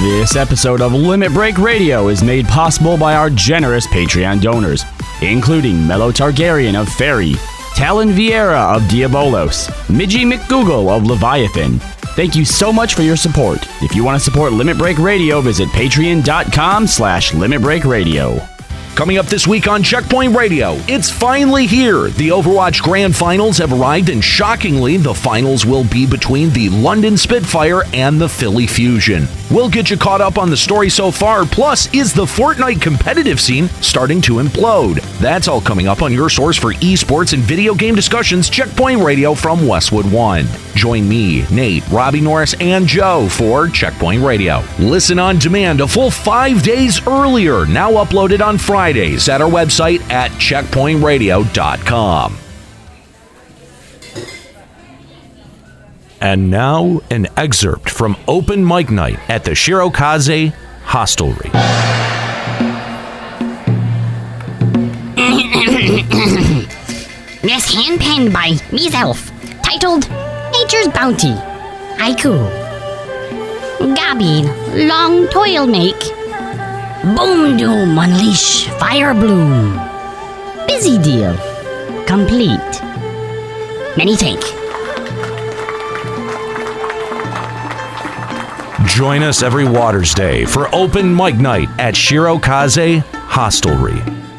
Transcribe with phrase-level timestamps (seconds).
[0.00, 4.82] This episode of Limit Break Radio is made possible by our generous Patreon donors,
[5.20, 7.34] including Mello Targaryen of Faerie,
[7.74, 11.78] Talon Vieira of Diabolos, Midgie McGoogle of Leviathan.
[12.16, 13.58] Thank you so much for your support.
[13.82, 18.40] If you want to support Limit Break Radio, visit patreon.com slash Limit Break Radio.
[18.94, 22.08] Coming up this week on Checkpoint Radio, it's finally here.
[22.08, 27.16] The Overwatch Grand Finals have arrived, and shockingly, the finals will be between the London
[27.16, 29.26] Spitfire and the Philly Fusion.
[29.50, 33.40] We'll get you caught up on the story so far, plus, is the Fortnite competitive
[33.40, 35.00] scene starting to implode?
[35.18, 39.34] That's all coming up on your source for esports and video game discussions, Checkpoint Radio
[39.34, 40.46] from Westwood One.
[40.74, 44.62] Join me, Nate, Robbie Norris, and Joe for Checkpoint Radio.
[44.78, 50.00] Listen on demand a full five days earlier, now uploaded on Fridays at our website
[50.10, 52.38] at checkpointradio.com.
[56.22, 61.50] And now, an excerpt from Open Mic Night at the Shirokaze Hostelry.
[67.42, 69.30] This hand penned by myself,
[69.62, 70.08] titled
[70.52, 71.34] Nature's Bounty.
[71.98, 72.48] Haiku.
[73.94, 76.19] Gabi, long toil make.
[77.02, 79.80] Boom doom, unleash fire bloom.
[80.66, 81.34] Busy deal.
[82.04, 82.82] Complete.
[83.96, 84.40] Many thank.
[88.86, 94.29] Join us every Waters Day for Open Mic Night at Shirokaze Hostelry.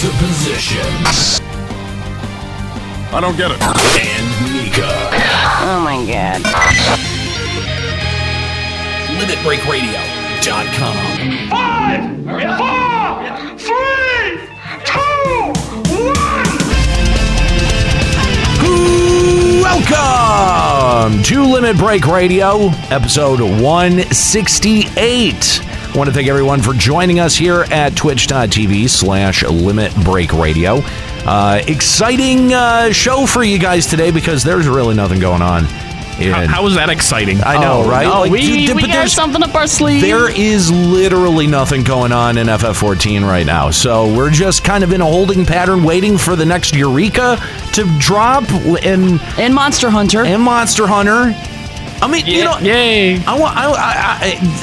[0.00, 0.78] Juxtaposition,
[3.12, 3.60] I don't get it.
[3.60, 4.86] and Nika.
[5.66, 6.38] Oh my god.
[9.18, 10.94] LimitBreakRadio.com.
[11.50, 12.02] Five,
[12.58, 13.10] four,
[13.58, 14.38] three,
[14.84, 15.50] two,
[16.06, 16.46] one.
[19.64, 25.67] Welcome to Limit Break Radio, episode 168.
[25.98, 30.74] I want to thank everyone for joining us here at twitch.tv slash limit break radio.
[31.26, 35.64] Uh, exciting uh, show for you guys today because there's really nothing going on.
[36.20, 37.40] In, How is that exciting?
[37.42, 38.04] I know, Oh, right?
[38.06, 40.00] no, Like, we, dude, we got there's- something up our sleeve.
[40.00, 43.70] There is literally nothing going on in FF14 right now.
[43.72, 47.38] So we're just kind of in a holding pattern waiting for the next Eureka
[47.72, 48.44] to drop
[48.84, 50.24] and and Monster Hunter.
[50.24, 51.34] and Monster Hunter.
[52.00, 53.18] I mean, you know, Yay!
[53.24, 53.56] I want.
[53.56, 54.18] I, I,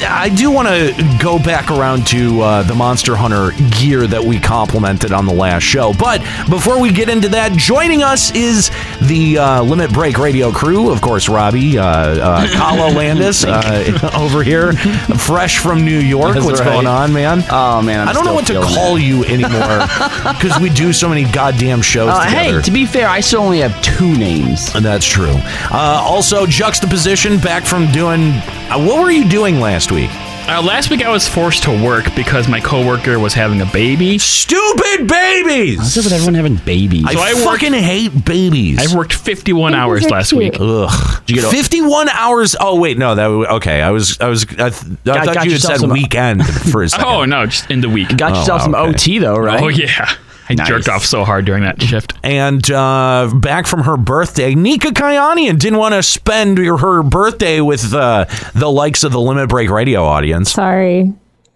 [0.06, 4.22] I, I do want to go back around to uh, the Monster Hunter gear that
[4.22, 5.92] we complimented on the last show.
[5.98, 8.70] But before we get into that, joining us is
[9.02, 10.90] the uh, Limit Break Radio crew.
[10.90, 14.72] Of course, Robbie, uh, uh, Kahlo Landis uh, over here,
[15.18, 16.34] fresh from New York.
[16.34, 16.72] That's What's right.
[16.72, 17.42] going on, man?
[17.50, 19.02] oh man, I'm I don't know what to call it.
[19.02, 19.50] you anymore
[20.38, 22.56] because we do so many goddamn shows Uh, together.
[22.56, 24.74] hey, to be fair, I still only have two names.
[24.74, 25.34] And that's true.
[25.70, 28.30] Uh, also, juxtaposition back from doing.
[28.70, 30.10] Uh, what were you doing last week?
[30.48, 34.16] Uh, last week I was forced to work because my coworker was having a baby.
[34.16, 35.78] Stupid babies.
[35.78, 37.04] What's up with everyone having babies?
[37.04, 38.78] I, So I worked- fucking hate babies.
[38.92, 40.56] I worked 51 hours last week.
[40.60, 41.22] Ugh.
[41.26, 42.54] Did you get a- Fifty-one hours.
[42.60, 43.16] Oh wait, no.
[43.16, 43.82] That w- okay.
[43.82, 44.20] I was.
[44.20, 44.44] I was.
[44.44, 47.06] I, th- I Got- thought got you had yourself said some- weekend for a second.
[47.08, 48.16] Oh no, just in the week.
[48.16, 48.88] Got yourself some okay.
[48.90, 49.60] OT though, right?
[49.60, 50.14] Oh yeah,
[50.48, 50.68] I Nice.
[50.68, 52.14] jerked off so hard during that shift.
[52.22, 57.60] And uh, back from her birthday, Nika Kyanian didn't want to spend her her birthday
[57.60, 60.52] with uh, the likes of the Limit Break Radio audience.
[60.52, 61.12] Sorry.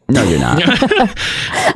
[0.09, 0.61] No, you're not.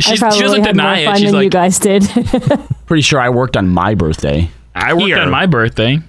[0.01, 1.05] She, I probably she doesn't had deny more it.
[1.07, 2.03] fun She's than you guys did.
[2.87, 4.51] Pretty sure I worked on my birthday.
[4.75, 5.19] I worked Here.
[5.19, 6.01] on my birthday.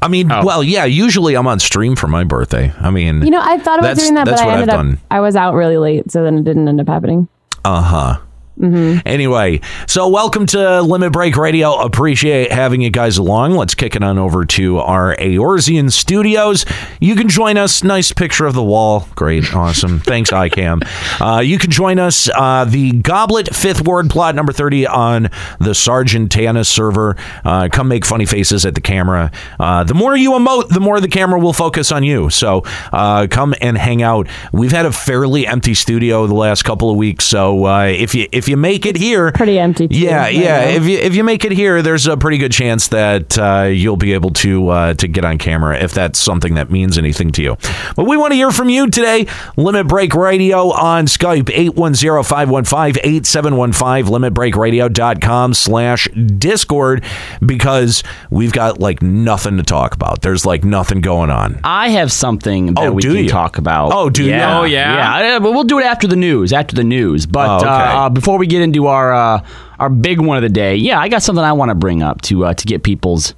[0.00, 0.42] I mean, Oh.
[0.46, 0.86] well, yeah.
[0.86, 2.72] Usually, I'm on stream for my birthday.
[2.80, 4.98] I mean, you know, I thought about doing that, but I ended I've up done.
[5.10, 7.28] I was out really late, so then it didn't end up happening.
[7.62, 8.20] Uh huh.
[8.62, 11.74] Anyway, so welcome to Limit Break Radio.
[11.76, 13.52] Appreciate having you guys along.
[13.56, 16.66] Let's kick it on over to our Eorzean studios.
[17.00, 17.82] You can join us.
[17.82, 19.08] Nice picture of the wall.
[19.14, 19.54] Great.
[19.54, 19.98] Awesome.
[20.10, 20.82] Thanks, iCam.
[21.20, 25.22] Uh, you can join us, uh, the Goblet Fifth Ward plot number 30 on
[25.58, 27.16] the Sargatanas server.
[27.44, 29.32] Uh, come make funny faces at the camera.
[29.58, 32.28] Uh, the more you emote, the more the camera will focus on you.
[32.28, 34.28] So uh, come and hang out.
[34.52, 37.24] We've had a fairly empty studio the last couple of weeks.
[37.24, 39.88] So uh, if you if you make it here, Pretty empty.
[39.88, 40.60] Too, yeah, yeah.
[40.60, 40.68] now.
[40.70, 43.96] If you if you make it here, there's a pretty good chance that uh, you'll
[43.96, 47.42] be able to uh, to get on camera if that's something that means anything to
[47.42, 47.56] you.
[47.96, 49.26] But we want to hear from you today.
[49.56, 51.44] Limit Break Radio on Skype
[51.74, 57.04] 810-515-8715 limitbreakradio.com slash discord
[57.44, 60.22] because we've got like nothing to talk about.
[60.22, 61.60] There's like nothing going on.
[61.64, 63.30] I have something that Oh, we do can you?
[63.30, 63.92] talk about.
[63.92, 64.30] Oh, do you?
[64.30, 64.60] yeah.
[64.60, 65.20] Oh, yeah?
[65.20, 65.38] yeah.
[65.38, 66.52] But we'll do it after the news.
[66.52, 67.26] After the news.
[67.26, 67.66] But Oh, okay.
[67.68, 69.46] uh, uh, before we get into our uh,
[69.78, 72.22] our big one of the day, yeah, I got something I want to bring up
[72.22, 73.34] to uh, to get people's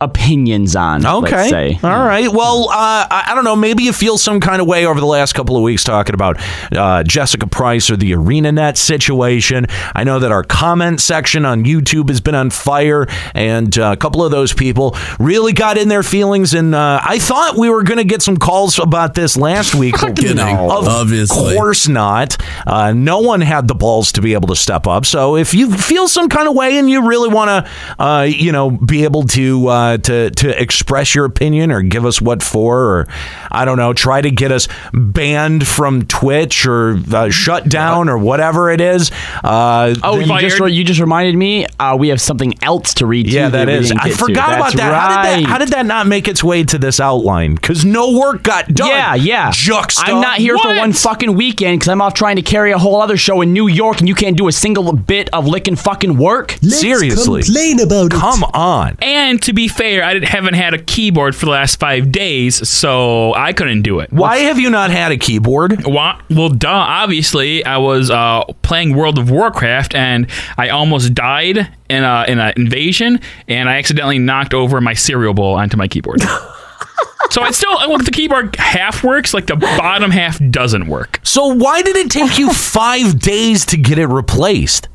[0.00, 1.04] opinions on.
[1.04, 1.36] Okay.
[1.36, 1.78] Let's say.
[1.82, 2.28] All right.
[2.28, 3.56] Well, uh, I, I don't know.
[3.56, 6.40] Maybe you feel some kind of way over the last couple of weeks talking about
[6.70, 9.66] uh, Jessica Price or the ArenaNet situation.
[9.96, 13.96] I know that our comment section on YouTube has been on fire, and uh, a
[13.96, 16.54] couple of those people really got in their feelings.
[16.54, 19.96] And uh, I thought we were going to get some calls about this last week.
[20.00, 20.38] but Kidding.
[20.38, 21.56] Of Obviously.
[21.56, 22.36] course not.
[22.64, 25.06] Uh, no one had the balls to be able to step up.
[25.06, 28.52] So if you feel some kind of way and you really want to, uh, you
[28.52, 32.78] know, be able to uh, to to express your opinion or give us what for,
[32.82, 33.08] or
[33.50, 38.18] I don't know, try to get us banned from Twitch or uh, shut down or
[38.18, 39.10] whatever it is.
[39.42, 41.66] Uh, Oh, you just, you just reminded me.
[41.78, 43.26] Uh, we have something else to read.
[43.26, 44.92] yeah, too that we I forgot about that.
[44.94, 45.48] How did that.
[45.50, 47.54] How did that not make its way to this outline?
[47.54, 48.88] Because no work got done.
[48.88, 49.50] Yeah, yeah.
[49.52, 50.02] Juxta.
[50.06, 53.00] I'm not here for one fucking weekend because I'm off trying to carry a whole
[53.00, 56.16] other show in New York, and you can't do a single bit of licking fucking
[56.16, 56.56] work.
[56.62, 57.42] Seriously.
[57.42, 58.12] complain about it.
[58.12, 58.96] Come on.
[59.00, 62.68] And to be fair, I didn't- haven't had a keyboard for the last five days,
[62.68, 64.12] so I couldn't do it.
[64.12, 65.84] Why have you not had a keyboard?
[65.86, 66.68] Wha- Well, duh.
[66.68, 70.26] Obviously, I was uh, playing World of Warcraft, and
[70.58, 75.32] I almost died in a in an invasion, and I accidentally knocked over my cereal
[75.32, 76.20] bowl onto my keyboard.
[77.30, 81.46] so it's still look, the keyboard half works, like the bottom half doesn't work So
[81.54, 84.88] why did it take you five days to get it replaced?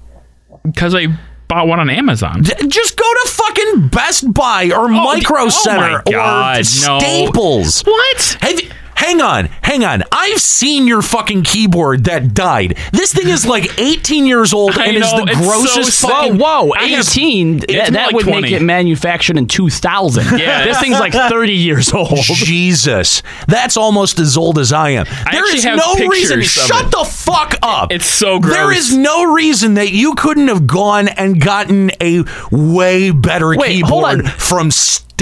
[0.63, 1.07] because I
[1.53, 2.43] bought one on Amazon.
[2.43, 6.99] Just go to fucking Best Buy or oh, Micro oh Center my God, or no.
[6.99, 7.81] Staples.
[7.81, 8.37] What?
[8.41, 10.03] Have you- hang on, hang on.
[10.11, 12.77] I've seen your fucking keyboard that died.
[12.91, 16.09] This thing is like 18 years old I and is the so grossest sad.
[16.09, 16.37] fucking.
[16.39, 17.57] Whoa, whoa, I have- 18.
[17.57, 18.41] that that like would 20.
[18.41, 20.39] make it manufactured in 2000.
[20.43, 20.65] Yeah.
[20.65, 22.17] This thing's like 30 years old.
[22.17, 25.05] Jesus, that's almost as old as I am.
[25.05, 26.41] There actually is no reason.
[26.41, 26.91] Shut it.
[26.91, 27.91] the fuck up.
[27.91, 28.53] It's so gross.
[28.55, 33.67] There is no reason that you couldn't have gone and gotten a way better Wait,
[33.83, 34.69] keyboard from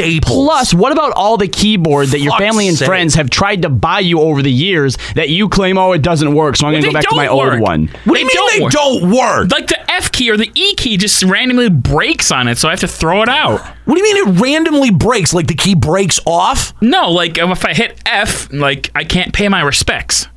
[0.01, 0.45] Staples.
[0.45, 2.87] Plus, what about all the keyboard that your Fuck's family and sake.
[2.87, 6.33] friends have tried to buy you over the years that you claim, oh, it doesn't
[6.33, 7.53] work, so I'm going to They go back to don't my work.
[7.53, 7.87] old one?
[8.05, 8.71] What do you They mean they work.
[8.73, 9.51] don't work?
[9.51, 12.71] Like the F key or the E key just randomly breaks on it, so I
[12.71, 13.61] have to throw it out.
[13.85, 15.33] What do you mean it randomly breaks?
[15.33, 16.73] Like the key breaks off?
[16.81, 20.27] No, like if I hit F, like I can't pay my respects.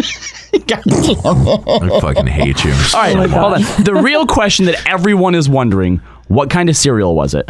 [0.00, 2.72] I fucking hate you.
[2.72, 3.62] All right, oh hold on.
[3.84, 7.48] The real question that everyone is wondering what kind of cereal was it?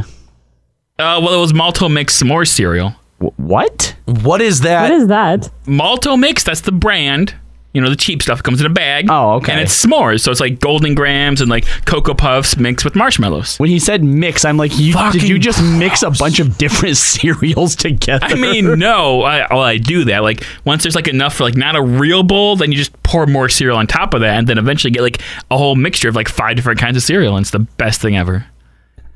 [0.98, 2.90] Uh, well, it was Malto Mix s'more cereal.
[3.18, 3.96] Wh- What?
[4.06, 4.82] What is that?
[4.82, 5.50] What is that?
[5.66, 7.34] Malto Mix, that's the brand.
[7.72, 9.08] You know, the cheap stuff comes in a bag.
[9.10, 9.50] Oh, okay.
[9.50, 13.56] And it's s'mores, so it's like Golden Grahams and like Cocoa Puffs mixed with marshmallows.
[13.58, 16.96] When he said mix, I'm like, you, did you just mix a bunch of different
[16.98, 18.26] cereals together?
[18.26, 20.22] I mean, no, I, well, I do that.
[20.22, 23.26] Like once there's like enough for like not a real bowl, then you just pour
[23.26, 25.20] more cereal on top of that, and then eventually get like
[25.50, 28.16] a whole mixture of like five different kinds of cereal, and it's the best thing
[28.16, 28.46] ever.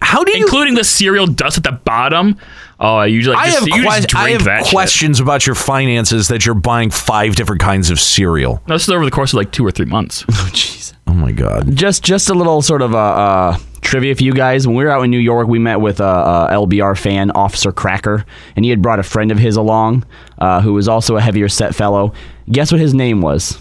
[0.01, 0.45] How do you?
[0.45, 2.37] Including the cereal dust at the bottom.
[2.81, 4.73] Oh, I usually I just, have, you just que- I have that shit.
[4.73, 8.63] questions about your finances that you're buying five different kinds of cereal.
[8.69, 10.23] This is over the course of like two or three months.
[10.53, 10.95] jeez.
[11.09, 11.75] Oh my god.
[11.75, 14.67] Just, just a little sort of uh, uh, trivia for you guys.
[14.67, 17.73] When we were out in New York, we met with a, a LBR fan, Officer
[17.73, 20.05] Cracker, and he had brought a friend of his along,
[20.39, 22.13] uh, who was also a heavier set fellow.
[22.51, 23.59] Guess what his name was?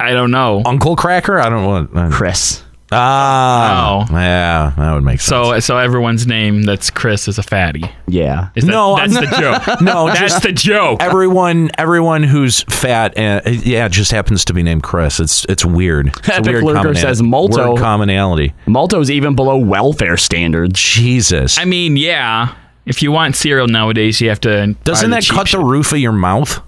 [0.00, 0.62] I don't know.
[0.64, 1.38] Uncle Cracker?
[1.38, 1.96] I don't want.
[1.96, 2.62] Uh, Chris.
[2.92, 4.06] Ah.
[4.10, 4.12] Oh.
[4.14, 5.28] Yeah, that would make sense.
[5.28, 7.84] So, so everyone's name that's Chris is a fatty.
[8.06, 8.48] Yeah.
[8.54, 9.80] Is that, No, that's I'm the joke.
[9.82, 11.02] no, That's just the joke.
[11.02, 15.20] everyone, everyone who's fat, uh, yeah, just happens to be named Chris.
[15.20, 16.08] It's it's weird.
[16.08, 17.72] It's a Epic weird Lurker combina- says Malto.
[17.74, 18.54] word commonality.
[18.66, 20.80] Malto's even below welfare standards.
[20.80, 21.58] Jesus.
[21.58, 22.54] I mean, yeah.
[22.86, 24.74] If you want cereal nowadays, you have to.
[24.84, 25.60] Doesn't buy that cheap cut shit.
[25.60, 26.60] the roof of your mouth?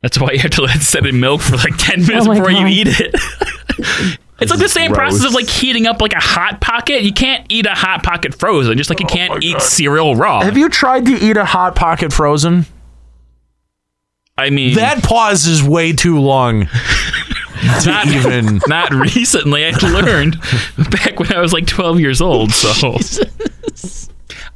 [0.00, 2.28] That's why you have to let it set in milk for like ten minutes Oh
[2.28, 2.70] my before you God.
[2.70, 4.18] eat it.
[4.42, 5.10] it's like the same gross.
[5.12, 7.02] process of like heating up like a hot pocket.
[7.02, 10.42] You can't eat a hot pocket frozen, just like you oh can't eat cereal raw.
[10.42, 12.66] Have you tried to eat a hot pocket frozen?
[14.36, 16.68] I mean, That pause is way too long.
[17.86, 19.64] not even- not recently.
[19.64, 20.40] I learned
[20.90, 22.52] back when I was like twelve years old.
[22.52, 22.96] So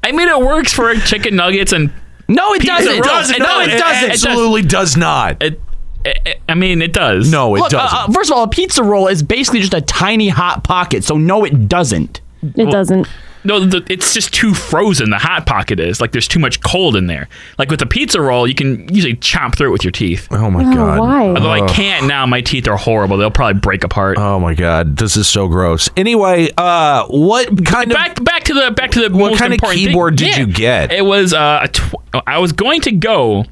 [0.02, 1.92] I mean, it works for chicken nuggets and
[2.28, 3.38] No, it Pizza doesn't.
[3.38, 4.10] No, it doesn't.
[4.10, 5.42] it absolutely does not.
[5.42, 5.60] it.
[6.06, 7.30] I- I mean, it does.
[7.30, 7.98] No, it Look, uh, doesn't.
[7.98, 11.16] uh, first of all, a pizza roll is basically just a tiny hot pocket, so
[11.16, 12.20] no, it doesn't.
[12.54, 13.08] It doesn't.
[13.44, 15.10] No, the, it's just too frozen.
[15.10, 17.28] The hot pocket is like there's too much cold in there.
[17.58, 20.26] Like with a pizza roll, you can usually chop through it with your teeth.
[20.32, 20.98] oh my Oh, god.
[20.98, 21.26] why?
[21.28, 23.16] Although I can't now, my teeth are horrible.
[23.18, 24.18] They'll probably break apart.
[24.18, 25.88] Oh my god, this is so gross.
[25.96, 29.52] Anyway, uh, what kind of back back to the back to the What most kind
[29.52, 29.86] of important thing.
[29.88, 30.38] keyboard did Yeah.
[30.40, 30.92] you get?
[30.92, 31.94] It was uh, a tw-
[32.26, 33.44] I was going to go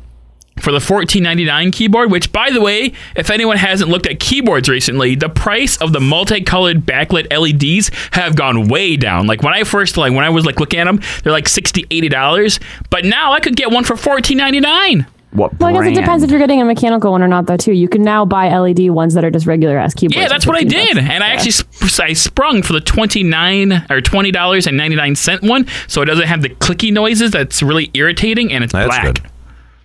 [0.59, 5.15] for the 1499 keyboard, which by the way, if anyone hasn't looked at keyboards recently,
[5.15, 9.27] the price of the multicolored backlit LEDs have gone way down.
[9.27, 11.87] Like when I first like when I was like looking at them, they're like 60
[11.91, 15.07] 80 dollars, but now I could get one for 1499.
[15.33, 17.57] What Well, I guess it depends if you're getting a mechanical one or not, though.
[17.57, 17.73] Too.
[17.73, 20.17] You can now buy LED ones that are just regular ass keyboards.
[20.17, 21.09] Yeah, that's what I did, bucks.
[21.11, 24.95] and I actually sp- I sprung for the twenty nine or twenty dollars and ninety
[24.95, 28.73] nine cent one, so it doesn't have the clicky noises that's really irritating, and it's
[28.73, 29.03] That's black.
[29.03, 29.21] good.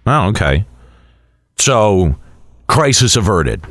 [0.09, 0.65] Oh, okay.
[1.57, 2.15] So,
[2.67, 3.63] crisis averted.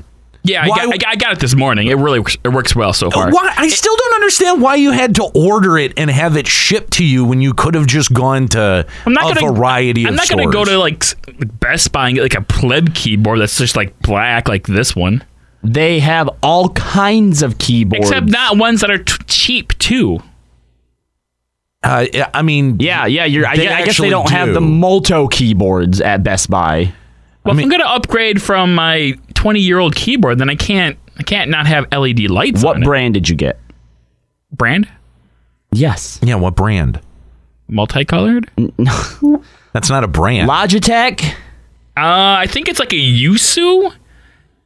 [0.45, 1.89] Yeah, I Why got, I got- I got it this morning.
[1.89, 3.31] It really works, it works well so uh, far.
[3.31, 3.53] Why?
[3.57, 7.05] I still don't understand why you had to order it and have it shipped to
[7.05, 10.29] you when you could have just gone to I'm not a gonna, variety I'm not
[10.29, 11.03] gonna go to like
[11.61, 15.25] Best Buy and get like a pleb keyboard that's just like black like this one.
[15.65, 18.09] They have all kinds of keyboards.
[18.09, 20.21] Except not ones that are t- cheap too.
[21.83, 23.25] Uh, I mean, Yeah, yeah.
[23.25, 24.67] You're, I, I guess they don't have the do.
[24.67, 26.93] Multo keyboards at Best Buy.
[27.45, 31.23] Well, if I'm gonna upgrade from my 20 year old keyboard, then I can't I
[31.23, 32.85] can't not have LED lights What on it.
[32.85, 33.59] brand did you get?
[34.53, 34.89] brand?
[35.73, 37.01] Yes, yeah, what brand?
[37.69, 38.51] Multicolored?
[39.73, 40.49] That's not a brand.
[40.51, 41.23] Logitech.
[41.25, 41.35] Uh,
[41.97, 43.93] I think it's like a Yusu,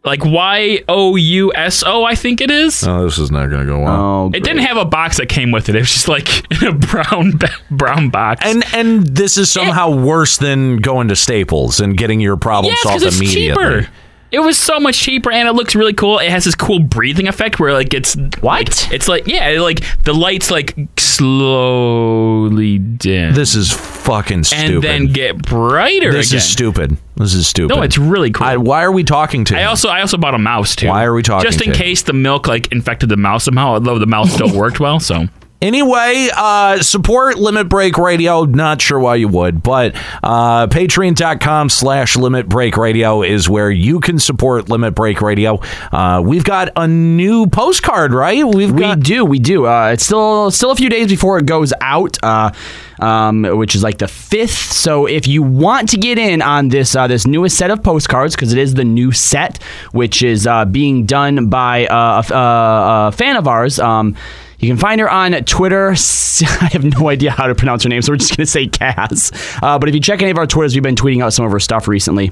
[0.04, 2.04] like Y O U S O.
[2.04, 2.86] I think it is.
[2.86, 4.00] oh, this is not going to go well.
[4.00, 5.76] Oh, It didn't have a box that came with it.
[5.76, 7.38] It was just like in a brown
[7.70, 8.44] brown box.
[8.44, 12.82] And and this is somehow worse than going to Staples and getting your problem yes,
[12.82, 13.80] solved it's immediately.
[13.82, 13.88] cheaper.
[14.32, 16.18] It was so much cheaper, and it looks really cool.
[16.18, 18.90] It has this cool breathing effect where like it's What?
[18.90, 24.74] It's like yeah, like the lights like slowly dim, This is fucking stupid.
[24.74, 26.38] and then get brighter this again.
[26.38, 26.96] is stupid.
[27.16, 27.74] This is stupid.
[27.76, 28.46] No, it's really cool.
[28.46, 29.56] I, why are we talking to?
[29.58, 30.88] I also I also bought a mouse too.
[30.88, 33.74] Why are we talking Just in case the milk like infected the mouse somehow.
[33.74, 35.26] Although the mouse still worked well, so
[35.62, 38.44] Anyway, uh, support Limit Break Radio.
[38.44, 44.00] Not sure why you would, but uh, patreon.com slash Limit Break Radio is where you
[44.00, 45.60] can support Limit Break Radio.
[45.92, 48.44] Uh, we've got a new postcard, right?
[48.44, 49.68] We've We got do, we do.
[49.68, 52.50] Uh, it's still still a few days before it goes out, uh,
[52.98, 54.72] um, which is like the fifth.
[54.72, 58.34] So if you want to get in on this uh, this newest set of postcards,
[58.34, 62.32] because it is the new set, which is uh, being done by uh, a, f-
[62.32, 63.78] uh, a fan of ours.
[63.78, 64.16] Um,
[64.62, 65.90] you can find her on Twitter.
[66.60, 68.66] I have no idea how to pronounce her name, so we're just going to say
[68.68, 69.32] Cass.
[69.62, 71.52] Uh, but if you check any of our Twitters, we've been tweeting out some of
[71.52, 72.30] her stuff recently.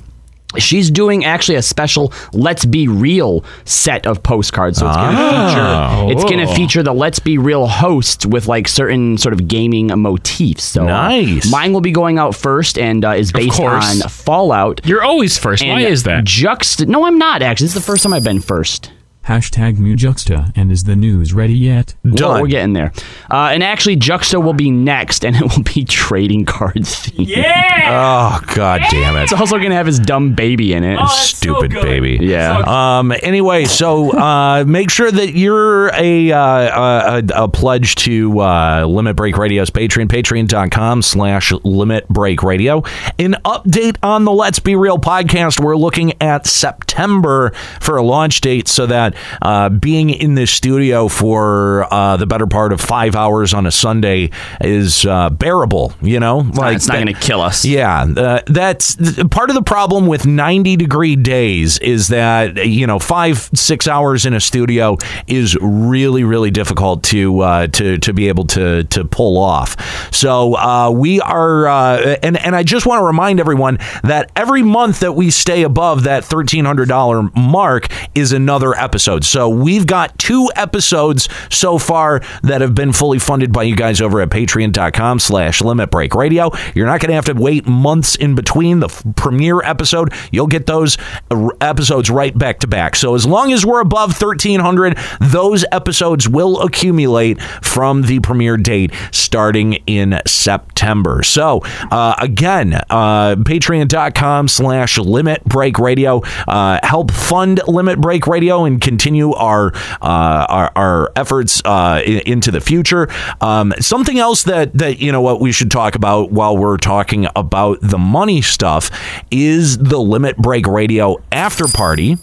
[0.59, 4.79] She's doing actually a special "Let's Be Real" set of postcards.
[4.79, 8.49] So it's going to feature it's going to feature the "Let's Be Real" hosts with
[8.49, 10.65] like certain sort of gaming motifs.
[10.65, 11.49] So uh, Nice.
[11.53, 14.81] mine will be going out first and uh, is based on Fallout.
[14.85, 15.65] you're always first.
[15.65, 16.25] Why is that?
[16.25, 16.85] Juxt?
[16.89, 17.67] No, I'm not actually.
[17.67, 18.91] This is the first time I've been first.
[19.27, 21.95] Hashtag Mujuxta and is the news ready yet?
[22.05, 22.41] Well, Done.
[22.43, 22.93] we're getting there.
[23.31, 27.31] Uh, and actually, Juxta will be next, and it will be trading cards themed.
[27.37, 30.99] oh god damn it, It's also going to have his dumb baby in it.
[31.09, 32.19] stupid baby.
[32.21, 32.63] yeah.
[32.67, 33.13] Um.
[33.23, 39.17] Anyway, so uh, make sure that you're a uh, a, a pledge to uh, Limit
[39.17, 42.83] Break Radio's Patreon, patreon.com slash Limit Break Radio.
[43.19, 45.61] An update on the Let's Be Real podcast.
[45.63, 49.10] We're looking at September for a launch date so that
[49.43, 53.71] uh, being in this studio for uh, the better part of five hours on a
[53.71, 56.39] Sunday is uh, bearable, you know?
[56.39, 57.65] Like it's not going to kill us.
[57.65, 62.87] yeah, uh, that's th- part of the problem with 90 degree days is that you
[62.87, 68.13] know five six hours in a studio is really really difficult to uh, to to
[68.13, 69.77] be able to to pull off.
[70.15, 74.63] So uh, we are, uh, and and I just want to remind everyone that every
[74.63, 79.00] month that we stay above that thirteen hundred dollar mark is another episode.
[79.01, 84.01] So we've got two episodes so far that have been fully funded by you guys
[84.01, 86.51] over at patreon.com slash limit break radio.
[86.75, 90.13] You're not going to have to wait months in between the f- premiere episode.
[90.31, 90.99] You'll get those
[91.31, 92.97] uh, episodes right back to back.
[92.97, 98.93] So as long as we're above 1300, those episodes will accumulate from the premiere date
[99.13, 101.23] starting in September.
[101.23, 106.21] So uh, again, uh, patreon.com slash limit break radio.
[106.47, 112.51] Uh, help fund limit break radio and continue our uh, our, our efforts uh, into
[112.51, 113.09] the future.
[113.41, 117.29] Um, something else that that you know what we should talk about while we're talking
[117.37, 118.91] about the money stuff
[119.31, 122.19] is the Limit Break Radio after party.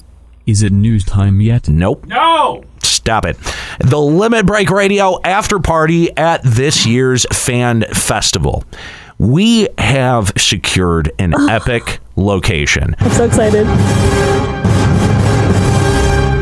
[0.46, 1.70] Is it news time yet?
[1.70, 2.06] Nope.
[2.06, 2.64] No.
[2.84, 3.38] Stop it.
[3.80, 8.66] The Limit Break Radio after party at this year's Fan Festival.
[9.18, 12.96] We have secured an epic location.
[13.00, 14.57] I'm so excited.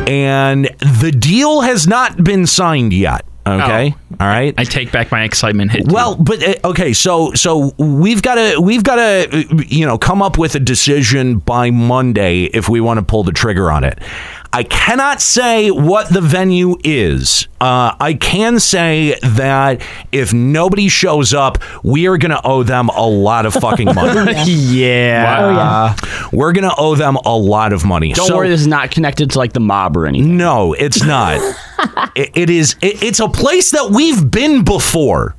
[0.08, 3.26] And the deal has not been signed yet.
[3.48, 3.94] Okay.
[4.20, 4.56] All right.
[4.58, 5.92] I take back my excitement hit.
[5.92, 10.24] Well, but uh, okay, so so we've got to we've got to you know come
[10.24, 14.00] up with a decision by Monday if we want to pull the trigger on it.
[14.54, 17.48] I cannot say what the venue is.
[17.60, 22.90] Uh, I can say that if nobody shows up, we are going to owe them
[22.90, 24.34] a lot of fucking money.
[24.46, 25.38] yeah.
[25.40, 26.30] Oh, yeah.
[26.32, 28.14] We're going to owe them a lot of money.
[28.14, 30.38] Don't So- worry, this is not connected to like the mob or anything.
[30.38, 31.40] no, it's not.
[32.16, 32.76] it, it is.
[32.82, 35.36] It, it's a place that we've been before.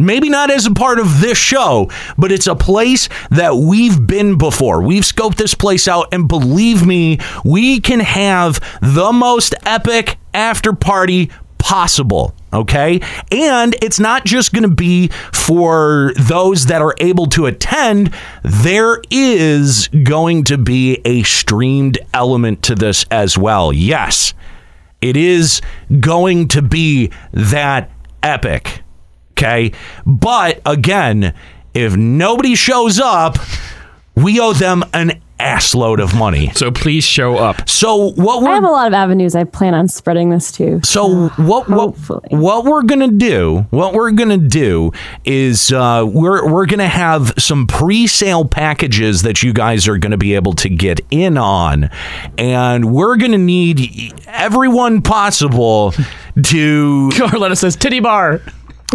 [0.00, 4.38] Maybe not as a part of this show, but it's a place that we've been
[4.38, 4.82] before.
[4.82, 10.72] We've scoped this place out, and believe me, we can have the most epic after
[10.72, 12.34] party possible.
[12.52, 13.00] Okay.
[13.30, 18.12] And it's not just going to be for those that are able to attend.
[18.42, 23.72] There is going to be a streamed element to this as well.
[23.72, 24.34] Yes.
[25.00, 25.60] It is
[26.00, 27.90] going to be that
[28.22, 28.82] epic.
[29.40, 29.72] Okay.
[30.04, 31.32] But again,
[31.72, 33.38] if nobody shows up,
[34.14, 36.50] we owe them an assload of money.
[36.54, 37.66] So please show up.
[37.66, 40.80] So what I have we're a lot of avenues I plan on spreading this to.
[40.84, 42.28] so what what Hopefully.
[42.28, 44.92] what we're gonna do what we're gonna do
[45.24, 50.34] is uh, we're we're gonna have some pre-sale packages that you guys are gonna be
[50.34, 51.88] able to get in on,
[52.36, 55.92] and we're gonna need everyone possible
[56.42, 58.42] to Carletta says titty bar.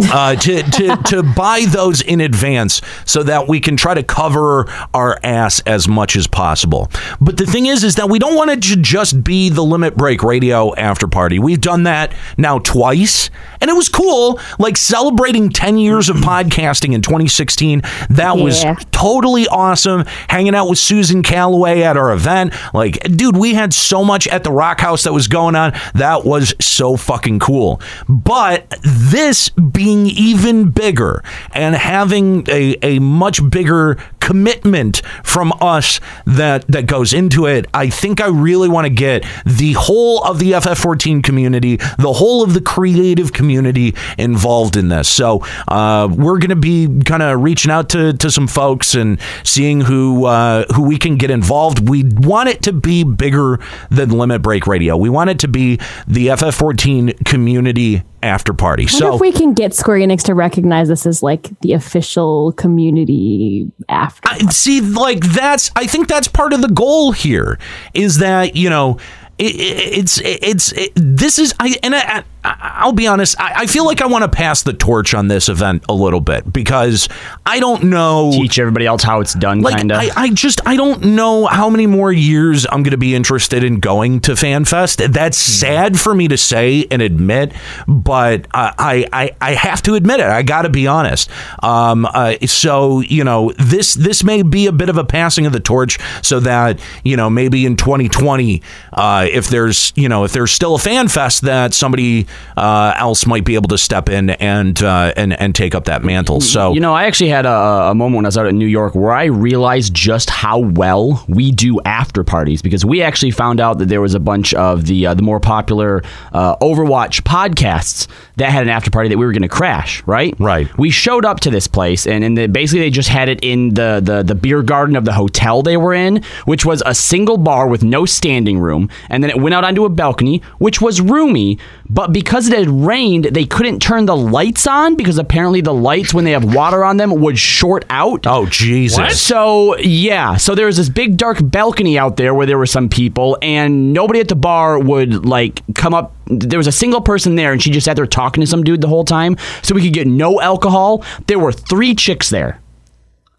[0.04, 4.68] Uh, to, to, to buy those in advance so that we can try to cover
[4.92, 6.90] our ass as much as possible.
[7.20, 9.96] But the thing is, is that we don't want it to just be the Limit
[9.96, 11.38] Break Radio after party.
[11.38, 14.38] We've done that now twice, and it was cool.
[14.58, 17.82] Like celebrating 10 years of podcasting in 2016.
[18.10, 20.04] That was totally awesome.
[20.28, 22.54] Hanging out with Susan Calloway at our event.
[22.74, 25.72] Like, dude, we had so much at the Rock House that was going on.
[25.94, 27.80] That was so fucking cool.
[28.08, 29.50] But this
[29.86, 31.22] being even bigger
[31.52, 37.88] and having a, a much bigger commitment from us that that goes into it, I
[37.88, 42.52] think I really want to get the whole of the FF14 community, the whole of
[42.52, 45.08] the creative community involved in this.
[45.08, 49.20] So uh, we're going to be kind of reaching out to, to some folks and
[49.44, 51.88] seeing who uh, who we can get involved.
[51.88, 54.96] We want it to be bigger than Limit Break Radio.
[54.96, 55.76] We want it to be
[56.08, 58.86] the FF14 community after party.
[58.86, 63.70] So if we can get Square Enix to recognize this as like the official community
[63.88, 64.28] after.
[64.28, 67.58] I, see, like that's I think that's part of the goal here
[67.94, 68.98] is that you know
[69.38, 72.24] it, it, it's it's it, this is I and I,
[72.60, 75.48] I'll be honest I, I feel like I want to pass the torch on this
[75.48, 77.08] event a little bit because
[77.44, 79.98] I don't know Teach everybody else how it's done, like kind of.
[79.98, 83.64] I, I just I don't know how many more years I'm going to be interested
[83.64, 85.12] in going to FanFest.
[85.12, 85.60] That's Hmm.
[85.66, 87.52] sad for me to say and admit,
[87.86, 90.26] but I I, I have to admit it.
[90.26, 91.30] I got to be honest.
[91.62, 95.52] Um, uh, so you know this this may be a bit of a passing of
[95.52, 100.32] the torch, so that you know maybe in 2020, uh, if there's you know if
[100.32, 102.26] there's still a FanFest, that somebody
[102.56, 106.02] uh, else might be able to step in and uh, and and take up that
[106.02, 106.40] mantle.
[106.40, 108.66] So You know, I actually had a, a moment when I was out in New
[108.66, 113.60] York where I realized just how well we do after parties because we actually found
[113.60, 118.06] out that there was a bunch of the uh, the more popular uh, Overwatch podcasts
[118.36, 120.02] that had an after party that we were going to crash.
[120.06, 120.76] Right, Right.
[120.78, 123.74] We showed up to this place and, and the, basically they just had it in
[123.74, 127.36] the, the the beer garden of the hotel they were in, which was a single
[127.36, 131.00] bar with no standing room, and then it went out onto a balcony, which was
[131.00, 131.58] roomy.
[131.88, 136.12] But because it had rained, they couldn't turn the lights on because apparently the lights,
[136.12, 138.26] when they have water on them, would short out.
[138.26, 139.20] oh Jesus.
[139.20, 142.88] So yeah, so there was this big dark balcony out there where there were some
[142.88, 146.14] people, and nobody at the bar would like come up.
[146.26, 148.80] There was a single person there, and she just sat there talking to some dude
[148.80, 151.04] the whole time, so we could get no alcohol.
[151.26, 152.60] There were three chicks there.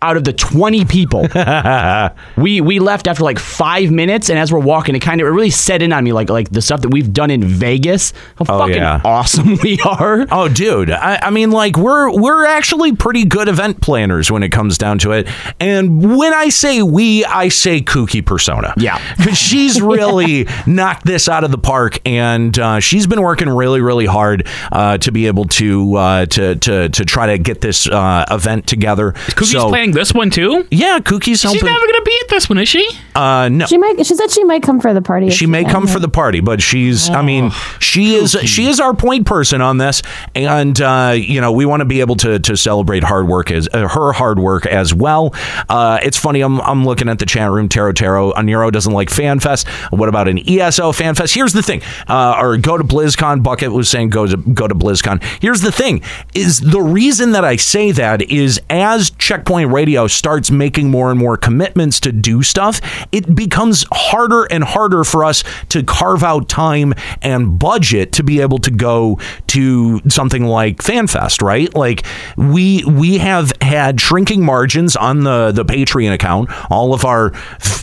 [0.02, 1.22] Out of the 20 people.
[2.38, 5.32] we we left after like five minutes, and as we're walking, it kind of it
[5.32, 8.14] really set in on me like like the stuff that we've done in Vegas.
[8.38, 9.02] How fucking yeah.
[9.04, 10.28] awesome we are.
[10.32, 10.92] Oh, dude!
[10.92, 15.00] I, I mean, like we're we're actually pretty good event planners when it comes down
[15.00, 15.28] to it.
[15.60, 18.74] And when I say we, I say Kooky Persona.
[18.78, 19.02] Yeah.
[19.18, 23.82] because she's really knocked this out of the park, and uh, she's been working really,
[23.82, 27.88] really hard uh, to be able to uh, to to to try to get this
[27.88, 29.14] uh, event together.
[29.14, 30.68] Cookie's So- playing this one too.
[30.72, 32.88] Yeah, Kookie's She's never gonna be at this one, is she?
[33.16, 34.06] uh, no, She might.
[34.06, 35.30] She said she might come for the party.
[35.30, 35.72] she may can.
[35.72, 39.62] come for the party, but she's I mean, she is she is our point person
[39.62, 40.02] on this
[40.36, 43.68] and uh, you know, we want to be able to to celebrate hard work as
[43.74, 45.34] uh, her hard work as well.
[45.70, 49.10] Uh, it's funny I'm I'm looking at the chat room Taro Taro Nero doesn't like
[49.10, 49.68] FanFest.
[49.98, 51.34] What about an ESO FanFest?
[51.34, 51.82] Here's the thing.
[52.08, 55.24] Uh, or go to BlizzCon Bucket was saying go to go to BlizzCon.
[55.42, 56.02] Here's the thing
[56.34, 61.20] is the reason that I say that is as Checkpoint Radio starts making more and
[61.20, 66.50] more commitments to do stuff, it becomes harder and harder for us to carve out
[66.50, 71.72] time and budget to be able to go to something like FanFest, right?
[71.76, 76.50] Like we we have had shrinking margins on the the Patreon account.
[76.72, 77.32] All of our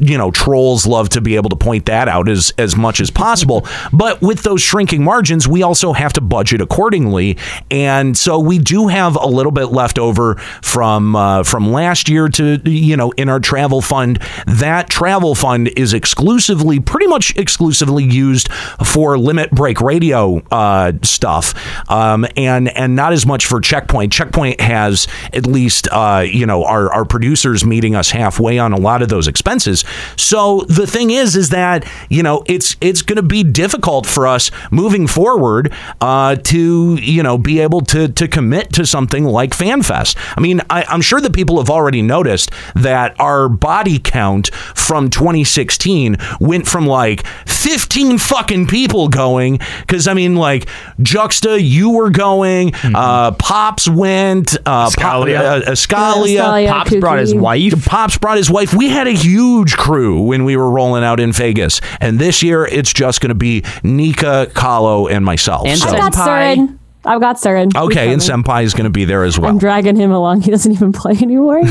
[0.00, 3.08] you know trolls love to be able to point that out as as much as
[3.12, 3.68] possible.
[3.92, 7.38] But with those shrinking margins, we also have to budget accordingly,
[7.70, 12.28] and so we do have a little bit left over from uh, from last year
[12.28, 14.18] to you know in our travel fund.
[14.46, 18.52] That travel fund is exclusively, pretty much exclusively used
[18.84, 21.54] for limit break radio uh, stuff,
[21.90, 24.12] um, and and not as much for checkpoint.
[24.12, 28.78] Checkpoint has at least uh, you know our our producers meeting us halfway on a
[28.78, 29.84] lot of those expenses.
[30.16, 34.26] So the thing is, is that you know it's it's going to be difficult for
[34.26, 39.50] us moving forward uh, to you know be able to to commit to something like
[39.50, 40.16] FanFest.
[40.36, 45.10] I mean, I, I'm sure that people have already noticed that our body count from
[45.10, 50.68] 2016 went from like 15 fucking people going because I mean like
[51.02, 55.38] Juxta, you were going, uh, Pops went, uh, Pop, Scalia.
[55.66, 57.84] uh, Scalia, Scalia, Pops brought his wife.
[57.86, 58.72] Pops brought his wife.
[58.74, 62.64] We had a huge crew when we were rolling out in Vegas, and this year
[62.66, 65.66] it's just going to be Nika, Kahlo, and myself.
[65.66, 66.78] And So- I've got Senpai.
[67.04, 67.10] Surin.
[67.12, 67.74] I've got Surin.
[67.76, 68.44] okay, and He's coming.
[68.44, 69.50] Senpai is going to be there as well.
[69.50, 70.40] I'm dragging him along.
[70.44, 71.60] He doesn't even play anymore.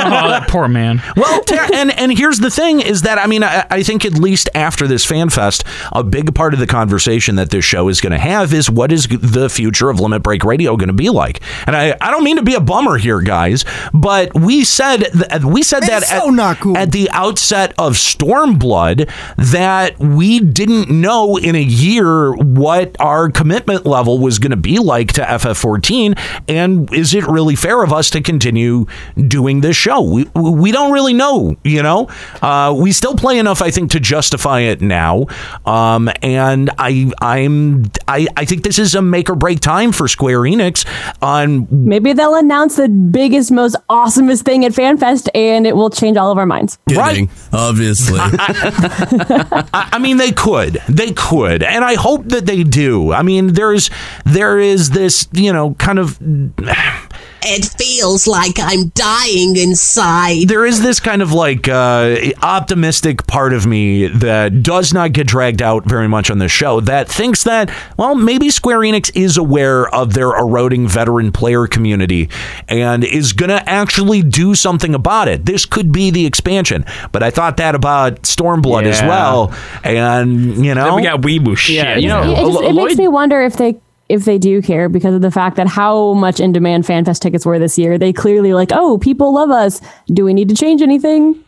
[0.00, 1.02] Oh, that poor man.
[1.16, 4.14] Well, Tara, and and here's the thing: is that I mean, I, I think at
[4.14, 8.00] least after this fan fest, a big part of the conversation that this show is
[8.00, 11.10] going to have is what is the future of Limit Break Radio going to be
[11.10, 11.40] like?
[11.66, 15.24] And I, I don't mean to be a bummer here, guys, but we said th-
[15.30, 16.76] uh, we said that so at, not cool.
[16.76, 23.86] at the outset of Stormblood that we didn't know in a year what our commitment
[23.86, 28.10] level was going to be like to FF14, and is it really fair of us
[28.10, 30.00] to continue doing this show?
[30.02, 32.08] We we don't really know, you know.
[32.42, 35.26] Uh, we still play enough, I think, to justify it now.
[35.64, 40.08] Um, and I I'm I, I think this is a make or break time for
[40.08, 40.86] Square Enix
[41.22, 46.16] on Maybe they'll announce the biggest, most awesomest thing at FanFest, and it will change
[46.16, 46.78] all of our minds.
[46.88, 48.18] Kidding, obviously.
[48.20, 53.12] I I mean, they could, they could, and I hope that they do.
[53.12, 53.90] I mean, there's
[54.32, 56.18] there is this, you know, kind of
[57.40, 60.48] It feels like I'm dying inside.
[60.48, 65.26] there is this kind of like uh, optimistic part of me that does not get
[65.28, 69.36] dragged out very much on the show that thinks that well maybe Square Enix is
[69.36, 72.28] aware of their eroding veteran player community
[72.66, 75.46] and is going to actually do something about it.
[75.46, 80.74] This could be the expansion, but I thought that about Stormblood as well, and you
[80.74, 81.76] know Then we got weeboo shit.
[81.76, 83.76] Yeah, you know, It, it just, it makes me wonder if they
[84.08, 87.44] if they do care because of the fact that how much in demand FanFest tickets
[87.44, 87.98] were this year.
[87.98, 89.80] They clearly like, oh, people love us.
[90.06, 91.42] Do we need to change anything?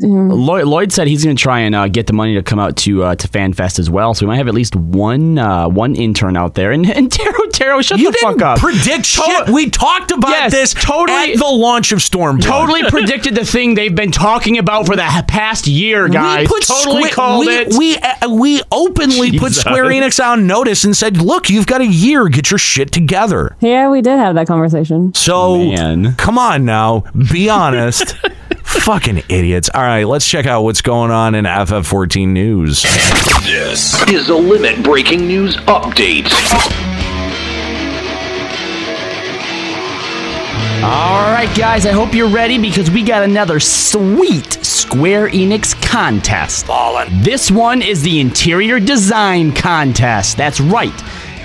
[0.00, 2.76] Lloyd, Lloyd said he's going to try and uh, get the money to come out
[2.78, 4.14] to uh, to FanFest as well.
[4.14, 6.72] So we might have at least one uh, one intern out there.
[6.72, 8.58] And and Taro Taro, shut You the fuck didn't up.
[8.58, 9.48] predict shit.
[9.50, 12.42] We talked about Yes, this totally- at the launch of Stormblood.
[12.42, 16.44] totally predicted the thing they've been talking about for the past year, guys.
[16.44, 17.74] We put totally Squa- called we, it.
[17.76, 21.86] We uh, we openly put Square Enix on notice and said, "Look, you've got a
[21.86, 22.28] year.
[22.28, 25.12] Get your shit together." Yeah, we did have that conversation.
[25.14, 26.14] So Man.
[26.14, 28.16] come on now, be honest.
[28.80, 29.70] Fucking idiots.
[29.72, 32.82] All right, let's check out what's going on in FF14 news.
[33.44, 36.30] This is a limit breaking news update.
[40.82, 46.66] All right, guys, I hope you're ready because we got another sweet Square Enix contest.
[47.22, 50.36] This one is the interior design contest.
[50.36, 50.92] That's right.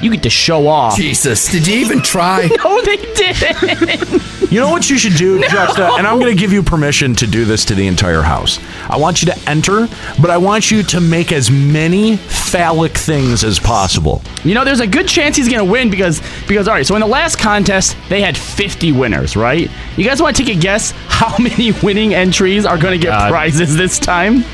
[0.01, 0.95] You get to show off.
[0.97, 2.47] Jesus, did you even try?
[2.63, 4.51] no, they didn't.
[4.51, 5.95] You know what you should do, Juxta?
[5.97, 8.59] And I'm going to give you permission to do this to the entire house.
[8.89, 9.87] I want you to enter,
[10.21, 14.21] but I want you to make as many phallic things as possible.
[14.45, 16.85] You know, there's a good chance he's gonna win because because all right.
[16.85, 19.69] So in the last contest, they had 50 winners, right?
[19.97, 23.29] You guys want to take a guess how many winning entries are gonna get God.
[23.31, 24.45] prizes this time?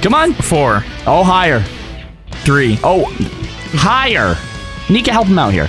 [0.00, 1.62] Come on, Four, oh higher,
[2.44, 2.78] three.
[2.82, 3.04] oh
[3.74, 4.36] higher.
[4.90, 5.68] Nika, help him out here.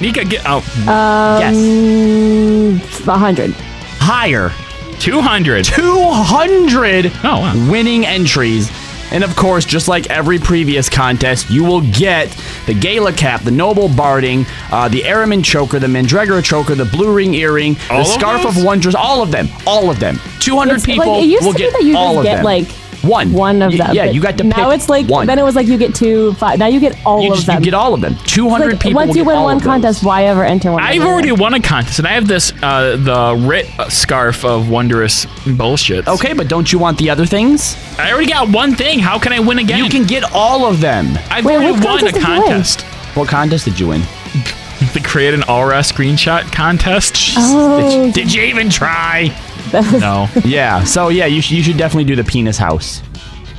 [0.00, 0.64] Nika, get out.
[0.76, 3.52] yes, Um, a hundred.
[4.00, 4.50] higher.
[4.98, 5.64] 200.
[5.64, 7.70] 200 Oh, wow.
[7.70, 8.70] winning entries.
[9.10, 12.34] And of course, just like every previous contest, you will get
[12.66, 17.12] the Gala cap, the Noble Barding, uh, the Araman choker, the Mandragora choker, the Blue
[17.12, 18.56] Ring earring, All the of Scarf those?
[18.56, 19.48] of Wonders, all of them.
[19.66, 20.18] All of them.
[20.40, 22.24] 200 It's people like, it used will to be get that you all just of
[22.24, 22.44] get them.
[22.44, 22.68] like
[23.02, 23.32] one.
[23.32, 23.94] one of them.
[23.94, 25.26] Yeah, you got to now pick it's like one.
[25.26, 26.58] then it was like you get two five.
[26.58, 27.58] Now you get all you, of just, them.
[27.58, 28.16] you get all of them.
[28.26, 30.82] 200 like, people Once you get win all one contest, why ever enter one?
[30.82, 31.10] I've other?
[31.10, 36.06] already won a contest, and I have this uh, the Rit scarf of wondrous bullshit.
[36.08, 37.76] Okay, but don't you want the other things?
[37.98, 38.98] I already got one thing.
[38.98, 39.78] How can I win again?
[39.78, 41.18] You can get all of them.
[41.30, 42.80] I've Wait, already won a contest did contest.
[43.16, 44.02] What contest did you win?
[44.94, 47.34] The create an aura screenshot contest.
[47.36, 49.28] Oh, Did, did you even try?
[49.98, 50.28] no.
[50.44, 53.02] Yeah, so yeah, you, sh- you should definitely do the penis house,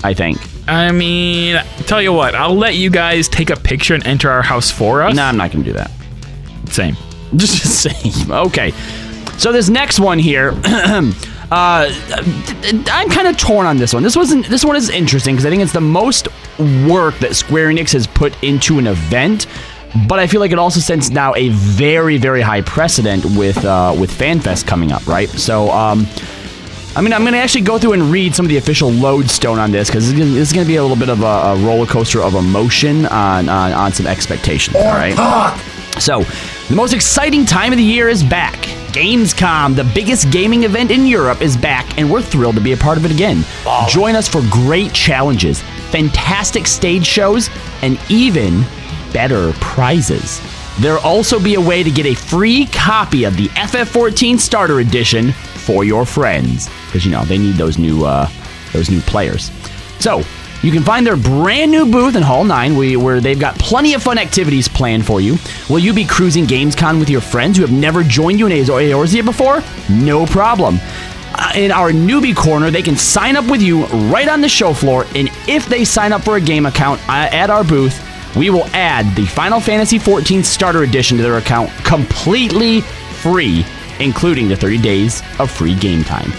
[0.03, 0.37] I think.
[0.67, 4.41] I mean, tell you what, I'll let you guys take a picture and enter our
[4.41, 5.15] house for us.
[5.15, 5.91] No, I'm not to do that.
[6.69, 6.95] Same.
[7.35, 8.31] Just the same.
[8.31, 8.71] Okay.
[9.37, 11.11] So this next one here, uh,
[11.51, 14.03] I'm kind of torn on this one.
[14.03, 14.47] This wasn't.
[14.47, 16.27] This one is interesting because I think it's the most
[16.87, 19.47] work that Square Enix has put into an event.
[20.07, 23.95] But I feel like it also sets now a very, very high precedent with uh,
[23.97, 25.29] with FanFest coming up, right?
[25.29, 26.07] So, um,
[26.95, 29.59] I mean, I'm going to actually go through and read some of the official lodestone
[29.59, 31.85] on this because this is going to be a little bit of a, a roller
[31.85, 34.75] coaster of emotion on, on on some expectations.
[34.75, 35.15] All right.
[35.99, 36.23] So,
[36.69, 38.55] the most exciting time of the year is back.
[38.93, 42.77] Gamescom, the biggest gaming event in Europe, is back, and we're thrilled to be a
[42.77, 43.43] part of it again.
[43.89, 47.49] Join us for great challenges, fantastic stage shows,
[47.81, 48.63] and even
[49.13, 50.41] better prizes.
[50.79, 55.31] There'll also be a way to get a free copy of the FF14 Starter Edition
[55.31, 58.27] for your friends, because you know they need those new uh,
[58.73, 59.51] those new players.
[59.99, 60.23] So
[60.63, 63.93] you can find their brand new booth in Hall 9 we- where they've got plenty
[63.93, 65.37] of fun activities planned for you.
[65.69, 69.23] Will you be cruising Gamescom with your friends who have never joined you in Eorzea
[69.25, 69.61] before?
[69.89, 70.79] No problem.
[71.35, 74.73] Uh, in our newbie corner, they can sign up with you right on the show
[74.73, 77.99] floor, and if they sign up for a game account uh, at our booth,
[78.35, 83.65] we will add the Final Fantasy XIV Starter Edition to their account completely free,
[83.99, 86.31] including the 30 days of free game time.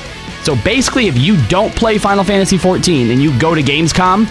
[0.42, 4.28] So basically, if you don't play Final Fantasy XIV and you go to Gamescom,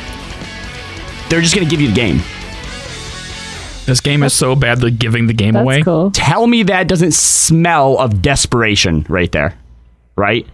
[1.30, 2.19] they're just going to give you the game.
[3.86, 5.82] This game is so bad they're giving the game away.
[5.82, 6.12] cool.
[6.12, 9.58] Tell me that doesn't smell of desperation right there,
[10.15, 10.47] right?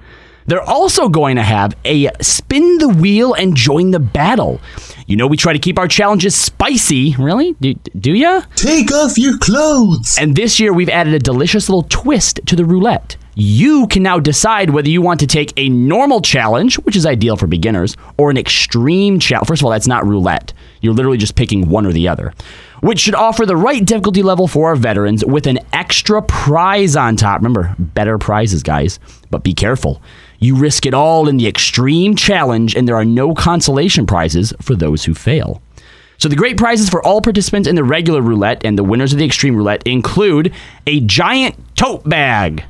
[0.49, 4.59] They're also going to have a spin the wheel and join the battle.
[5.05, 7.15] You know, we try to keep our challenges spicy.
[7.17, 7.53] Really?
[7.61, 8.41] Do, do ya?
[8.55, 10.17] Take off your clothes.
[10.19, 13.15] And this year, we've added a delicious little twist to the roulette.
[13.35, 17.37] You can now decide whether you want to take a normal challenge, which is ideal
[17.37, 19.47] for beginners, or an extreme challenge.
[19.47, 20.51] First of all, that's not roulette.
[20.81, 22.33] You're literally just picking one or the other,
[22.81, 27.15] which should offer the right difficulty level for our veterans with an extra prize on
[27.15, 27.39] top.
[27.39, 28.99] Remember, better prizes, guys.
[29.29, 30.01] But be careful.
[30.39, 34.75] You risk it all in the extreme challenge, and there are no consolation prizes for
[34.75, 35.61] those who fail.
[36.17, 39.19] So the great prizes for all participants in the regular roulette and the winners of
[39.19, 40.53] the extreme roulette include
[40.85, 42.63] a giant tote bag.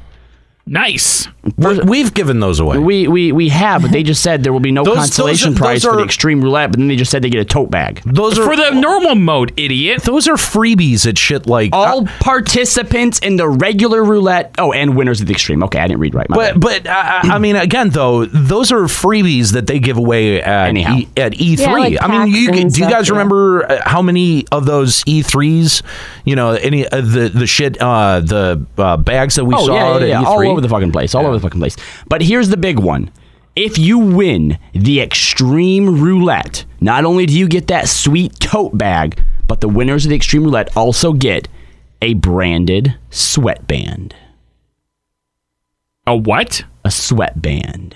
[0.72, 1.28] Nice.
[1.58, 2.78] We've given those away.
[2.78, 5.58] We we we have, but they just said there will be no Those- consolation those
[5.58, 7.42] are- prize those for the are- extreme roulette, but then they just said they get
[7.42, 8.02] a tote bag.
[8.06, 10.04] Those are For the normal mode, idiot.
[10.04, 14.54] those are freebies at shit like all participants in the regular roulette.
[14.60, 15.64] Oh, and winners of the extreme.
[15.64, 16.30] Okay, I didn't read right.
[16.30, 16.84] My But bad.
[16.84, 20.98] but uh, I mean, again, though, those are freebies that they give away at Anyhow.
[20.98, 21.58] e, at E3.
[21.60, 23.14] Yeah, like I mean, you, packs and do you stuff, guys yeah.
[23.14, 25.82] remember uh, how many of those E3s?
[26.26, 29.74] You know, any uh, the the shit uh, the uh, bags that we oh saw
[29.74, 30.22] yeah, out yeah, yeah.
[30.22, 31.76] at E3 over the fucking place, all over the fucking place.
[32.08, 33.12] But here's the big one:
[33.56, 39.22] if you win the extreme roulette, not only do you get that sweet tote bag,
[39.48, 41.48] but the winners of the extreme roulette also get
[42.02, 44.16] a branded sweatband.
[46.08, 46.64] A what?
[46.86, 47.96] A sweatband.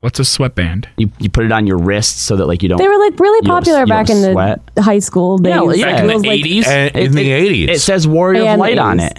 [0.00, 0.88] What's a sweatband?
[0.96, 2.78] You you put it on your wrist so that like you don't.
[2.78, 5.54] They were like really you don't- popular you back don't in the high school days.
[5.54, 5.84] Yeah, yeah.
[5.84, 6.66] Back in It the was like- 80s?
[6.66, 7.68] And in It- the it- 80s.
[7.76, 9.10] It says Warrior of And Light on 80s.
[9.12, 9.18] it.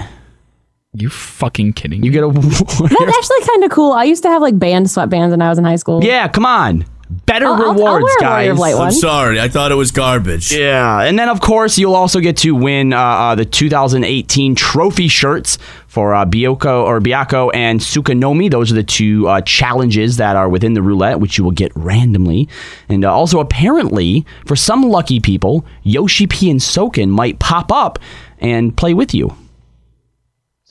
[0.95, 2.03] You fucking kidding?
[2.03, 3.93] You get a That's actually kind of cool.
[3.93, 6.03] I used to have like band sweatbands when I was in high school.
[6.03, 6.85] Yeah, come on.
[7.25, 8.29] better I'll- I'll- I'll rewards, wear a guys.
[8.31, 9.39] Warrior of Light I'm sorry.
[9.39, 10.51] I thought it was garbage.
[10.51, 15.07] Yeah, and then of course you'll also get to win uh, uh, the 2018 trophy
[15.07, 18.49] shirts for uh, Bioko or Biako and Sukanomi.
[18.51, 21.71] Those are the two uh, challenges that are within the roulette, which you will get
[21.75, 22.47] randomly.
[22.89, 27.99] And uh, also, apparently, for some lucky people, Yoshi P and Soken might pop up
[28.39, 29.35] and play with you.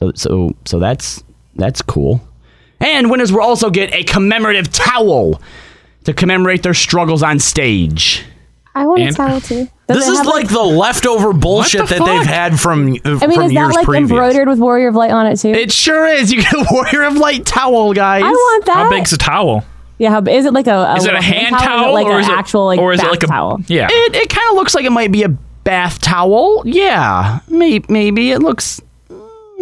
[0.03, 1.23] So, so, so that's
[1.55, 2.21] that's cool.
[2.81, 5.41] And winners will also get a commemorative towel
[6.05, 8.25] to commemorate their struggles on stage.
[8.75, 9.69] I want And- a towel too.
[9.89, 13.35] Does This is have, like the leftover bullshit that they've had from uh, I mean,
[13.35, 14.11] from is that like previous.
[14.11, 15.51] embroidered with Warrior of Light on it too?
[15.51, 16.33] It sure is.
[16.33, 18.23] You get a Warrior of Light towel, guys.
[18.25, 18.75] I want that.
[18.75, 19.65] How big's a towel?
[19.99, 21.89] Yeah, how, is it like a, a Is it a little hand or is towel,
[21.89, 23.61] it like or an is it- actual like or is it bath like a- towel?
[23.67, 23.89] Yeah.
[23.91, 26.63] It, it kind of looks like it might be a bath towel.
[26.65, 28.81] Yeah, maybe, maybe it looks.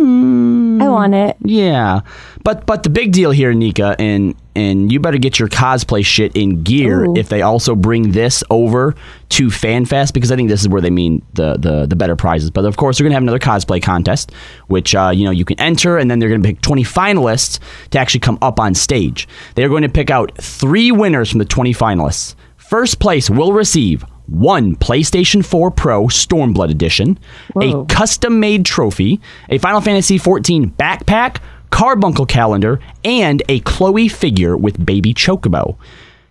[0.00, 1.36] I want it.
[1.42, 2.00] Yeah,
[2.42, 6.34] but but the big deal here, Nika, and and you better get your cosplay shit
[6.34, 7.16] in gear Ooh.
[7.16, 8.94] if they also bring this over
[9.30, 12.50] to FanFest because I think this is where they mean the the the better prizes.
[12.50, 14.32] But of course, they're gonna have another cosplay contest,
[14.68, 17.58] which uh, you know you can enter, and then they're gonna pick twenty finalists
[17.90, 19.28] to actually come up on stage.
[19.54, 22.34] They're going to pick out three winners from the twenty finalists.
[22.56, 27.18] First place will receive one PlayStation 4 Pro Stormblood Edition,
[27.52, 27.82] Whoa.
[27.82, 31.38] a custom made trophy, a Final Fantasy 14 backpack,
[31.70, 35.76] carbuncle calendar, and a Chloe figure with baby Chocobo.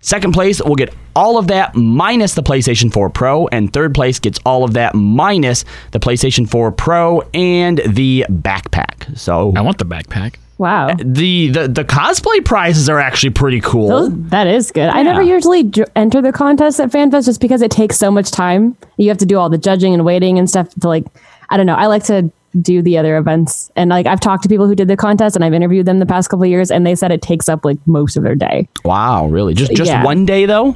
[0.01, 4.19] Second place will get all of that minus the PlayStation 4 Pro, and third place
[4.19, 9.17] gets all of that minus the PlayStation 4 Pro and the backpack.
[9.17, 10.35] So I want the backpack.
[10.59, 10.89] Wow.
[10.89, 13.87] Uh, the the, the cosplay prizes are actually pretty cool.
[13.87, 14.89] Those, that is good.
[14.89, 18.75] I never usually enter the contest at FanFest just because it takes so much time.
[18.97, 21.05] You have to do all the judging and waiting and stuff to like,
[21.49, 21.75] I don't know.
[21.75, 22.29] I like to
[22.61, 23.71] do the other events.
[23.77, 26.05] And like, I've talked to people who did the contest and I've interviewed them the
[26.05, 28.67] past couple of years and they said it takes up like most of their day.
[28.83, 29.53] wow, really?
[29.53, 30.03] Just just Yeah.
[30.03, 30.75] one day though?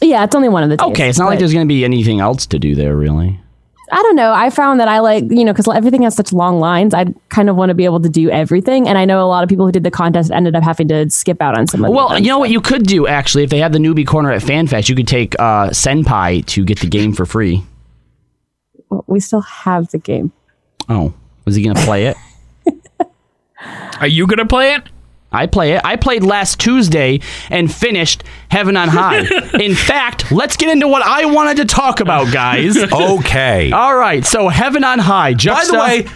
[0.00, 0.86] Yeah, it's only one of the days.
[0.90, 3.40] Okay, it's not like there's going to be anything else to do there, really.
[3.92, 4.32] I don't know.
[4.32, 6.94] I found that I like, you know, because everything has such long lines.
[6.94, 8.88] I kind of want to be able to do everything.
[8.88, 11.08] And I know a lot of people who did the contest ended up having to
[11.10, 12.24] skip out on some of Well, events.
[12.26, 14.88] you know what you could do actually if they had the newbie corner at FanFest,
[14.88, 17.62] you could take uh, Senpai to get the game for free.
[18.88, 20.32] Well, we still have the game.
[20.88, 21.12] Oh,
[21.44, 22.16] was he going to play it?
[24.00, 24.82] Are you gonna play it?
[25.34, 25.80] I play it.
[25.84, 27.20] I played last Tuesday
[27.50, 29.20] and finished Heaven on High.
[29.60, 32.76] In fact, let's get into what I wanted to talk about, guys.
[32.94, 33.70] Okay.
[33.72, 35.34] All right, so Heaven on High.
[35.34, 36.06] By the way,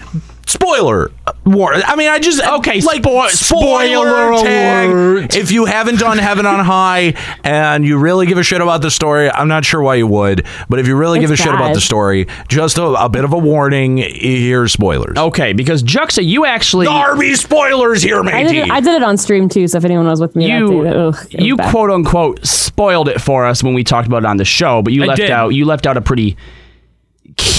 [0.48, 1.10] spoiler
[1.44, 1.74] war.
[1.74, 4.90] I mean, I just Okay, like spo- spoiler tag.
[4.90, 5.36] alert.
[5.36, 8.90] If you haven't done Heaven on High and you really give a shit about the
[8.90, 11.52] story, I'm not sure why you would, but if you really give a It's shit
[11.54, 11.76] about bad.
[11.76, 13.98] the story, just a, a bit of a warning.
[13.98, 15.16] Here's spoilers.
[15.18, 18.58] okay, because Juxta, you actually Darby spoilers here, I did, matey.
[18.58, 19.68] it, I did it on stream too.
[19.68, 21.70] So if anyone was with me, you that day, ugh, it was you bad.
[21.70, 24.92] quote unquote spoiled it for us when we talked about it on the show, but
[24.92, 25.30] you I left did.
[25.30, 26.36] out you left out a pretty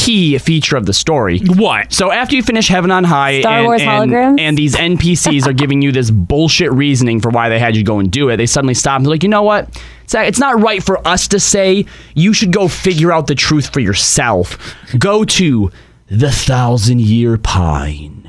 [0.09, 1.39] key feature of the story.
[1.39, 1.93] What?
[1.93, 4.39] So after you finish Heaven on High, Star and, Wars and, holograms?
[4.39, 7.99] and these NPCs are giving you this bullshit reasoning for why they had you go
[7.99, 9.69] and do it, they suddenly stop and they're like, you know what?
[10.03, 11.85] It's not, it's not right for us to say.
[12.15, 14.75] You should go figure out the truth for yourself.
[14.97, 15.71] Go to
[16.07, 18.28] the Thousand Year Pine.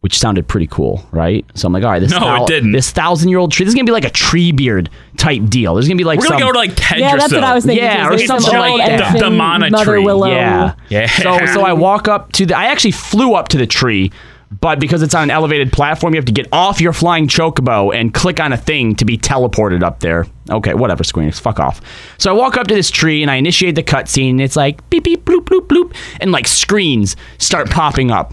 [0.00, 1.44] Which sounded pretty cool, right?
[1.54, 2.72] So I'm like, all right, this No, it didn't.
[2.72, 3.64] This thousand year old tree.
[3.64, 5.74] This is gonna be like a tree beard type deal.
[5.74, 7.00] There's gonna be like We're gonna some, go to like Tedra.
[7.00, 7.84] Yeah, that's what I was thinking.
[7.84, 9.00] Yeah, or There's some something old like that.
[9.02, 10.04] ancient The Mana Mother tree.
[10.04, 10.28] Willow.
[10.28, 10.74] Yeah.
[10.88, 11.06] Yeah.
[11.06, 14.10] So so I walk up to the I actually flew up to the tree,
[14.58, 17.94] but because it's on an elevated platform, you have to get off your flying chocobo
[17.94, 20.26] and click on a thing to be teleported up there.
[20.48, 21.82] Okay, whatever, Square Enix, fuck off.
[22.16, 25.04] So I walk up to this tree and I initiate the cutscene, it's like beep
[25.04, 28.32] beep bloop bloop bloop, and like screens start popping up.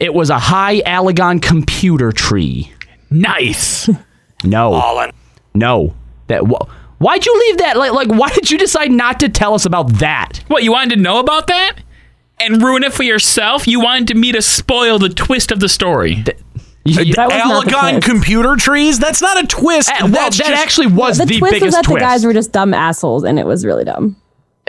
[0.00, 2.72] It was a high Allagan computer tree.
[3.10, 3.88] Nice.
[4.44, 5.10] No.
[5.54, 5.94] No.
[6.28, 6.68] That wh-
[7.00, 7.76] Why'd you leave that?
[7.76, 10.42] Like, like, why did you decide not to tell us about that?
[10.48, 11.76] What you wanted to know about that?
[12.38, 13.66] And ruin it for yourself?
[13.68, 16.22] You wanted me to spoil the twist of the story.
[16.24, 16.36] That
[16.84, 18.98] was Allagan computer trees?
[18.98, 19.90] That's not a twist.
[19.90, 21.94] Uh, well, That's that just- actually was the, the, twist biggest was that twist.
[22.00, 24.16] the guys were just dumb assholes, and it was really dumb.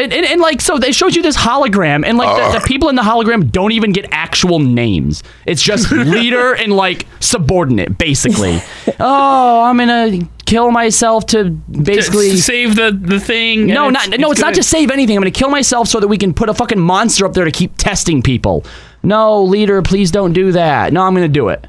[0.02, 2.68] And, and, and, like, so they showed you this hologram, and like the, the oh.
[2.68, 5.24] people in the hologram don't even get actual names.
[5.46, 8.62] It's just leader and like subordinate, basically.
[9.00, 12.32] oh, I'm gonna kill myself to basically.
[12.32, 13.68] To save the, the thing.
[13.68, 14.32] no, not no.
[14.32, 15.16] It's not gonna- to save anything.
[15.16, 17.52] I'm gonna kill myself so that we can put a fucking monster up there to
[17.52, 18.66] keep testing people.
[19.04, 20.94] No, leader, please don't do that.
[20.94, 21.68] No, I'm gonna do it.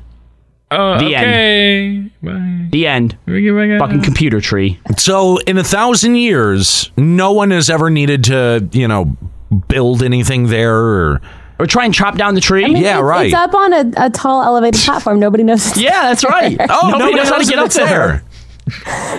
[0.79, 1.27] Oh, The end.
[1.27, 2.11] okay.
[2.23, 2.69] Bye.
[2.71, 3.17] The end.
[3.27, 4.81] Fucking Fucking computer tree.
[4.97, 9.17] So, in a thousand years, no one has ever needed to, you know,
[9.69, 11.21] build anything there or.
[11.59, 12.65] Or try and chop down the tree.
[12.65, 13.27] I mean, Yeah, it's, right.
[13.27, 15.21] It's up on a, a tall, elevated platform.
[15.21, 15.67] Nobody knows.
[15.69, 16.57] it's Yeah, that's right.
[16.69, 18.25] Oh, Nobody knows how to get up it's there.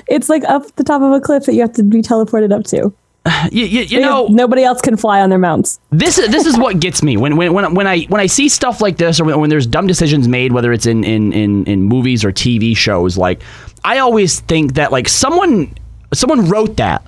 [0.08, 2.64] It's like up the top of a cliff that you have to be teleported up
[2.66, 2.94] to.
[3.52, 5.80] You, you, you know, nobody else can fly on their mounts.
[5.92, 8.50] this is this is what gets me when when when, when I when I see
[8.50, 11.66] stuff like this or when, when there's dumb decisions made whether it's in, in in
[11.66, 13.42] in movies or TV shows like
[13.84, 15.74] I always think that like someone
[16.14, 17.02] someone wrote that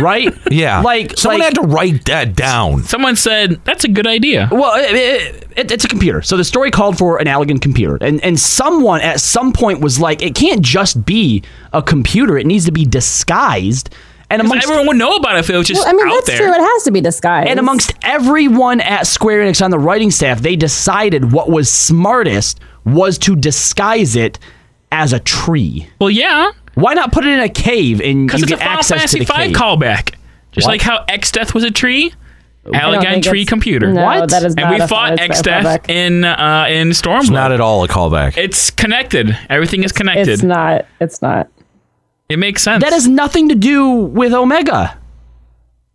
[0.00, 0.80] right Yeah.
[0.82, 2.82] like Someone like, had to write that down.
[2.84, 4.48] Someone said that's a good idea.
[4.52, 7.96] well it, it, it, it's a computer so the story called for an Allagan computer
[8.00, 11.42] and and someone at some point was like it can't just be
[11.72, 13.90] a computer it needs to be disguised
[14.30, 16.06] and 'Cause amongst everyone would know about it if it was just Well, I mean,
[16.08, 16.38] out that's there.
[16.38, 16.52] true.
[16.54, 17.48] It has to be disguised.
[17.48, 22.60] And amongst everyone at Square Enix on the writing staff, they decided what was smartest
[22.84, 24.38] was to disguise it
[24.92, 25.88] as a tree.
[26.00, 28.62] Well, yeah, Why not put it in a cave and because you it's a get
[28.64, 29.56] Final access Fantasy to the V cave?
[29.56, 30.14] callback.
[30.52, 30.72] Just What?
[30.74, 32.12] like how Exdeath was a tree,
[32.64, 33.92] don't Allagan tree computer.
[33.92, 34.30] No, What?
[34.30, 37.82] that is and we a fought Final Exdeath in uh, in It's not at all
[37.84, 38.36] a callback.
[38.36, 39.36] It's connected.
[39.50, 40.28] Everything is connected.
[40.28, 40.86] It's not.
[41.00, 41.48] It's not.
[42.30, 42.82] It makes sense.
[42.84, 44.96] That has nothing to do with Omega.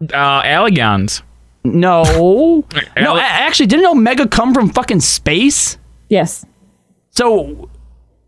[0.01, 1.21] uh, Allagans.
[1.63, 2.03] No.
[2.03, 2.65] no,
[2.97, 5.77] Ale- a- actually, didn't Omega come from fucking space?
[6.09, 6.45] Yes.
[7.11, 7.69] So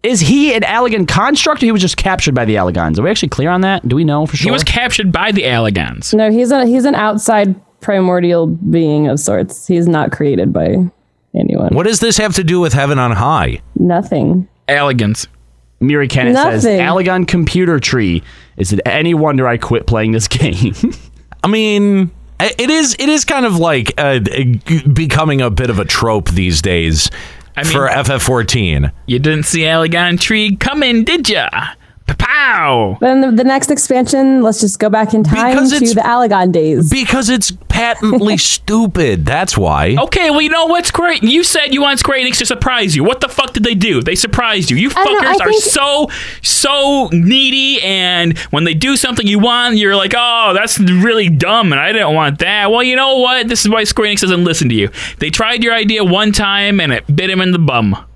[0.04, 2.98] is he an Allagan construct or he was just captured by the Allagans?
[2.98, 3.88] Are we actually clear on that?
[3.88, 4.46] Do we know for sure?
[4.46, 6.14] He was captured by the Allagans.
[6.14, 9.68] No, he's a he's an outside primordial being of sorts.
[9.68, 10.78] He's not created by
[11.36, 11.76] anyone.
[11.76, 13.62] What does this have to do with heaven on high?
[13.76, 14.48] Nothing.
[14.70, 15.28] Allagans.
[15.80, 16.80] Miri Kennett says, Nothing.
[16.80, 18.24] Allagan computer tree.
[18.58, 20.74] Is it any wonder I quit playing this game?
[21.44, 22.10] I mean,
[22.40, 24.20] it is it is kind of like uh,
[24.92, 27.10] becoming a bit of a trope these days
[27.56, 28.92] I mean- for FF14.
[29.06, 31.50] You didn't see Allagan tree coming, did ya?
[32.08, 32.98] Pow!
[33.02, 36.52] Then the, the next expansion, let's just go back in time Because to the Allagan
[36.52, 36.90] days.
[36.90, 39.26] Because it's patently stupid.
[39.26, 39.96] That's why.
[40.00, 41.22] Okay, well, you know what's great?
[41.24, 43.04] You said you want Square Enix to surprise you.
[43.04, 44.02] What the fuck did they do?
[44.02, 44.78] They surprised you.
[44.78, 46.08] You I don't know, fuckers are think- so,
[46.42, 51.72] so needy, and when they do something you want, you're like, oh, that's really dumb,
[51.72, 52.72] and I didn't want that.
[52.72, 53.48] Well, you know what?
[53.48, 54.90] This is why Square Enix doesn't listen to you.
[55.20, 58.07] They tried your idea one time, and it bit him in the bum.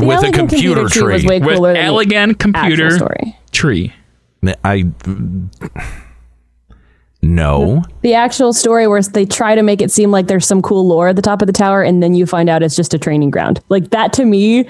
[0.00, 1.28] The with a Allagan computer tree was tree.
[1.28, 3.36] way With cooler than the Allagan computer story.
[3.52, 3.92] tree.
[4.64, 4.84] I
[7.22, 7.82] no.
[8.00, 11.08] The actual story where they try to make it seem like there's some cool lore
[11.08, 13.30] at the top of the tower, and then you find out it's just a training
[13.30, 13.60] ground.
[13.68, 14.68] Like that to me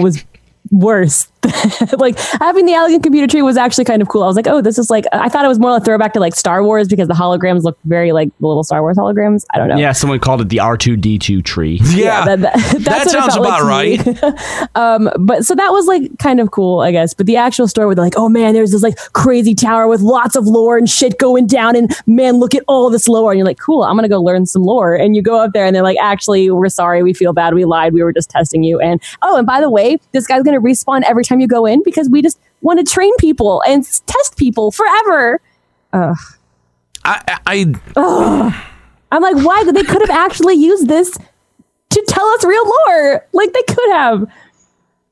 [0.00, 0.24] was
[0.70, 1.28] worse.
[1.98, 4.22] like having the Allagan computer tree was actually kind of cool.
[4.22, 6.20] I was like, oh, this is like I thought it was more a throwback to
[6.20, 9.44] like Star Wars because the holograms look very like the little Star Wars holograms.
[9.52, 9.76] I don't know.
[9.76, 11.80] yeah, someone called it the R2D2 tree.
[11.92, 12.24] Yeah.
[12.24, 16.18] that, that, that's That sounds felt like about to um, but so that was like
[16.18, 17.12] kind of cool, I guess.
[17.12, 20.00] But the actual story where they're like, oh man, there's this like crazy tower with
[20.00, 23.30] lots of lore and shit going down, and man, look at all this lore.
[23.30, 24.94] And you're like, cool, I'm gonna go learn some lore.
[24.94, 27.64] And you go up there, and they're like, actually, we're sorry, we feel bad, we
[27.64, 28.80] lied, we were just testing you.
[28.80, 31.82] And oh, and by the way, this guy's gonna respawn every time you go in
[31.84, 35.40] because we just want to train people and test people forever.
[35.92, 36.16] Ugh.
[37.04, 38.54] I I
[39.10, 39.64] I'm like, why?
[39.64, 41.18] They could have actually used this
[41.90, 43.26] to tell us real lore.
[43.32, 44.26] Like they could have.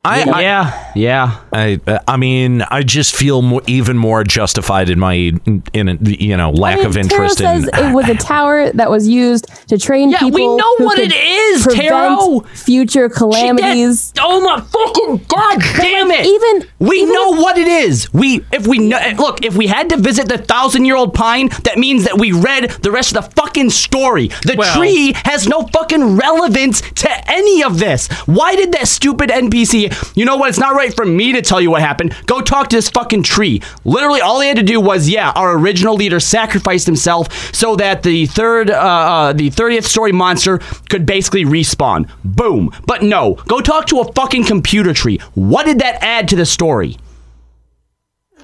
[0.02, 1.40] I, I yeah, yeah.
[1.52, 1.78] I
[2.08, 6.52] I mean, I just feel more, even more justified in my in, in you know
[6.52, 9.48] lack I mean, of interest Taro in says it was a tower that was used
[9.68, 10.28] to train people.
[10.30, 12.40] Yeah, we know what it is, prevent Taro.
[12.54, 14.14] Future calamities.
[14.18, 16.24] oh my fucking god damn it!
[16.24, 18.10] Even we know what it is.
[18.14, 21.50] We if we know look if we had to visit the thousand year old pine,
[21.64, 24.28] that means that we read the rest of the fucking story.
[24.46, 28.08] The Well- tree has no fucking relevance to any of this.
[28.24, 29.89] Why did that stupid NPC?
[30.14, 30.48] You know what?
[30.48, 32.14] It's not right for me to tell you what happened.
[32.26, 33.62] Go talk to this fucking tree.
[33.84, 38.02] Literally, all he had to do was yeah, our original leader sacrificed himself so that
[38.02, 42.10] the third, uh, uh, the thirtieth story monster could basically respawn.
[42.24, 42.70] Boom.
[42.86, 45.18] But no, go talk to a fucking computer tree.
[45.34, 46.96] What did that add to the story?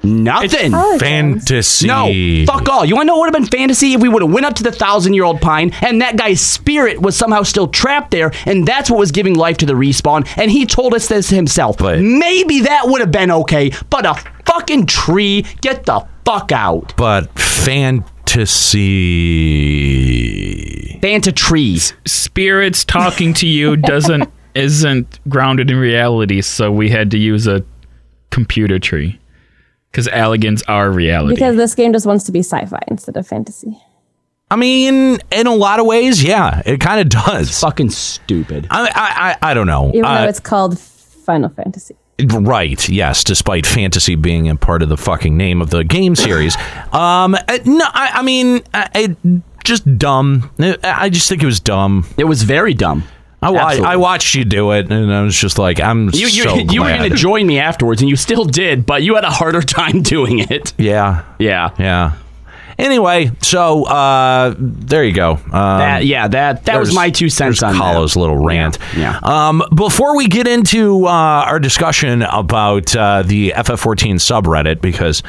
[0.07, 0.73] Nothing.
[0.99, 1.87] fantasy.
[1.87, 2.11] No,
[2.47, 2.85] fuck all.
[2.85, 4.55] You want to know what would have been fantasy if we would have went up
[4.55, 8.33] to the thousand year old pine and that guy's spirit was somehow still trapped there,
[8.47, 10.27] and that's what was giving life to the respawn.
[10.37, 11.79] And he told us this himself.
[11.79, 14.15] But- Maybe that would have been okay, but a
[14.47, 16.95] fucking tree, get the fuck out.
[16.97, 17.31] But
[19.77, 20.99] fantasy.
[21.03, 21.95] Fanta trees.
[22.05, 27.63] Spirits talking to you doesn't isn't grounded in reality, so we had to use a
[28.31, 29.19] computer tree
[29.97, 31.35] because Allagans are reality.
[31.35, 33.81] Because this game just wants to be sci-fi instead of fantasy.
[34.51, 37.59] I mean, in a lot of ways, yeah, it kind of does.
[37.61, 38.67] Fucking stupid.
[38.71, 39.89] I I I, I don't know.
[39.89, 41.97] Even Uh, though it's called Final Fantasy.
[42.31, 42.87] Right.
[42.91, 43.25] Yes.
[43.25, 46.57] Despite fantasy being a part of the fucking name of the game series.
[46.93, 47.35] um.
[47.35, 47.87] uh, No.
[47.87, 49.17] I, I mean, I, I
[49.65, 50.51] just dumb.
[50.59, 52.07] I I just think it was dumb.
[52.19, 53.05] It was very dumb.
[53.55, 53.87] I, Absolutely.
[53.93, 56.83] I watched you do it, and I was just like, I'm You, you, so you
[56.83, 59.63] were going to join me afterwards, and you still did, but you had a harder
[59.81, 60.73] time doing it.
[60.79, 61.71] Yeah, Yeah.
[61.79, 62.13] yeah.
[62.79, 65.33] Anyway, so uh, there you go.
[65.33, 68.21] Um, That, yeah, that that was my two cents on Kahlo's that.
[68.21, 68.77] little rant.
[68.95, 69.19] Yeah.
[69.23, 75.23] Um, before we get into uh, our discussion about uh, the FF14 subreddit, because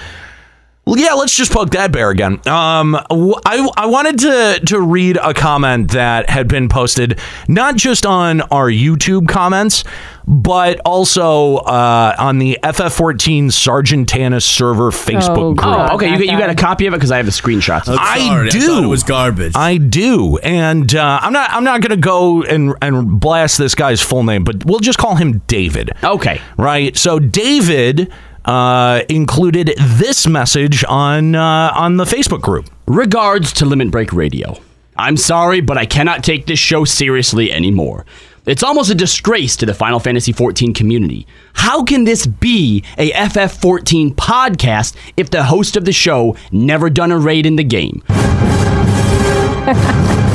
[0.95, 2.39] yeah, let's just poke that bear again.
[2.47, 7.75] Um, w- I, I wanted to to read a comment that had been posted not
[7.75, 9.83] just on our YouTube comments,
[10.25, 15.65] but also uh, on the FF14 Sargatanas server Facebook group.
[15.65, 16.11] Oh, okay.
[16.11, 17.83] You, got- you got a copy of it because I have the screenshots.
[17.89, 18.83] I do.
[18.83, 19.53] it was garbage.
[19.55, 21.49] I do, and uh, I'm not.
[21.51, 24.97] I'm not going to go and and blast this guy's full name, but we'll just
[24.99, 25.91] call him David.
[26.03, 26.41] Okay.
[26.57, 26.95] Right.
[26.97, 28.11] So David
[28.47, 32.69] uh, included this message on uh, on the Facebook group.
[32.87, 34.59] Regards to Limit Break Radio.
[34.95, 38.05] I'm sorry, but I cannot take this show seriously anymore.
[38.47, 41.27] It's almost a disgrace to the Final Fantasy XIV community.
[41.53, 47.11] How can this be a FF14 podcast if the host of the show never done
[47.11, 48.01] a raid in the game?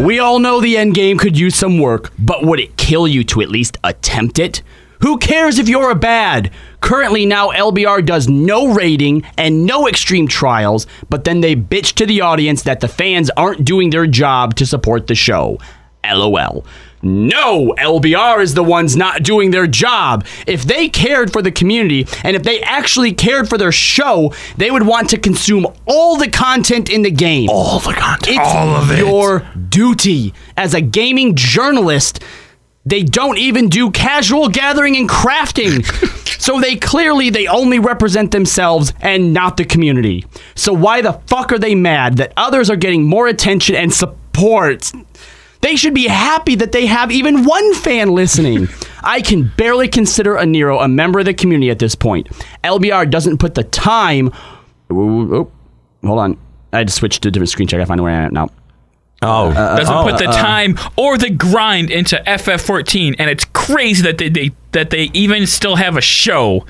[0.00, 3.22] We all know the end game could use some work, but would it kill you
[3.24, 4.62] to at least attempt it?
[5.02, 6.50] Who cares if you're a bad?
[6.80, 12.06] Currently, now LBR does no raiding and no extreme trials, but then they bitch to
[12.06, 15.58] the audience that the fans aren't doing their job to support the show.
[16.04, 16.64] LOL.
[17.02, 20.26] No, LBR is the ones not doing their job.
[20.46, 24.70] If they cared for the community and if they actually cared for their show, they
[24.70, 27.48] would want to consume all the content in the game.
[27.50, 28.36] All the content.
[28.36, 28.98] It's All of it.
[28.98, 32.22] your duty as a gaming journalist.
[32.84, 35.84] They don't even do casual gathering and crafting.
[36.40, 40.24] so they clearly they only represent themselves and not the community.
[40.54, 44.90] So why the fuck are they mad that others are getting more attention and support?
[45.60, 48.68] They should be happy that they have even one fan listening.
[49.02, 52.28] I can barely consider a Nero a member of the community at this point.
[52.64, 54.32] LBR doesn't put the time.
[54.90, 55.50] Oh,
[56.02, 56.38] hold on.
[56.72, 57.80] I had to switch to a different screen check.
[57.80, 58.48] I find where I am now.
[59.22, 63.44] Oh, uh, uh, doesn't uh, put the time or the grind into FF14, and it's
[63.52, 66.64] crazy that they, they that they even still have a show.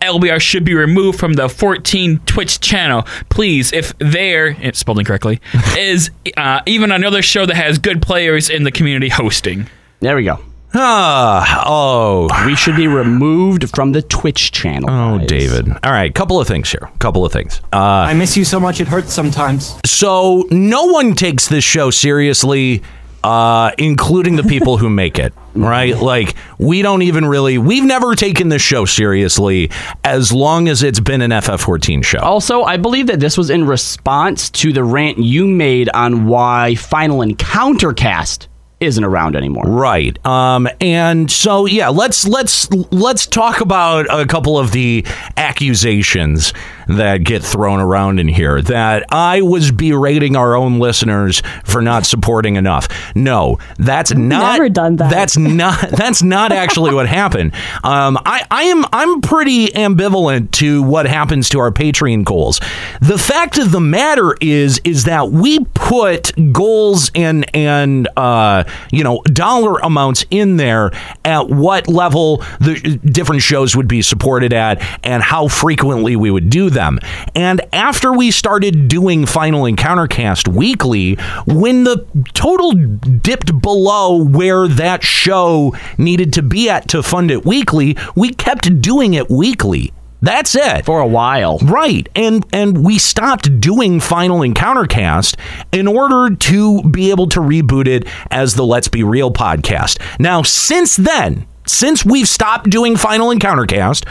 [0.00, 3.72] LBR should be removed from the 14 Twitch channel, please.
[3.72, 5.40] If there, it's spelled incorrectly,
[5.76, 9.68] is uh, even another show that has good players in the community hosting.
[10.00, 10.40] There we go.
[10.74, 12.28] Ah, oh.
[12.46, 14.88] We should be removed from the Twitch channel.
[14.90, 15.68] Oh, David.
[15.82, 16.88] All right, couple of things here.
[17.00, 17.60] Couple of things.
[17.72, 19.78] Uh, I miss you so much it hurts sometimes.
[19.84, 22.82] so no one takes this show seriously,
[23.24, 25.32] uh, including the people who make it.
[25.52, 25.98] Right?
[25.98, 27.58] Like we don't even really.
[27.58, 29.72] We've never taken this show seriously
[30.04, 32.20] as long as it's been an FF14 show.
[32.20, 36.76] Also, I believe that this was in response to the rant you made on why
[36.76, 38.46] Final Encounter Cast
[38.80, 39.64] isn't around anymore.
[39.66, 40.16] Right.
[40.26, 45.04] Um and so yeah, let's let's let's talk about a couple of the
[45.36, 46.52] accusations
[46.88, 52.06] that get thrown around in here that I was berating our own listeners for not
[52.06, 52.88] supporting enough.
[53.14, 55.10] No, that's not never done that.
[55.10, 57.52] That's not that's not actually what happened.
[57.84, 62.60] Um I I am I'm pretty ambivalent to what happens to our Patreon goals.
[63.00, 69.04] The fact of the matter is is that we put goals and and uh you
[69.04, 70.92] know dollar amounts in there
[71.24, 76.50] at what level the different shows would be supported at and how frequently we would
[76.50, 76.98] do them.
[77.34, 81.14] And after we started doing Final Encounter Cast weekly,
[81.46, 87.44] when the total dipped below where that show needed to be at to fund it
[87.44, 89.92] weekly, we kept doing it weekly.
[90.22, 90.84] That's it.
[90.84, 91.58] For a while.
[91.58, 92.08] Right.
[92.14, 95.36] And and we stopped doing Final Encounter Cast
[95.72, 99.98] in order to be able to reboot it as the Let's Be Real podcast.
[100.20, 104.04] Now, since then, since we've stopped doing Final Encounter Cast,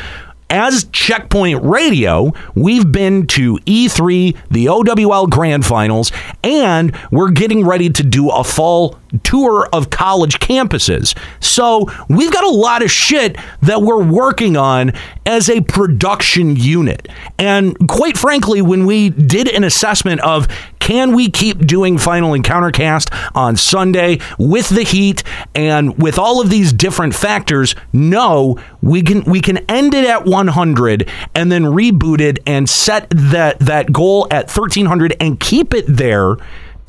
[0.50, 6.12] as Checkpoint Radio, we've been to E3, the OWL Grand Finals,
[6.44, 11.18] and we're getting ready to do a fall tour of college campuses.
[11.40, 14.94] So we've got a lot of shit that we're working on
[15.26, 17.08] as a production unit.
[17.38, 20.48] And quite frankly, when we did an assessment of
[20.80, 26.42] can we keep doing Final Encounter Cast on Sunday with the heat and with all
[26.42, 27.76] of these different factors?
[27.94, 33.08] No, we can we can end it at 100 and then reboot it and set
[33.12, 36.38] that that goal at 1300 and keep it there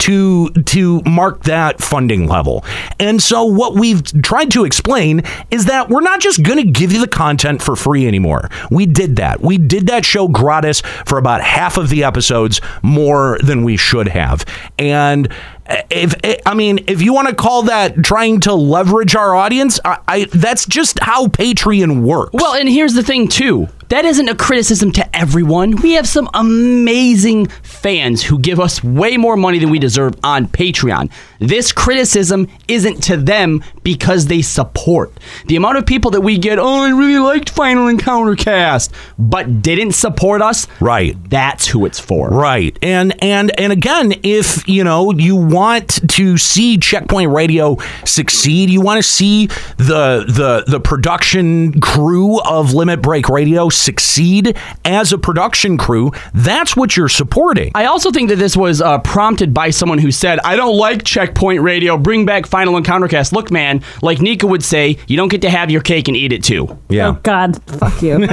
[0.01, 2.65] to to mark that funding level.
[2.99, 6.93] And so what we've tried to explain is that we're not just going to give
[6.93, 8.49] you the content for free anymore.
[8.71, 9.41] We did that.
[9.41, 14.09] We did that show gratis for about half of the episodes more than we should
[14.09, 14.45] have.
[14.79, 15.33] And
[15.67, 19.35] eh, if eh, I mean, if you want to call that trying to leverage our
[19.35, 22.31] audience, I, I that's just how Patreon works.
[22.33, 23.69] Well, and here's the thing too.
[23.91, 25.75] That isn't a criticism to everyone.
[25.75, 30.47] We have some amazing fans who give us way more money than we deserve on
[30.47, 31.11] Patreon.
[31.41, 35.13] This criticism isn't to them because they support.
[35.47, 39.63] The amount of people that we get, oh, I really liked Final Encounter Cast, but
[39.63, 41.17] didn't support us, right.
[41.29, 42.29] that's who it's for.
[42.29, 42.77] Right.
[42.83, 48.81] And and and again, if you know you want to see Checkpoint Radio succeed, you
[48.81, 55.19] want to see the the the production crew of Limit Break Radio succeed as a
[55.19, 57.71] production crew, that's what you're supporting.
[57.75, 61.05] I also think that this was uh, prompted by someone who said, I don't like
[61.05, 63.33] Checkpoint Radio, bring back Final Encounter Cast.
[63.33, 63.70] Look, man,
[64.03, 66.79] like Nika would say, you don't get to have your cake and eat it too.
[66.89, 67.09] Yeah.
[67.09, 68.15] Oh God, fuck you.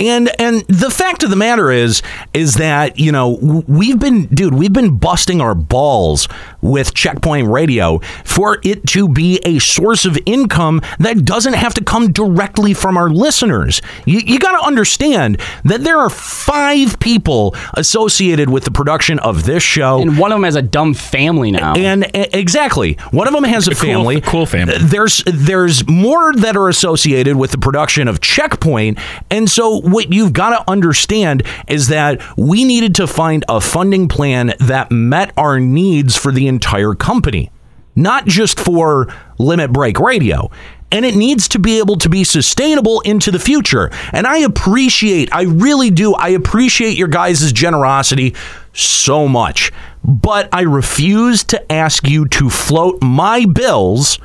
[0.00, 2.02] and and the fact of the matter is
[2.34, 3.38] is that you know
[3.68, 6.28] we've been dude we've been busting our balls
[6.60, 11.84] with checkpoint radio for it to be a source of income that doesn't have to
[11.84, 17.54] come directly from our listeners you, you got to understand that there are five people
[17.74, 21.50] associated with the production of this show And one of them has a dumb family
[21.50, 21.74] now.
[21.74, 24.20] and e- exactly, one of them has a cool- family.
[24.20, 24.74] cool family.
[24.74, 28.98] Uh, there's there's more that are associated with the production of Checkpoint,
[29.30, 34.08] and so what you've got to understand is that we needed to find a funding
[34.08, 37.50] plan that met our needs for the entire company,
[37.94, 40.50] not just for Limit Break Radio.
[40.90, 43.90] And it needs to be able to be sustainable into the future.
[44.12, 48.34] And I appreciate, I really do, I appreciate your guys' generosity
[48.74, 49.72] so much.
[50.04, 54.18] But I refuse to ask you to float my bills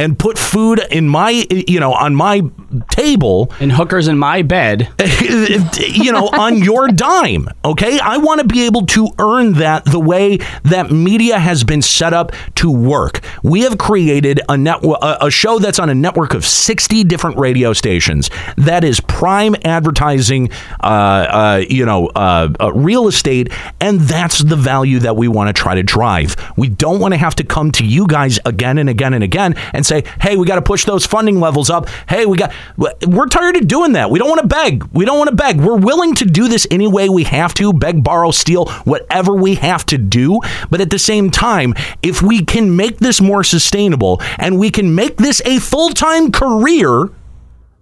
[0.00, 2.40] and put food in my, you know, on my
[2.88, 4.88] table and hookers in my bed,
[5.20, 7.46] you know, on your dime.
[7.66, 8.00] Okay.
[8.00, 12.14] I want to be able to earn that the way that media has been set
[12.14, 13.20] up to work.
[13.42, 17.74] We have created a network, a show that's on a network of 60 different radio
[17.74, 18.30] stations.
[18.56, 20.50] That is prime advertising,
[20.82, 23.52] uh, uh, you know, uh, uh, real estate.
[23.80, 26.36] And that's the value that we want to try to drive.
[26.56, 29.56] We don't want to have to come to you guys again and again and again
[29.74, 31.88] and say, hey, we got to push those funding levels up.
[32.08, 34.10] Hey, we got, we're tired of doing that.
[34.10, 34.84] We don't want to beg.
[34.92, 35.60] We don't want to beg.
[35.60, 39.56] We're willing to do this any way we have to beg, borrow, steal, whatever we
[39.56, 40.40] have to do.
[40.70, 44.94] But at the same time, if we can make this more sustainable and we can
[44.94, 47.10] make this a full time career,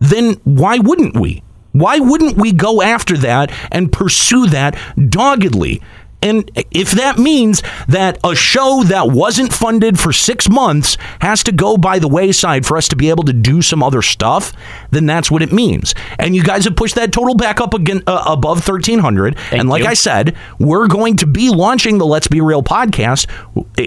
[0.00, 1.42] then why wouldn't we?
[1.72, 5.82] Why wouldn't we go after that and pursue that doggedly?
[6.22, 11.52] And if that means that a show that wasn't funded for six months has to
[11.52, 14.52] go by the wayside for us to be able to do some other stuff,
[14.90, 15.94] then that's what it means.
[16.18, 19.36] And you guys have pushed that total back up again uh, above 1300.
[19.52, 19.88] and like you.
[19.88, 23.26] I said, we're going to be launching the Let's Be Real podcast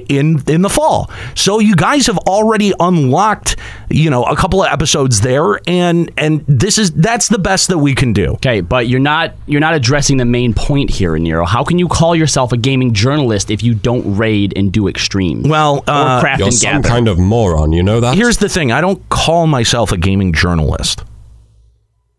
[0.08, 1.12] in in the fall.
[1.36, 3.58] So you guys have already unlocked,
[3.90, 7.78] you know, a couple of episodes there and and this is that's the best that
[7.78, 8.34] we can do.
[8.34, 11.46] Okay, but you're not you're not addressing the main point here, Nero.
[11.46, 15.44] How can you call yourself a gaming journalist if you don't raid and do extreme?
[15.44, 16.88] Well, uh, or craft You're and some gather?
[16.88, 18.16] kind of moron, you know that?
[18.16, 21.04] Here's the thing: I don't call myself a gaming journalist.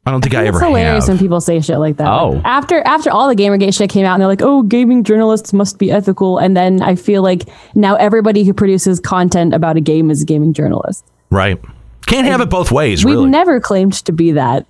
[0.05, 1.15] I don't think I, ever It's hilarious have.
[1.15, 2.09] when people say shit like that.
[2.09, 2.41] Oh.
[2.45, 5.79] After after all the Gamergate shit came out, and they're like, "Oh, gaming journalists must
[5.79, 7.45] be ethical," and then I feel like
[7.77, 11.05] now everybody who produces content about a game is a gaming journalist.
[11.31, 11.59] Right?
[12.07, 13.31] Can't have it both ways, We've really.
[13.31, 14.67] never claimed to be that.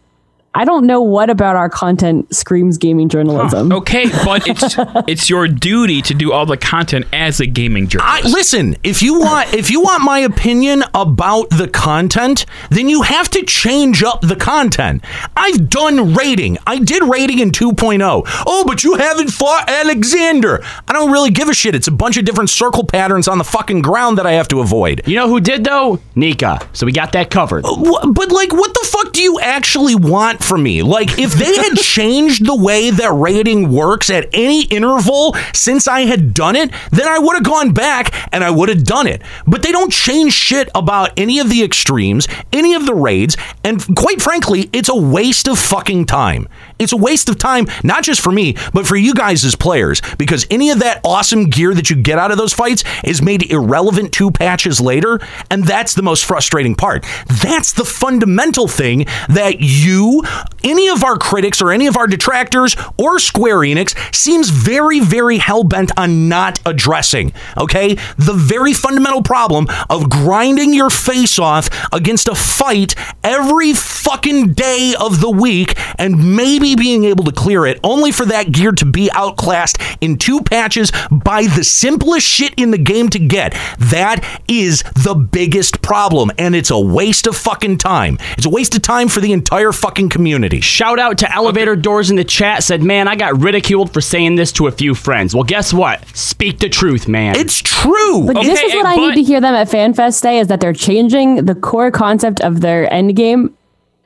[0.55, 3.73] I don't know what about our content screams gaming journalism.
[3.73, 4.77] Okay, but it's
[5.09, 8.27] it's your duty to do all the content as a gaming journalist.
[8.27, 13.01] I, listen, if you want if you want my opinion about the content, then you
[13.01, 15.03] have to change up the content.
[15.37, 16.59] I've done raiding.
[16.67, 18.23] I did raiding in 2.0.
[18.47, 20.61] Oh, but you haven't fought Alexander.
[20.87, 21.75] I don't really give a shit.
[21.75, 24.61] It's a bunch of different circle patterns on the fucking ground that I have to
[24.61, 25.01] avoid.
[25.07, 26.01] You know who did though?
[26.15, 26.59] Nika.
[26.75, 27.65] So we got that covered.
[27.65, 30.83] Uh, Wh- But like, what the fuck do you actually want from me?
[30.83, 36.01] Like, if they had changed the way that raiding works at any interval since I
[36.01, 39.23] had done it, then I would have gone back and I would have done it.
[39.47, 43.85] But they don't change shit about any of the extremes, any of the raids, and
[43.97, 46.49] quite frankly, it's a waste of fucking time.
[46.79, 50.03] It's a waste of time, not just for me, but for you guys as players,
[50.19, 53.51] because any of that awesome gear that you get out of those fights is made
[53.51, 55.21] irrelevant two patches later,
[55.51, 57.05] and that's the most frustrating part.
[57.43, 60.23] That's the fundamental thing that you,
[60.65, 65.39] any of our critics or any of our detractors or Square Enix seems very, very
[65.39, 67.33] hell bent on not addressing.
[67.57, 74.53] Okay, the very fundamental problem of grinding your face off against a fight every fucking
[74.53, 78.73] day of the week and maybe being able to clear it, only for that gear
[78.73, 83.53] to be outclassed in two patches by the simplest shit in the game to get.
[83.79, 88.19] That is the biggest problem, and it's a waste of fucking time.
[88.37, 90.61] It's a waste of time for the entire fucking community.
[90.61, 94.37] Shout out to Elevator Doors in the chat said, "Man, I got ridiculed for saying
[94.37, 96.05] this to a few friends." Well, guess what?
[96.17, 97.37] Speak the truth, man.
[97.37, 98.27] It's true.
[98.27, 100.73] But this is what I need to hear them at FanFest say is that they're
[100.73, 103.55] changing the core concept of their end game,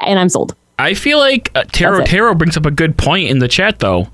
[0.00, 0.54] and I'm sold.
[0.78, 4.08] I feel like uh, Taro Taro brings up a good point in the chat, though.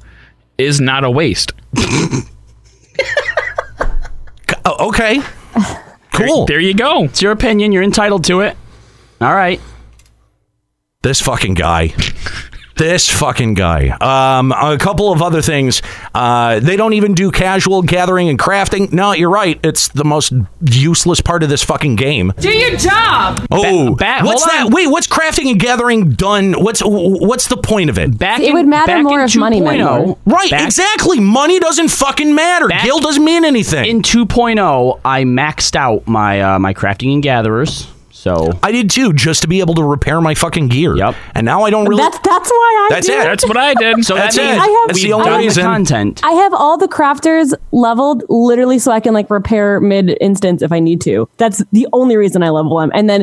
[0.59, 1.53] Is not a waste.
[4.65, 5.21] Oh, okay.
[6.13, 6.47] Cool.
[6.47, 7.05] There, you go.
[7.05, 7.73] It's your opinion.
[7.73, 8.57] You're entitled to it.
[9.21, 9.61] All right.
[11.03, 11.95] This fucking guy.
[12.83, 13.91] This fucking guy.
[14.01, 15.83] Um, a couple of other things.
[16.13, 18.93] Uh, they don't even do casual gathering and crafting.
[18.93, 19.61] No, you're right.
[19.63, 20.33] It's the most
[20.69, 22.33] useless part of this fucking game.
[22.41, 23.47] Do your job.
[23.53, 24.65] Oh, ba- what's that?
[24.67, 24.73] on.
[24.73, 26.55] Wait, what's crafting and gathering done?
[26.55, 28.19] What's what's the point of it?
[28.19, 31.21] Back It in- would matter back more in if money meant Right, back- exactly.
[31.21, 32.67] Money doesn't fucking matter.
[32.67, 33.85] Back- Gil doesn't mean anything.
[33.89, 37.87] In 2.0, I maxed out my uh, my crafting and gatherers.
[38.23, 40.97] So I did too, just to be able to repair my fucking gear.
[40.97, 41.17] Yep.
[41.35, 42.03] And now I don't really.
[42.05, 43.25] That's that's why I That's do it.
[43.25, 44.05] That's what I did.
[44.05, 44.61] so That's that it.
[44.61, 45.65] I have- That's the only done reason.
[45.65, 46.21] content.
[46.25, 50.71] I have all the crafters leveled literally so I can like repair mid instance if
[50.71, 51.29] I need to.
[51.39, 52.93] That's the only reason I level them.
[52.95, 53.23] And then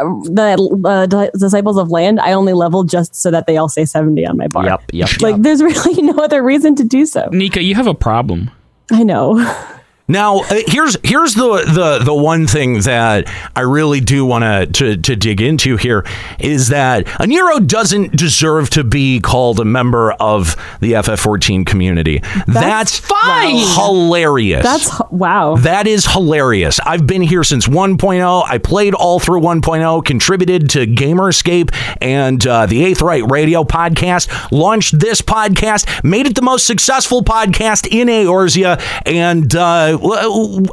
[0.00, 3.68] uh, the uh, Di- disciples of land, I only level just so that they all
[3.68, 4.64] say 70 on my bar.
[4.64, 5.42] Yep, yep, Like yep.
[5.42, 7.28] there's really no other reason to do so.
[7.30, 8.50] Nika, you have a problem.
[8.90, 9.36] I know.
[10.08, 14.96] Now, uh, here's here's the, the the one thing that I really do want to
[14.96, 16.04] to dig into here
[16.38, 22.22] is that a Nero doesn't deserve to be called a member of the FF14 community.
[22.46, 23.56] That's, fine.
[23.56, 24.62] hilarious.
[24.62, 25.56] That's wow.
[25.56, 26.78] That is hilarious.
[26.80, 28.44] I've been here since 1.0.
[28.46, 34.52] I played all through 1.0, contributed to Gamerscape and uh, the Eighth Right Radio podcast,
[34.52, 38.80] launched this podcast, made it the most successful podcast in Eorzea.
[39.04, 40.24] And uh, what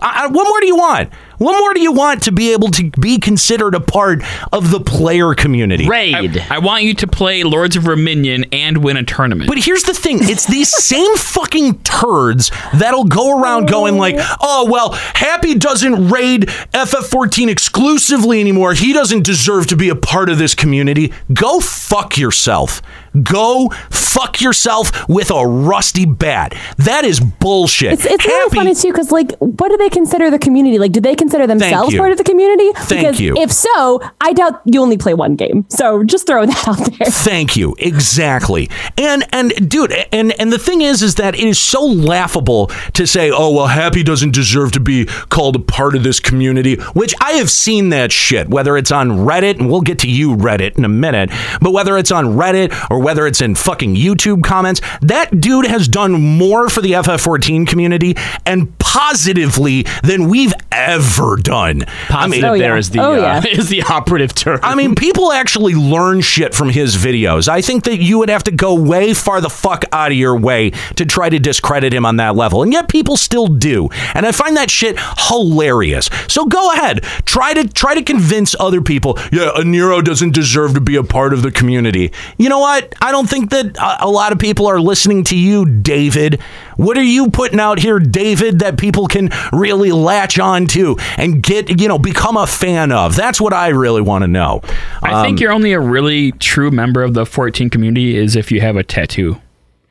[0.01, 1.11] uh, more do you want?
[1.37, 4.21] What more do you want to be able to be considered a part
[4.53, 5.87] of the player community?
[5.87, 6.37] Raid.
[6.49, 9.49] I want you to play Lords of Verminion and win a tournament.
[9.49, 14.67] But here's the thing: it's these same fucking turds that'll go around going like, "Oh
[14.71, 16.43] well, Happy doesn't raid
[16.73, 18.73] FF14 exclusively anymore.
[18.73, 22.81] He doesn't deserve to be a part of this community." Go fuck yourself.
[23.21, 26.55] Go fuck yourself with a rusty bat.
[26.77, 27.93] That is bullshit.
[27.93, 31.01] It's, it's really funny too because like what do they consider the community like do
[31.01, 33.35] they consider themselves part of the community Thank because you.
[33.37, 37.09] if so i doubt you only play one game so just throw that out there
[37.23, 37.75] Thank you.
[37.79, 38.69] Exactly.
[38.97, 43.07] And and dude, and and the thing is is that it is so laughable to
[43.07, 47.13] say, "Oh, well, Happy doesn't deserve to be called a part of this community," which
[47.21, 50.77] I have seen that shit, whether it's on Reddit, and we'll get to you Reddit
[50.77, 54.81] in a minute, but whether it's on Reddit or whether it's in fucking YouTube comments,
[55.01, 61.83] that dude has done more for the FF14 community and positively than we've ever done.
[62.09, 62.61] I mean, Positive Oh, yeah.
[62.67, 63.43] there is the Oh, uh, yeah.
[63.51, 64.59] is the operative term.
[64.63, 67.47] I mean, people actually learn shit from his videos.
[67.47, 70.37] I think that you would have to go way far the fuck out of your
[70.37, 72.63] way to try to discredit him on that level.
[72.63, 73.89] And yet people still do.
[74.13, 74.97] And I find that shit
[75.27, 76.09] hilarious.
[76.27, 77.03] So go ahead.
[77.25, 81.03] Try to try to convince other people, yeah, a Nero doesn't deserve to be a
[81.03, 82.11] part of the community.
[82.37, 82.92] You know what?
[83.01, 86.41] I don't think that a, a lot of people are listening to you, David.
[86.77, 91.41] What are you putting out here, David, that people can really latch on to and
[91.43, 93.15] get, you know, become a fan of?
[93.15, 94.61] That's what I really want to know.
[95.01, 98.51] I think Um, you're only a really true member of the 14 community is if
[98.51, 99.39] you have a tattoo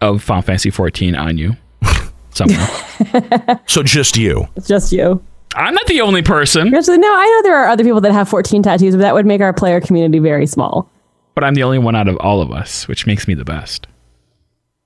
[0.00, 1.56] of Final Fantasy 14 on you
[2.30, 2.68] somewhere.
[3.66, 4.48] So just you.
[4.56, 5.22] it's just you
[5.54, 8.28] I'm not the only person, actually no i know there are other people that have
[8.28, 10.88] 14 tattoos but that would make our player community very small
[11.34, 13.86] but I'm the only one out of all of us, which makes me the best.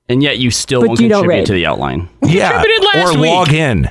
[0.08, 2.08] and yet you still But won't you don't contribute to the outline.
[2.22, 2.52] Yeah.
[2.52, 3.30] contributed last or week.
[3.32, 3.90] log in.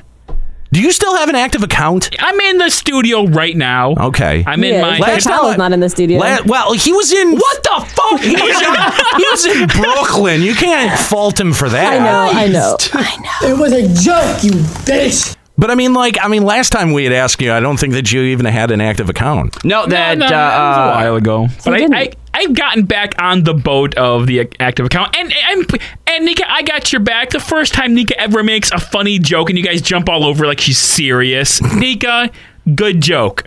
[0.72, 2.10] Do you still have an active account?
[2.18, 3.92] I'm in the studio right now.
[3.94, 4.42] Okay.
[4.46, 4.96] I'm in yeah, my.
[4.98, 7.32] Black Last time Powell's not in the studio La- well, he was in.
[7.36, 8.20] What the fuck?
[8.20, 8.74] He was, in,
[9.16, 10.42] he was in Brooklyn.
[10.42, 11.92] You can't fault him for that.
[11.94, 14.50] i know i know i know It was a joke, you
[14.84, 15.36] bitch.
[15.58, 17.94] But I mean, like, I mean, last time we had asked you, I don't think
[17.94, 19.64] that you even had an active account.
[19.64, 21.48] No, that no, uh, that was a uh, while ago.
[21.64, 21.98] But I.
[21.98, 26.44] I, I've gotten back on the boat of the active account, and and and Nika,
[26.46, 27.30] I got your back.
[27.30, 30.46] The first time Nika ever makes a funny joke, and you guys jump all over
[30.46, 31.62] like she's serious.
[31.74, 32.30] Nika,
[32.74, 33.44] good joke.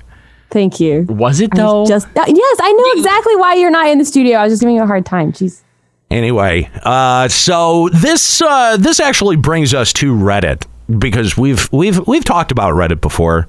[0.50, 1.04] Thank you.
[1.04, 1.86] Was it I though?
[1.86, 4.40] Just uh, yes, I know exactly why you're not in the studio.
[4.40, 5.34] I was just giving you a hard time.
[5.34, 5.62] Jeez.
[6.10, 10.66] Anyway, uh, so this uh, this actually brings us to Reddit
[10.98, 13.48] because we've we've we've talked about Reddit before.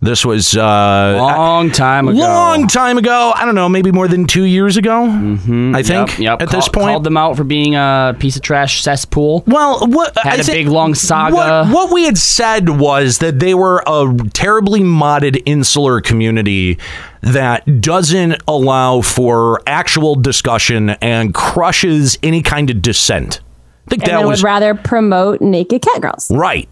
[0.00, 2.18] This was uh, long time ago.
[2.20, 3.32] Long time ago.
[3.34, 4.92] I don't know, maybe more than two years ago.
[5.08, 6.10] Mm-hmm, I think.
[6.10, 6.42] Yep, yep.
[6.42, 9.42] At Call- this point, called them out for being a piece of trash cesspool.
[9.48, 11.34] Well, what had I a thi- big long saga.
[11.34, 16.78] What, what we had said was that they were a terribly modded insular community
[17.22, 23.40] that doesn't allow for actual discussion and crushes any kind of dissent.
[23.88, 26.30] I think And that was would rather promote naked cat girls.
[26.30, 26.68] right.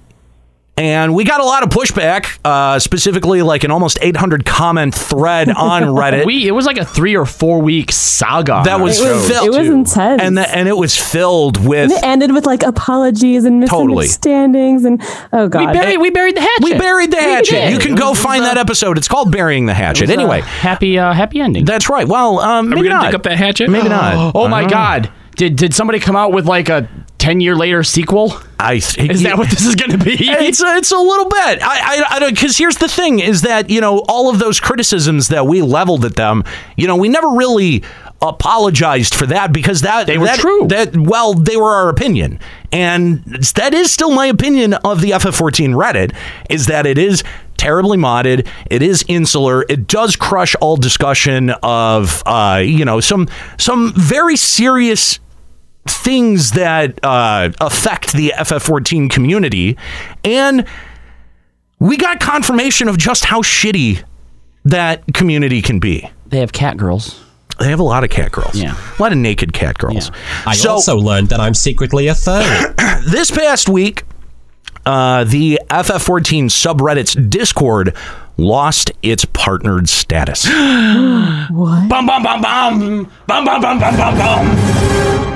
[0.79, 5.49] And we got a lot of pushback, uh, specifically like an almost 800 comment thread
[5.57, 6.27] on Reddit.
[6.27, 8.61] we it was like a three or four week saga.
[8.67, 10.21] that was, It was- filled, it was intense.
[10.21, 14.05] and the, and it was filled with And it ended with like apologies and Totally.
[14.05, 15.01] misunderstandings and
[15.33, 15.61] oh god.
[15.69, 16.65] we buried we buried the hatchet.
[16.65, 17.71] We buried the hatchet.
[17.71, 18.99] You can It go find it that episode.
[18.99, 21.65] It's called "Burying the Hatchet." it was a Anyway, happy uh, happy ending.
[21.65, 22.07] that's right.
[22.07, 23.07] Well, um, Are maybe we gonna not.
[23.07, 23.71] dig up that hatchet?
[23.71, 24.35] Maybe not.
[24.37, 25.11] Oh my Uh, god.
[25.37, 26.87] Did did somebody come out with like a
[27.27, 28.39] ten year later sequel?
[28.59, 30.17] I think Is that what this is going to be?
[30.21, 31.61] It's a, it's a little bit.
[31.63, 34.61] I I, I don't because here's the thing: is that you know all of those
[34.61, 36.45] criticisms that we leveled at them,
[36.77, 37.83] you know, we never really
[38.23, 40.67] apologized for that because that They were that- true.
[40.69, 42.39] That well, they were our opinion,
[42.73, 43.23] and
[43.57, 46.15] that is still my opinion of the FF14 Reddit.
[46.49, 47.25] Is that it is
[47.57, 48.47] terribly modded.
[48.71, 49.65] It is insular.
[49.69, 55.19] It does crush all discussion of uh, you know some some very serious
[55.91, 59.77] things that uh, affect the FF14 community.
[60.25, 60.67] And
[61.79, 64.03] we got confirmation of just how shitty
[64.65, 66.11] that community can be.
[66.27, 67.23] They have cat girls.
[67.59, 68.55] They have a lot of cat girls.
[68.55, 68.77] Yeah.
[68.99, 70.11] A lot of naked cat girls.
[70.11, 70.43] Yeah.
[70.47, 72.75] I so, also learned that I'm secretly a third.
[73.07, 74.05] this past week,
[74.85, 77.97] uh, the FF14 subreddit's Discord
[78.37, 80.45] lost its partnered status.
[81.51, 81.89] what?
[81.89, 83.11] Bum, bum, bum, bum.
[83.27, 85.36] Bum, bum, bum, bum, bum, bum.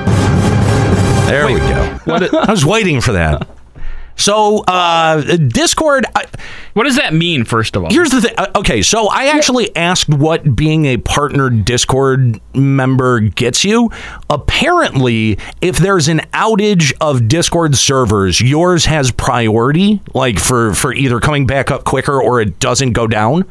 [1.30, 1.98] There we go.
[2.38, 3.46] I was waiting for that.
[4.16, 6.04] So, uh, Discord.
[6.14, 6.26] I,
[6.74, 7.44] What does that mean?
[7.44, 8.34] First of all, Here's the thing.
[8.36, 13.90] Uh, Okay, so I actually asked what being a partnered Discord member gets you.
[14.28, 21.18] Apparently, if there's an outage of Discord servers, yours has priority, like for for either
[21.20, 23.44] coming back up quicker or it doesn't go down.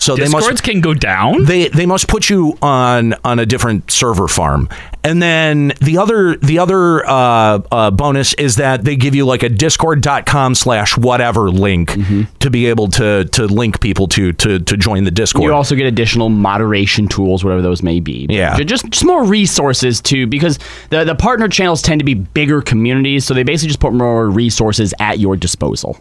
[0.00, 1.44] So they Discords must can go down.
[1.44, 4.68] they they must put you on on a different server farm.
[5.04, 9.42] And then the other the other uh, uh, bonus is that they give you like
[9.42, 11.96] a discord.com slash whatever link
[12.40, 15.44] to be able to to link people to to to join the Discord.
[15.44, 18.26] You also get additional moderation tools, whatever those may be.
[18.28, 18.56] Yeah.
[18.60, 20.58] Just just more resources too, because
[20.90, 24.28] the the partner channels tend to be bigger communities, so they basically just put more
[24.30, 25.98] resources at your disposal.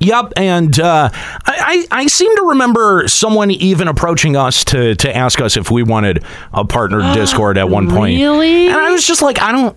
[0.00, 5.16] Yep, and uh, I, I I seem to remember someone even approaching us to to
[5.16, 6.22] ask us if we wanted
[6.52, 8.20] a partnered Discord at one point.
[8.20, 8.66] Really?
[8.68, 9.76] And I was just like, I don't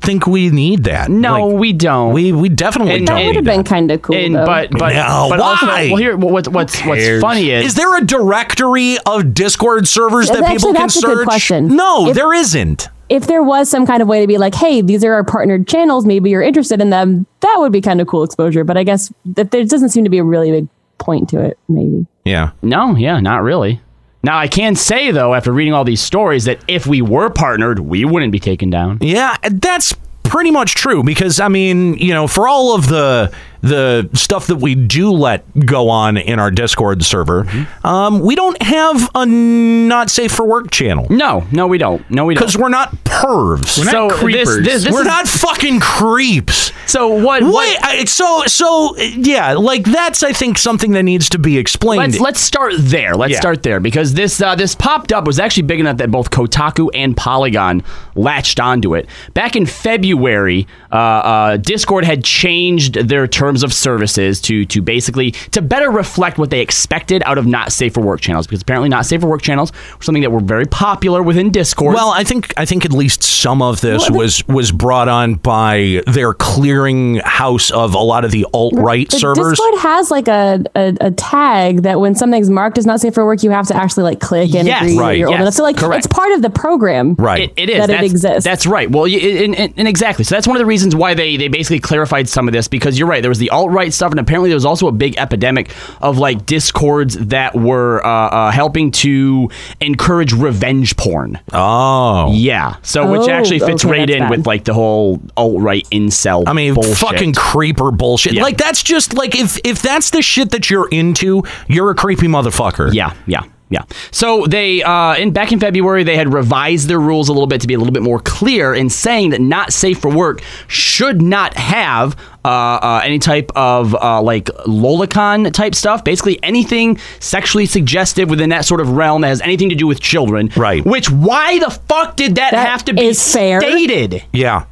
[0.00, 1.08] think we need that.
[1.10, 2.12] No, Like, we don't.
[2.12, 3.16] we we definitely And- don't.
[3.16, 4.16] That would have need been kind of cool.
[4.16, 4.44] and though.
[4.46, 5.86] but but No, but also why?
[5.88, 7.20] well here what, what's what's cares?
[7.20, 11.06] funny is Is there a directory of Discord servers that Actually, people can that's a
[11.06, 11.24] good search?
[11.26, 11.76] question.
[11.76, 12.88] No, If- there isn't.
[13.08, 15.68] If there was some kind of way to be like, hey, these are our partnered
[15.68, 18.64] channels, maybe you're interested in them, that would be kind of cool exposure.
[18.64, 21.58] But I guess that there doesn't seem to be a really big point to it,
[21.68, 22.06] maybe.
[22.24, 22.50] Yeah.
[22.62, 23.80] No, yeah, not really.
[24.22, 27.80] Now I can say though, after reading all these stories, that if we were partnered,
[27.80, 28.98] we wouldn't be taken down.
[29.00, 29.94] Yeah, that's
[30.24, 33.32] pretty much true because I mean, you know, for all of the
[33.62, 37.86] the stuff that we do let go on in our Discord server, Mm-hmm.
[37.86, 42.08] um, we don't have a not safe for work channel No, no, we don't.
[42.10, 42.40] No, we don't.
[42.42, 43.78] because we're not pervs.
[43.78, 44.56] We're not creepers.
[44.58, 46.72] This, this, this we're is- not fucking creeps.
[46.86, 47.42] So what?
[47.42, 51.58] Wait, what I, so so yeah, like that's I think something that needs to be
[51.58, 51.98] explained.
[52.12, 53.16] Let's let's start there.
[53.16, 53.40] Let's Yeah.
[53.40, 56.88] start there because this uh, this popped up was actually big enough that both Kotaku
[56.94, 57.82] and Polygon
[58.14, 59.08] latched onto it.
[59.34, 65.30] Back in February, uh, uh, Discord had changed their terms of services to to basically
[65.30, 68.88] to better reflect what they expected out of not safe for work channels because apparently
[68.88, 71.94] not safe for work channels were something that were very popular within Discord.
[71.94, 76.02] Well, I think I think at least some of this was was brought on by
[76.06, 79.58] their clearing house of a lot of the alt right servers.
[79.58, 83.24] Discord has like a, a, a tag that when something's marked as not safe for
[83.24, 85.40] work, you have to actually like click and Yes, agree that right, you're old yes,
[85.42, 85.54] enough.
[85.54, 86.04] So like correct.
[86.04, 87.14] it's part of the program.
[87.14, 87.42] Right.
[87.42, 88.44] It, it is That it That's- exists.
[88.44, 88.90] That's right.
[88.90, 90.24] Well, and, and, and exactly.
[90.24, 92.98] So that's one of the reasons why they they basically clarified some of this because
[92.98, 93.20] you're right.
[93.22, 95.70] There was was the alt right stuff, and apparently there was also a big epidemic
[96.00, 101.38] of like discords that were uh, uh, helping to encourage revenge porn.
[101.52, 102.76] Oh, yeah.
[102.82, 104.30] So which Oh, actually fits okay, right that's in bad.
[104.30, 106.44] with like the whole alt right incel.
[106.46, 106.96] I mean, bullshit.
[106.96, 108.32] fucking creeper bullshit.
[108.34, 108.42] Yeah.
[108.42, 112.26] Like that's just like if if that's the shit that you're into, you're a creepy
[112.28, 112.92] motherfucker.
[112.92, 113.42] Yeah, yeah.
[113.68, 113.82] Yeah.
[114.12, 117.60] So they, uh, in back in February, they had revised their rules a little bit
[117.62, 121.20] to be a little bit more clear in saying that not safe for work should
[121.20, 122.16] not have
[122.46, 126.04] uh, uh, any type of uh, like lolicon type stuff.
[126.04, 130.00] Basically, anything sexually suggestive within that sort of realm that has anything to do with
[130.00, 130.50] children.
[130.56, 130.84] Right.
[130.84, 134.24] Which why the fuck did that, have to be stated?
[134.32, 134.66] Yeah.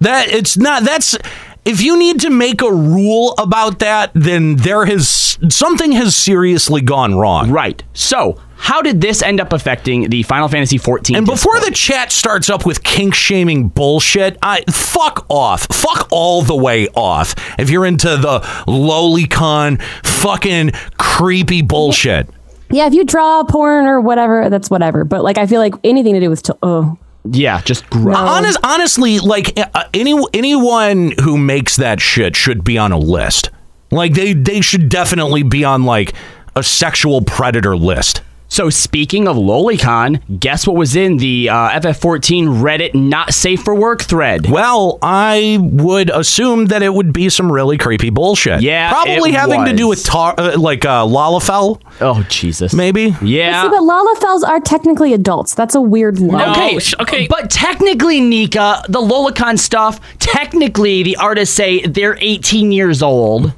[0.00, 1.18] That it's not that's
[1.64, 6.80] if you need to make a rule about that, then there has something has seriously
[6.80, 7.50] gone wrong.
[7.50, 7.82] Right.
[7.92, 11.16] So, how did this end up affecting the Final Fantasy 14?
[11.16, 15.66] And before the chat starts up with kink shaming bullshit, I fuck off.
[15.72, 17.34] Fuck all the way off.
[17.58, 22.28] If you're into the lolicon fucking creepy bullshit.
[22.70, 25.04] Yeah, if you draw porn or whatever, that's whatever.
[25.04, 26.98] But like, I feel like anything to do with chil- oh,
[27.30, 28.16] Yeah, just gross.
[28.16, 33.50] Honest, honestly, like uh, any anyone who makes that shit should be on a list.
[33.90, 36.12] Like they they should definitely be on like
[36.54, 38.20] a sexual predator list.
[38.50, 43.74] So speaking of Lolicon, guess what was in the uh, FF14 Reddit not safe for
[43.74, 44.50] work thread?
[44.50, 48.62] Well, I would assume that it would be some really creepy bullshit.
[48.62, 51.80] Yeah, probably it having to do with tar- uh, like uh, Lalafell.
[52.00, 53.14] Oh Jesus, maybe.
[53.20, 53.64] Yeah.
[53.64, 55.54] see, but Lalafells are technically adults.
[55.54, 56.48] That's a weird line.
[56.50, 57.26] Okay, okay.
[57.28, 63.52] But technically, Nika, the Lolicon stuff, technically, the artists say they're 18 years old.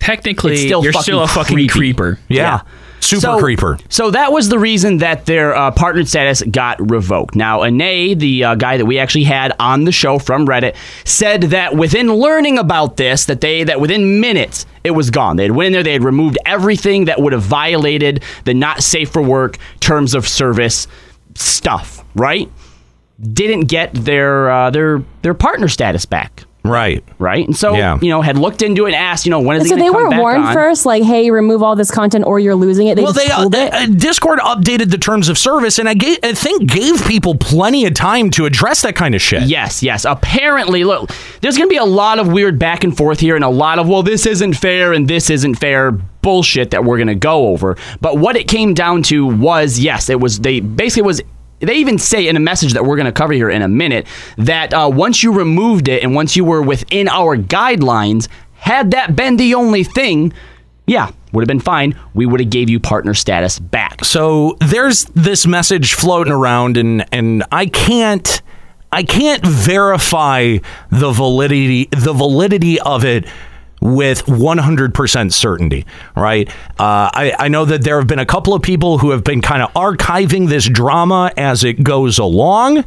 [0.00, 1.68] Technically, It's still you're still a fucking creepy.
[1.68, 2.18] creeper.
[2.28, 2.62] Yeah.
[3.02, 3.78] Super So- creeper.
[3.88, 7.34] So that was the reason that their uh, partnered status got revoked.
[7.34, 11.42] Now, Ane, the uh, guy that we actually had on the show from Reddit, said
[11.42, 15.36] that within learning about this, that they that within minutes it was gone.
[15.36, 18.82] They had went in there, they had removed everything that would have violated the not
[18.82, 20.86] safe for work terms of service
[21.34, 22.04] stuff.
[22.14, 22.48] Right?
[23.20, 26.44] Didn't get their uh, their their partner status back.
[26.64, 27.02] Right.
[27.18, 27.44] Right.
[27.46, 27.98] And so Yeah.
[28.00, 29.88] you know had looked into it and asked, you know, when is So it they
[29.88, 30.54] going to come were warned on?
[30.54, 33.36] first, like, "Hey, remove all this content, or you're losing it." They well, they uh,
[33.42, 33.72] pulled it.
[33.74, 37.84] uh, Discord updated the terms of service, and I, ga- I think gave people plenty
[37.86, 39.42] of time to address that kind of shit.
[39.44, 40.04] Yes, yes.
[40.04, 41.10] Apparently, look,
[41.40, 43.80] there's going to be a lot of weird back and forth here and a lot
[43.80, 47.48] of, well, this isn't fair and this isn't fair bullshit that we're going to go
[47.48, 47.76] over.
[48.00, 51.20] But what it came down to was, yes, it was, they basically was.
[51.62, 54.06] They even say in a message that we're going to cover here in a minute
[54.36, 59.16] that uh, once you removed it and once you were within our guidelines, had that
[59.16, 60.32] been the only thing,
[60.86, 61.98] yeah, would have been fine.
[62.14, 64.04] We would have gave you partner status back.
[64.04, 68.42] So there's this message floating around, and and I can't
[68.90, 70.58] I can't verify
[70.90, 73.26] the validity the validity of it
[73.82, 75.84] with 100% certainty,
[76.16, 76.48] right?
[76.78, 79.42] Uh, I, I know that there have been a couple of people who have been
[79.42, 82.84] kind of archiving this drama as it goes along.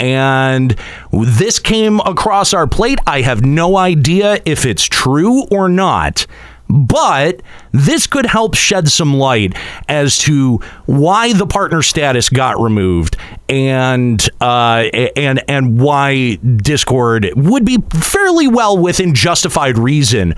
[0.00, 0.76] And
[1.12, 2.98] this came across our plate.
[3.06, 6.26] I have no idea if it's true or not.
[6.72, 7.42] But
[7.72, 9.54] this could help shed some light
[9.88, 10.56] as to
[10.86, 13.18] why the partner status got removed
[13.50, 20.34] and uh, and and why Discord would be fairly well within justified reason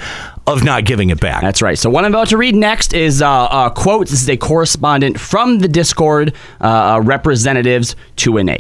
[0.48, 1.40] of not giving it back.
[1.40, 1.78] That's right.
[1.78, 4.10] So what I'm about to read next is uh, uh, quotes.
[4.10, 6.64] This is a correspondent from the Discord uh,
[6.94, 8.58] uh, representatives to an A.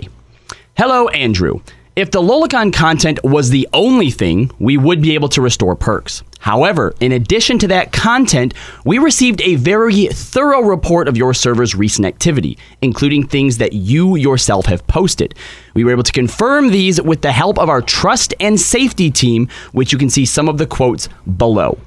[0.76, 1.60] Hello, Andrew.
[1.96, 6.22] If the Lolicon content was the only thing, we would be able to restore perks.
[6.44, 8.52] However, in addition to that content,
[8.84, 14.16] we received a very thorough report of your server's recent activity, including things that you
[14.16, 15.34] yourself have posted.
[15.72, 19.48] We were able to confirm these with the help of our trust and safety team,
[19.72, 21.78] which you can see some of the quotes below.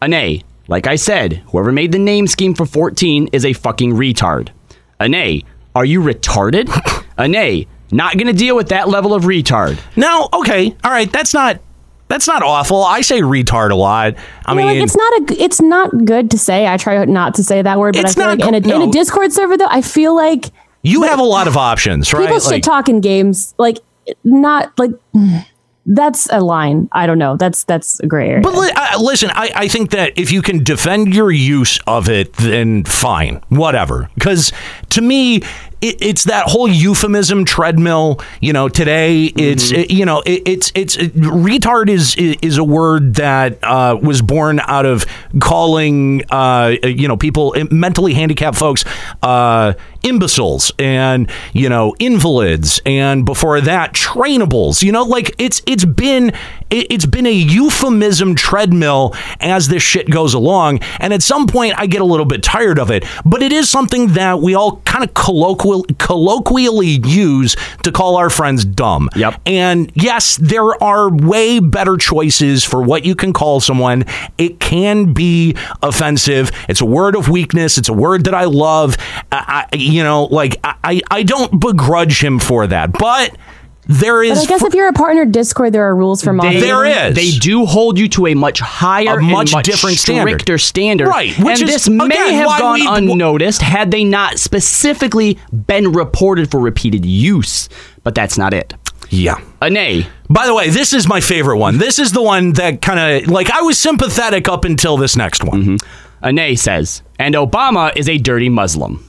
[0.00, 4.50] Ane, like I said, whoever made the name scheme for 14 is a fucking retard.
[5.00, 5.42] Ane,
[5.74, 6.68] are you retarded?
[7.18, 9.80] Ane, not gonna deal with that level of retard.
[9.96, 11.60] Now, okay, all right, that's not
[12.08, 12.84] that's not awful.
[12.84, 14.14] I say retard a lot.
[14.46, 16.66] I You know, mean, like, it's not a it's not good to say.
[16.66, 18.60] I try not to say that word, but It's I feel not like in a,
[18.60, 18.92] go- in a.
[18.92, 20.46] Discord server though, I feel like
[20.82, 22.22] you have a lot of options, right?
[22.26, 23.54] people shit talk in games.
[23.58, 23.78] Like
[24.24, 24.92] not like
[25.88, 26.88] that's a line.
[26.92, 27.36] I don't know.
[27.36, 28.42] That's that's a gray area.
[28.42, 32.08] But li- uh, listen, I, I think that if you can defend your use of
[32.08, 34.10] it, then fine, whatever.
[34.14, 34.52] Because
[34.90, 35.42] to me,
[35.80, 38.20] it, it's that whole euphemism treadmill.
[38.40, 42.64] You know, today it's it- you know it, it's it's it, retard is is a
[42.64, 45.04] word that uh, was born out of
[45.40, 48.84] calling uh, you know people mentally handicapped folks
[49.22, 49.74] uh,
[50.06, 54.82] imbeciles and you know invalids and before that trainables.
[54.82, 56.30] You know like it's it's been
[56.70, 60.80] it, it's been a euphemism treadmill as this shit goes along.
[61.00, 63.04] And at some point i get a little bit tired of it.
[63.24, 68.30] But it is something that we all kind of colloquial, colloquially use to call our
[68.30, 69.08] friends dumb.
[69.16, 69.40] Yep.
[69.46, 74.04] And yes there are way better choices for what you can call someone.
[74.38, 76.50] It can be offensive.
[76.68, 77.78] It's a word of weakness.
[77.78, 78.96] It's a word that i love.
[79.32, 83.36] I, I, you know like I, I don't begrudge him for that but
[83.88, 84.36] There is.
[84.38, 86.60] But I guess if you're a partner Discord, there are rules for moderating.
[86.60, 87.14] There is.
[87.14, 90.28] They do hold you to a much higher, A much and much different standard.
[90.40, 91.06] stricter standard.
[91.06, 95.38] Right, which and is, this may again, have gone we- unnoticed had they not specifically
[95.52, 97.68] been reported for repeated use.
[98.02, 98.74] But that's not it.
[99.10, 99.36] Yeah.
[99.62, 100.08] A nay.
[100.28, 101.78] By the way, this is my favorite one.
[101.78, 105.44] This is the one that kind of like I was sympathetic up until this next
[105.44, 105.62] one.
[105.62, 105.76] Mm-hmm.
[106.22, 109.04] A nay says, and Obama is a dirty Muslim.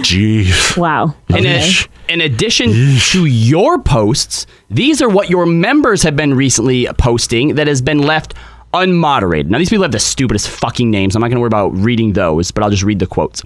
[0.00, 0.76] Jeez.
[0.76, 1.14] Wow.
[1.30, 1.72] In, a-
[2.08, 2.70] in addition
[3.10, 7.98] to your posts, these are what your members have been recently posting that has been
[7.98, 8.34] left
[8.74, 9.46] unmoderated.
[9.46, 11.14] Now, these people have the stupidest fucking names.
[11.14, 13.42] I'm not going to worry about reading those, but I'll just read the quotes.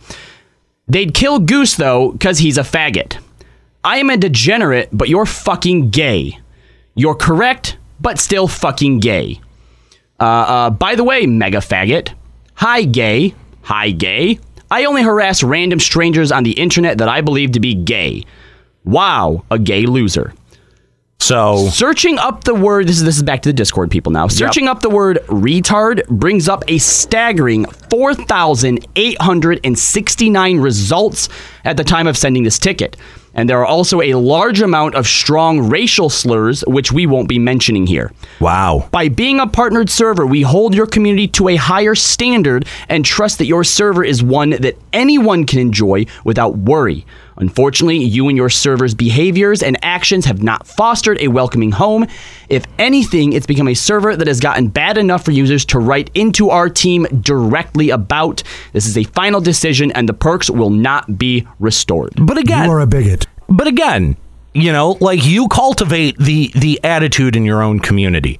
[0.88, 3.18] They'd kill Goose, though, because he's a faggot.
[3.84, 6.38] I am a degenerate, but you're fucking gay.
[6.94, 9.40] You're correct, but still fucking gay.
[10.18, 12.12] Uh, uh, by the way, mega faggot.
[12.54, 13.34] Hi, gay.
[13.62, 14.38] Hi, gay.
[14.70, 18.24] I only harass random strangers on the internet that I believe to be gay.
[18.84, 20.34] Wow, a gay loser.
[21.18, 24.26] So searching up the word this is this is back to the Discord people now.
[24.26, 31.28] Searching up the word retard brings up a staggering 4,869 results
[31.64, 32.96] at the time of sending this ticket.
[33.34, 37.38] And there are also a large amount of strong racial slurs, which we won't be
[37.38, 38.12] mentioning here.
[38.40, 38.88] Wow.
[38.90, 43.38] By being a partnered server, we hold your community to a higher standard and trust
[43.38, 47.06] that your server is one that anyone can enjoy without worry.
[47.40, 52.06] Unfortunately, you and your server's behaviors and actions have not fostered a welcoming home.
[52.48, 56.10] If anything, it's become a server that has gotten bad enough for users to write
[56.14, 58.42] into our team directly about.
[58.72, 62.12] This is a final decision, and the perks will not be restored.
[62.16, 63.26] But again, You are a bigot.
[63.48, 64.16] But again,
[64.54, 68.38] you know, like you cultivate the the attitude in your own community.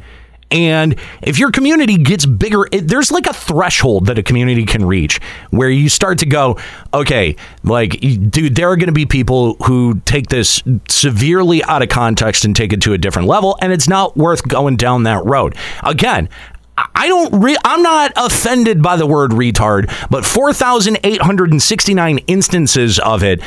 [0.51, 4.85] And if your community gets bigger, it, there's like a threshold that a community can
[4.85, 5.21] reach
[5.51, 6.59] where you start to go,
[6.93, 11.89] okay, like, dude, there are going to be people who take this severely out of
[11.89, 15.25] context and take it to a different level, and it's not worth going down that
[15.25, 15.55] road.
[15.85, 16.29] Again,
[16.95, 17.43] I don't.
[17.43, 23.41] Re- I'm not offended by the word retard, but 4,869 instances of it,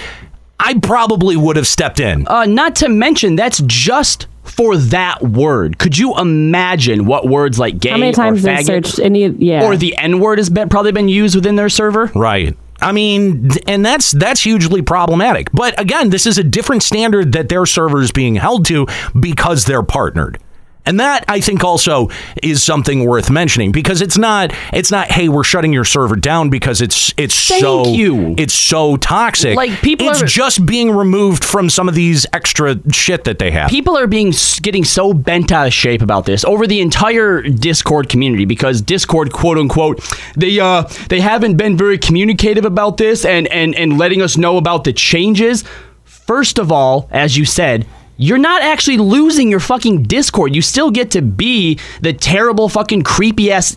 [0.59, 2.27] I probably would have stepped in.
[2.27, 5.77] Uh, not to mention, that's just for that word.
[5.77, 9.27] Could you imagine what words like gay How many times or faggot searched any?
[9.27, 9.65] Yeah.
[9.65, 12.11] or the N word has been, probably been used within their server?
[12.13, 12.55] Right.
[12.81, 15.49] I mean, and that's that's hugely problematic.
[15.53, 18.87] But again, this is a different standard that their server is being held to
[19.17, 20.39] because they're partnered.
[20.86, 22.09] And that I think also
[22.41, 26.49] is something worth mentioning because it's not it's not hey we're shutting your server down
[26.49, 28.36] because it's it's so you.
[28.38, 29.55] it's so toxic.
[29.55, 33.51] Like, people it's are- just being removed from some of these extra shit that they
[33.51, 33.69] have.
[33.69, 38.09] People are being getting so bent out of shape about this over the entire Discord
[38.09, 40.03] community because Discord, quote unquote,
[40.36, 44.57] they uh they haven't been very communicative about this and and and letting us know
[44.57, 45.63] about the changes.
[46.03, 47.88] First of all, as you said.
[48.18, 50.55] You're not actually losing your fucking Discord.
[50.55, 53.76] You still get to be the terrible fucking creepy ass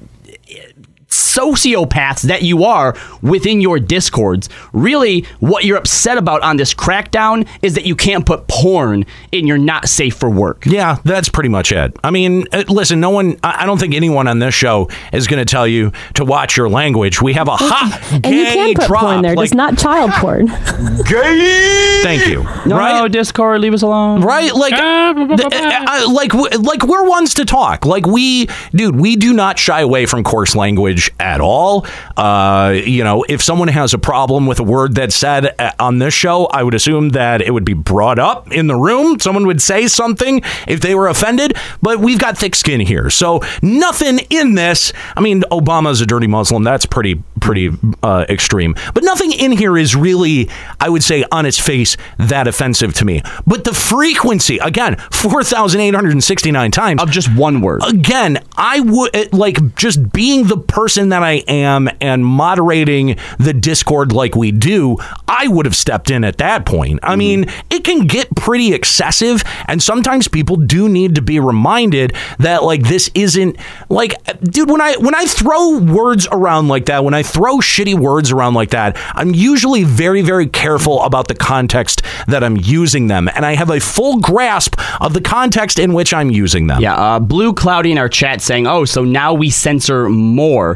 [1.09, 4.49] sociopaths that you are within your discords.
[4.73, 9.47] Really, what you're upset about on this crackdown is that you can't put porn in
[9.47, 10.65] your not safe for work.
[10.67, 11.97] Yeah, that's pretty much it.
[12.03, 15.27] I mean, uh, listen, no one, I I don't think anyone on this show is
[15.27, 17.21] going to tell you to watch your language.
[17.21, 19.03] We have a hot and gay you can't put drop.
[19.03, 20.47] porn there, like, just not child porn.
[21.09, 22.01] gay.
[22.03, 22.45] Thank you.
[22.67, 23.11] No, right?
[23.11, 24.23] Discord, leave us alone.
[24.23, 24.53] Right?
[24.55, 27.85] Like, uh, like, like we're ones to talk.
[27.87, 31.87] Like we, dude, we do not shy away from coarse language at all.
[32.17, 35.99] Uh, you know, if someone has a problem with a word that's said uh, on
[35.99, 39.19] this show, I would assume that it would be brought up in the room.
[39.21, 41.57] Someone would say something if they were offended.
[41.83, 44.93] But we've got thick skin here, so nothing in this.
[45.17, 46.65] I mean, Obama's a dirty Muslim.
[46.65, 47.71] That's pretty, pretty
[48.03, 48.75] uh, extreme.
[48.95, 50.49] But nothing in here is really,
[50.81, 53.23] I would say, on its face that offensive to me.
[53.47, 57.03] But the frequency, again, 4,869 times.
[57.03, 57.83] Of just one word.
[57.85, 63.53] Again, I would, like, just being the person person that I am and moderating the
[63.53, 67.01] Discord like we do, I would have stepped in at that point.
[67.03, 72.15] I mean, it can get pretty excessive, and sometimes people do need to be reminded
[72.39, 73.57] that like this isn't
[73.89, 74.15] like,
[74.45, 74.71] dude.
[74.71, 78.55] When I when I throw words around like that, when I throw shitty words around
[78.55, 83.45] like that, I'm usually very very careful about the context that I'm using them, and
[83.45, 86.81] I have a full grasp of the context in which I'm using them.
[86.81, 90.76] Yeah, uh, Blue Cloudy in our chat saying, "Oh, so now we censor more."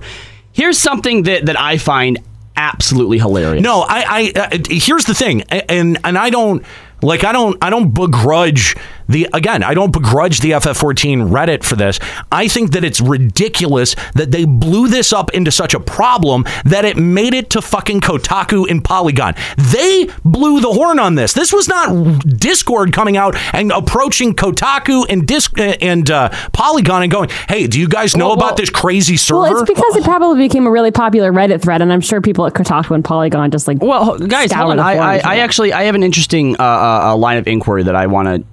[0.53, 2.19] Here's something that that I find
[2.57, 3.63] absolutely hilarious.
[3.63, 6.65] No, I, I uh, here's the thing, and and I don't
[7.03, 8.77] like I don't I don't begrudge
[9.11, 11.99] the again I don't begrudge the FF14 Reddit for this.
[12.33, 16.85] I think that it's ridiculous that they blew this up into such a problem that
[16.85, 19.35] it made it to fucking Kotaku and Polygon.
[19.57, 21.33] They blew the horn on this.
[21.33, 27.11] This was not Discord coming out and approaching Kotaku and Disc and uh, Polygon and
[27.11, 30.39] going, "Hey, do you guys know about this crazy server?" Well, it's because it probably
[30.39, 33.67] became a really popular Reddit thread, and I'm sure people at Kotaku and Polygon just
[33.67, 34.79] like well, guys, hold on.
[34.79, 37.97] I, I, I actually I have an interesting uh, uh, uh, line of inquiry that
[37.97, 38.45] I want to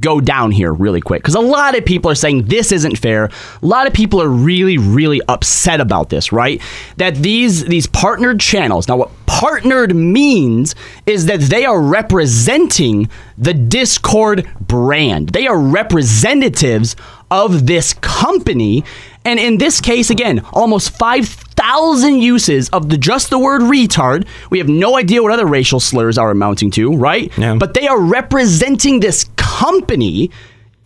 [0.00, 3.30] go down here really quick because a lot of people are saying this isn't fair.
[3.62, 6.60] A lot of people are really, really upset about this, right?
[6.96, 8.88] That these these partnered channels.
[8.88, 10.74] Now, what partnered means
[11.06, 13.08] is that they are representing
[13.38, 15.30] the Discord brand.
[15.30, 16.96] They are representatives
[17.30, 18.84] of this company.
[19.24, 24.26] And in this case, again, almost 5,000 uses of the just the word retard.
[24.50, 27.30] We have no idea what other racial slurs are amounting to, right?
[27.58, 30.30] But they are representing this company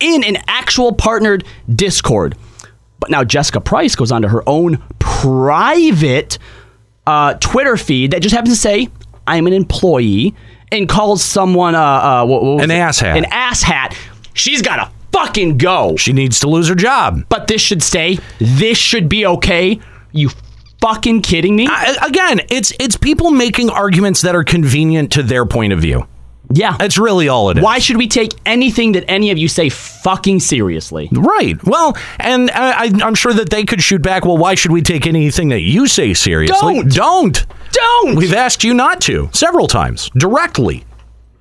[0.01, 2.36] in an actual partnered Discord.
[2.98, 6.39] But now Jessica Price goes onto her own private
[7.06, 8.89] uh, Twitter feed that just happens to say,
[9.27, 10.35] I'm an employee,
[10.73, 13.16] and calls someone uh, uh, what, what An asshat.
[13.16, 13.97] An asshat.
[14.32, 14.90] She's got to
[15.25, 15.97] fucking go.
[15.97, 17.25] She needs to lose her job.
[17.29, 18.19] But this should stay.
[18.39, 19.81] This should be okay.
[20.13, 20.31] You
[20.81, 21.67] fucking kidding me?
[21.69, 26.07] I- again, it's it's people making arguments that are convenient to their point of view.
[26.53, 26.77] Yeah.
[26.79, 27.65] That's really all it is.
[27.65, 31.09] Why should we take anything that any of you say fucking seriously?
[31.11, 31.57] Right.
[31.65, 34.27] Well, and I, I'm sure that they could shoot back.
[34.27, 36.75] Well, why should we take anything that you say seriously?
[36.75, 36.93] Don't.
[36.93, 37.47] Don't.
[37.73, 38.17] Don't.
[38.17, 40.85] We've asked you not to several times directly.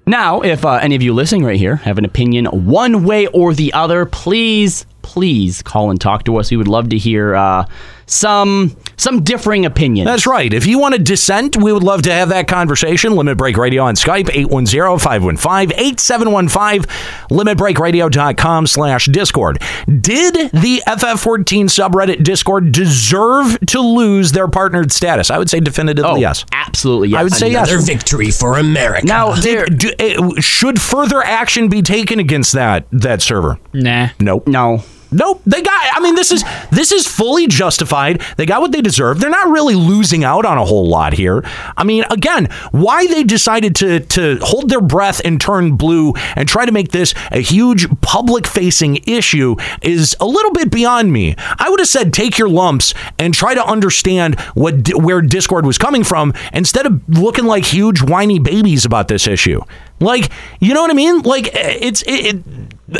[0.05, 3.53] Now, if uh, any of you listening right here have an opinion one way or
[3.53, 6.51] the other, please, please call and talk to us.
[6.51, 7.65] We would love to hear uh,
[8.05, 10.07] some some differing opinions.
[10.07, 10.53] That's right.
[10.53, 13.15] If you want to dissent, we would love to have that conversation.
[13.15, 16.85] Limit Break Radio on Skype, 810-515-8715,
[17.29, 19.61] limitbreakradio.com slash Discord.
[19.87, 25.29] Did the FF14 subreddit Discord deserve to lose their partnered status?
[25.31, 26.45] I would say definitively yes.
[26.51, 27.19] Absolutely yes.
[27.19, 27.85] I would say Another yes.
[27.87, 29.05] victory for America.
[29.05, 33.59] Now, Did- do- eh, should further action be taken against that that server?
[33.73, 34.09] Nah.
[34.19, 34.47] Nope.
[34.47, 34.83] No.
[35.13, 35.41] Nope.
[35.45, 38.21] They got I mean this is this is fully justified.
[38.37, 39.19] They got what they deserve.
[39.19, 41.43] They're not really losing out on a whole lot here.
[41.77, 46.47] I mean, again, why they decided to to hold their breath and turn blue and
[46.47, 51.35] try to make this a huge public facing issue is a little bit beyond me.
[51.37, 55.77] I would have said take your lumps and try to understand what where Discord was
[55.77, 59.61] coming from instead of looking like huge whiny babies about this issue.
[60.03, 61.21] Like, you know what I mean?
[61.21, 62.43] Like eh, it's it, it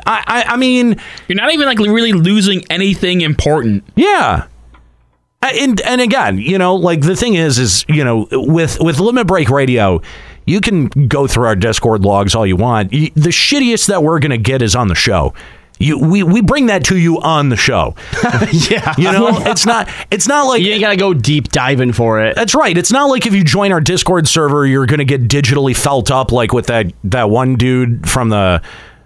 [0.05, 3.83] I, I I mean You're not even like really losing anything important.
[3.95, 4.47] yeah.
[5.41, 9.27] And and again, you know, like the thing is, is you know, with with Limit
[9.27, 10.01] Break Radio,
[10.45, 12.91] you can go through our Discord logs all you want.
[12.91, 15.33] The shittiest that we're gonna get is on the show.
[15.79, 17.95] You we we bring that to you on the show.
[18.51, 18.93] yeah.
[18.97, 22.35] You know, it's not it's not like You gotta go deep diving for it.
[22.35, 22.77] that's right.
[22.77, 26.09] It's not like if you join our Discord server, you're going to get digitally felt
[26.11, 28.61] up like with that that one dude from the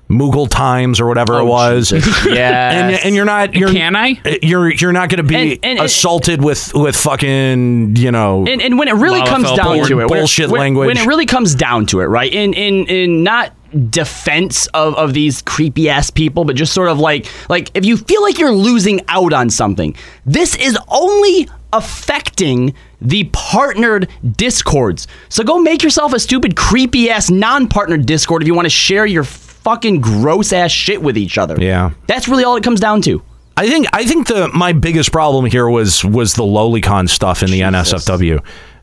[0.10, 1.92] Moogle Times or whatever it oh, was.
[2.26, 4.22] yeah, and and you're not you're Can I?
[4.42, 8.62] you're you're not going to be And- and- assaulted with with fucking you know And,
[8.62, 10.88] and when it really Lava comes down to it, it- Bullshit when, language.
[10.88, 12.32] When it really comes down to it, right?
[12.32, 13.54] In in in not
[13.90, 17.98] defense of, of these creepy ass people, but just sort of like like if you
[17.98, 19.94] feel like you're losing out on something,
[20.26, 25.06] this is only affecting the partnered discords.
[25.30, 29.06] So go make yourself a stupid creepy ass non-partnered discord if you want to share
[29.06, 29.26] your
[29.68, 31.58] fucking gross ass shit with each other.
[31.60, 31.92] Yeah.
[32.08, 33.22] That's really all it comes down to.
[33.58, 37.52] I think I think the my biggest problem here was was the lolicon stuff in
[37.52, 38.42] the NSFW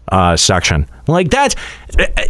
[0.09, 0.87] uh, section.
[1.07, 1.55] Like that's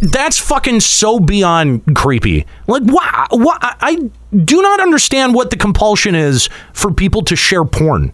[0.01, 2.45] that's fucking so beyond creepy.
[2.67, 3.25] Like why?
[3.31, 3.57] Why?
[3.61, 8.13] I do not understand what the compulsion is for people to share porn.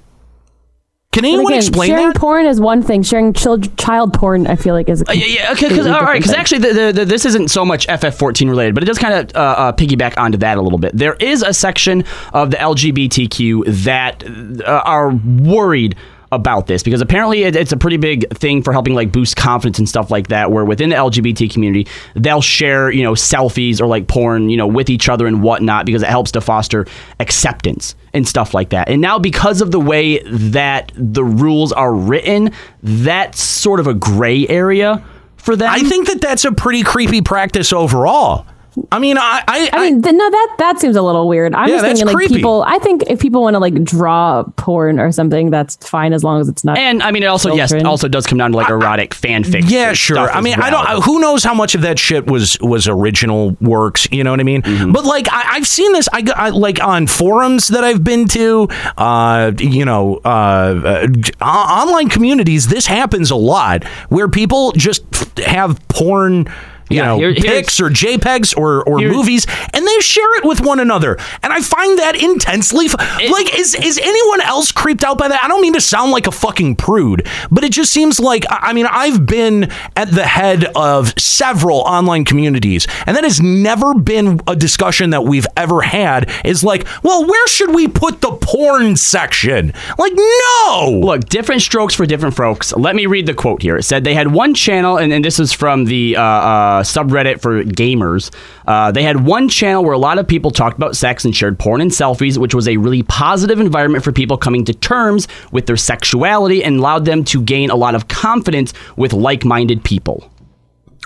[1.11, 2.15] Can anyone again, explain sharing that?
[2.15, 3.03] porn is one thing.
[3.03, 6.03] Sharing child child porn, I feel like, is a Uh, yeah, yeah, okay, because all
[6.03, 8.97] right, because actually, the, the, the, this isn't so much FF14 related, but it does
[8.97, 10.95] kind of uh, uh, piggyback onto that a little bit.
[10.97, 14.23] There is a section of the LGBTQ that
[14.65, 15.97] uh, are worried
[16.31, 19.79] about this because apparently it, it's a pretty big thing for helping like boost confidence
[19.79, 20.51] and stuff like that.
[20.51, 24.67] Where within the LGBT community, they'll share you know selfies or like porn you know
[24.67, 26.85] with each other and whatnot because it helps to foster
[27.19, 28.89] acceptance and stuff like that.
[28.89, 32.51] And now because of the way that the rules are written,
[32.81, 35.03] that's sort of a gray area
[35.37, 35.69] for them.
[35.69, 38.45] I think that that's a pretty creepy practice overall.
[38.91, 41.53] I mean, I, I, I mean, th- no, that that seems a little weird.
[41.53, 42.35] I'm Yeah, just thinking like creepy.
[42.35, 42.63] people.
[42.65, 46.39] I think if people want to like draw porn or something, that's fine as long
[46.39, 46.77] as it's not.
[46.77, 49.69] And I mean, it also yes, also does come down to like erotic fanfic.
[49.69, 50.17] Yeah, sure.
[50.31, 51.03] I mean, I don't.
[51.03, 54.07] Who knows how much of that shit was was original works?
[54.11, 54.61] You know what I mean?
[54.61, 54.93] Mm-hmm.
[54.93, 56.07] But like, I, I've seen this.
[56.13, 58.67] I, got- I like on forums that I've been to.
[58.97, 61.07] Uh, you know, uh,
[61.41, 62.67] uh, online communities.
[62.67, 65.03] This happens a lot where people just
[65.39, 66.47] have porn.
[66.91, 70.61] You Yeah, know, here- pics or JPEGs or, or movies, and they share it with
[70.61, 71.17] one another.
[71.43, 72.85] And I find that intensely.
[72.87, 72.95] F-
[73.31, 75.43] like, is is anyone else creeped out by that?
[75.43, 78.69] I don't mean to sound like a fucking prude, but it just seems like I
[78.71, 83.93] I mean I've been at the head of several online communities, and that has never
[83.93, 86.29] been a discussion that we've ever had.
[86.45, 89.73] Is like, well, where should we put the porn section?
[89.97, 90.99] Like, no.
[91.03, 92.73] Look, different strokes for different folks.
[92.73, 93.77] Let me read the quote here.
[93.77, 97.41] It said they had one channel, and, and this is from the uh, uh, subreddit
[97.41, 98.33] for gamers.
[98.67, 101.57] Uh, they had one channel where a lot of people talked about sex and shared
[101.59, 105.65] porn and selfies, which was a really positive environment for people coming to terms with
[105.65, 110.31] their sexuality and allowed them to gain a lot of confidence with like-minded people.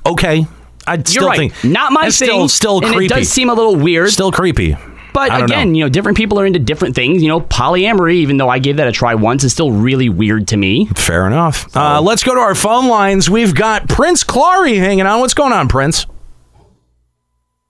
[0.05, 0.45] Okay.
[0.87, 1.51] I You're still right.
[1.51, 2.11] think Not my thing.
[2.11, 3.05] Still, still creepy.
[3.05, 4.11] It does seem a little weird.
[4.11, 4.77] Still creepy.
[5.15, 5.77] But again, know.
[5.77, 7.23] you know, different people are into different things.
[7.23, 10.49] You know, polyamory, even though I gave that a try once, is still really weird
[10.49, 10.87] to me.
[10.87, 11.73] Fair enough.
[11.73, 13.29] Uh, let's go to our phone lines.
[13.29, 15.21] We've got Prince Clary hanging on.
[15.21, 16.05] What's going on, Prince?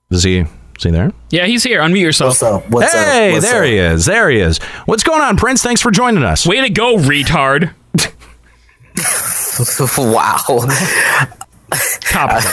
[0.09, 0.39] Is he?
[0.39, 1.11] Is he there?
[1.29, 1.81] Yeah, he's here.
[1.81, 2.41] Unmute yourself.
[2.41, 2.63] What's up?
[3.05, 3.67] hey, What's there up?
[3.67, 4.05] he is.
[4.05, 4.57] There he is.
[4.87, 5.61] What's going on, Prince?
[5.61, 6.47] Thanks for joining us.
[6.47, 7.75] Way to go, retard.
[9.99, 10.39] wow.
[12.01, 12.51] Topical.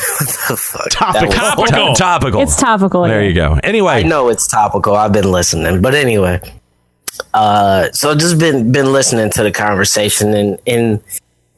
[0.90, 1.32] Topical.
[1.32, 1.94] Topical.
[1.94, 2.40] Topical.
[2.43, 3.03] It's topical.
[3.03, 3.59] There you go.
[3.62, 4.97] Anyway, I know it's topical.
[4.97, 6.40] I've been listening, but anyway,
[7.35, 11.03] uh, so just been been listening to the conversation and and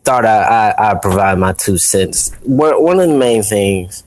[0.05, 2.35] thought I I, I provide my two cents.
[2.43, 4.05] One one of the main things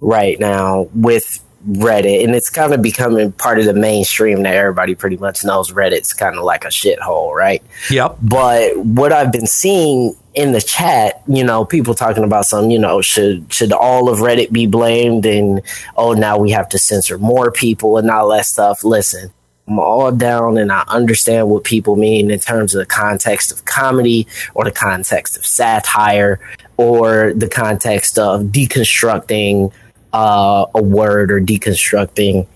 [0.00, 4.94] right now with Reddit, and it's kind of becoming part of the mainstream that everybody
[4.94, 5.72] pretty much knows.
[5.72, 7.62] Reddit's kind of like a shithole, right?
[7.90, 8.18] Yep.
[8.22, 12.78] But what I've been seeing in the chat, you know, people talking about some, you
[12.78, 15.60] know, should should all of Reddit be blamed and
[15.96, 18.84] oh now we have to censor more people and all that stuff.
[18.84, 19.32] Listen,
[19.66, 23.64] I'm all down and I understand what people mean in terms of the context of
[23.64, 26.38] comedy or the context of satire
[26.76, 29.72] or the context of deconstructing
[30.12, 32.46] uh, a word or deconstructing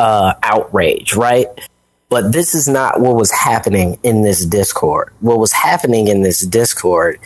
[0.00, 1.46] uh, outrage, right?
[2.10, 5.12] But this is not what was happening in this Discord.
[5.20, 7.18] What was happening in this Discord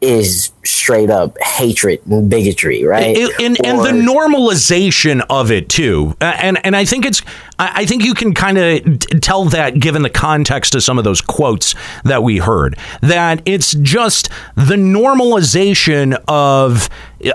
[0.00, 3.16] is straight up hatred and bigotry, right?
[3.16, 7.20] And, and, and the normalization of it too, and and I think it's
[7.58, 11.04] I I think you can kind of tell that given the context of some of
[11.04, 11.74] those quotes
[12.04, 16.88] that we heard that it's just the normalization of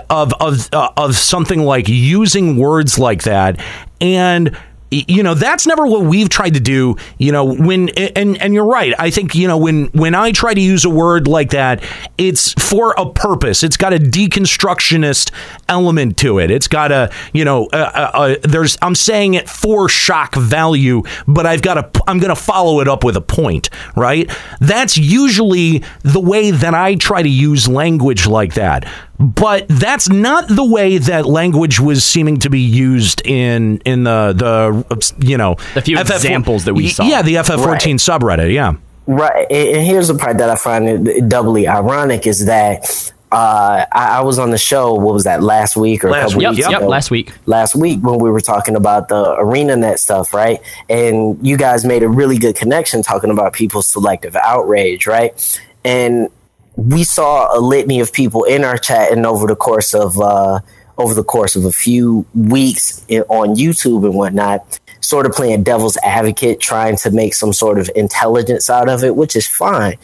[0.08, 3.60] of of uh, of something like using words like that
[4.00, 4.56] and
[4.90, 8.64] you know that's never what we've tried to do you know when and and you're
[8.64, 8.94] right.
[8.98, 11.82] I think you know when when i try to use a word like that
[12.18, 13.62] it's for a purpose.
[13.62, 15.32] It's got a deconstructionist
[15.68, 16.50] element to it.
[16.50, 21.02] It's got a you know uh, uh, uh, there's i'm saying it for shock value
[21.26, 24.30] but i've got a i'm going to follow it up with a point right?
[24.60, 28.86] That's usually the way that i try to use language like that
[29.18, 34.32] but that's not the way that language was seeming to be used in in the
[34.36, 37.04] the you know The few examples that we saw.
[37.04, 38.52] Yeah, the FF14 subreddit.
[38.52, 38.74] Yeah.
[39.06, 39.46] Right.
[39.50, 44.20] And and here's the part that I find doubly ironic is that uh, I, I
[44.22, 44.94] was on the show.
[44.94, 46.48] What was that last week or a couple week.
[46.50, 46.88] weeks Yep, yep, ago?
[46.88, 47.32] last week.
[47.46, 50.60] Last week when we were talking about the ArenaNet stuff, right?
[50.88, 55.60] And you guys made a really good connection talking about people's selective outrage, right?
[55.84, 56.28] And
[56.76, 60.60] we saw a litany of people in our chat, and over the course of uh,
[60.98, 65.96] over the course of a few weeks on YouTube and whatnot, sort of playing devil's
[65.98, 69.96] advocate, trying to make some sort of intelligence out of it, which is fine.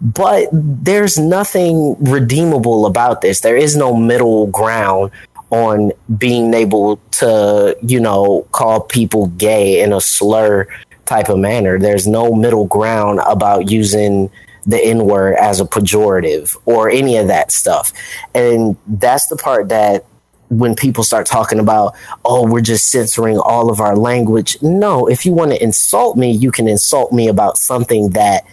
[0.00, 3.40] But there's nothing redeemable about this.
[3.40, 5.10] There is no middle ground
[5.50, 10.68] on being able to, you know, call people gay in a slur
[11.06, 11.78] type of manner.
[11.78, 14.30] There's no middle ground about using
[14.68, 17.92] the N word as a pejorative or any of that stuff.
[18.34, 20.04] And that's the part that
[20.50, 24.56] when people start talking about, oh, we're just censoring all of our language.
[24.62, 28.44] No, if you want to insult me, you can insult me about something that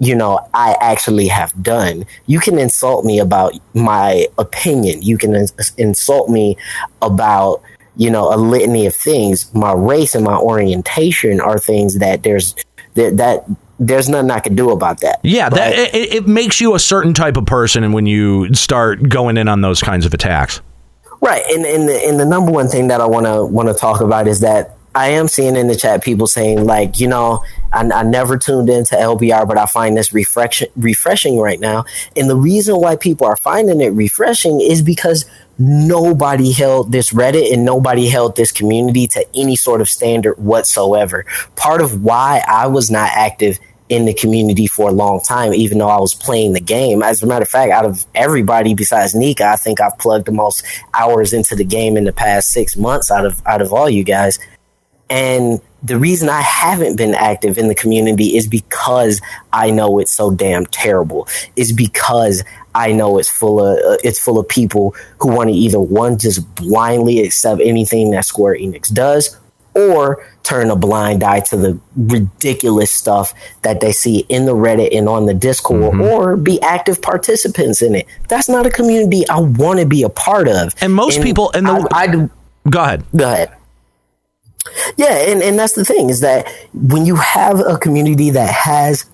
[0.00, 2.04] you know, I actually have done.
[2.26, 5.02] You can insult me about my opinion.
[5.02, 6.56] You can ins- insult me
[7.00, 7.62] about,
[7.96, 9.54] you know, a litany of things.
[9.54, 12.56] My race and my orientation are things that there's
[12.94, 13.46] that, that
[13.78, 15.20] there's nothing I can do about that.
[15.22, 19.08] Yeah, that it, it makes you a certain type of person, and when you start
[19.08, 20.60] going in on those kinds of attacks,
[21.24, 23.74] Right, and and the, and the number one thing that I want to want to
[23.74, 27.42] talk about is that I am seeing in the chat people saying like, you know,
[27.72, 31.86] I, I never tuned into LBR, but I find this refreshing refreshing right now.
[32.14, 35.24] And the reason why people are finding it refreshing is because
[35.58, 41.24] nobody held this Reddit and nobody held this community to any sort of standard whatsoever.
[41.56, 43.58] Part of why I was not active
[43.88, 47.02] in the community for a long time, even though I was playing the game.
[47.02, 50.32] As a matter of fact, out of everybody besides Nika, I think I've plugged the
[50.32, 50.64] most
[50.94, 54.02] hours into the game in the past six months out of out of all you
[54.02, 54.38] guys.
[55.10, 59.20] And the reason I haven't been active in the community is because
[59.52, 61.28] I know it's so damn terrible.
[61.56, 62.42] Is because
[62.74, 66.18] I know it's full of uh, it's full of people who want to either one
[66.18, 69.38] just blindly accept anything that Square Enix does,
[69.74, 74.96] or turn a blind eye to the ridiculous stuff that they see in the Reddit
[74.96, 78.06] and on the Discord, or be active participants in it.
[78.28, 80.74] That's not a community I want to be a part of.
[80.80, 82.30] And most people, and the, I, I do.
[82.70, 83.04] Go ahead.
[83.14, 83.54] Go ahead.
[84.96, 89.04] Yeah, and, and that's the thing is that when you have a community that has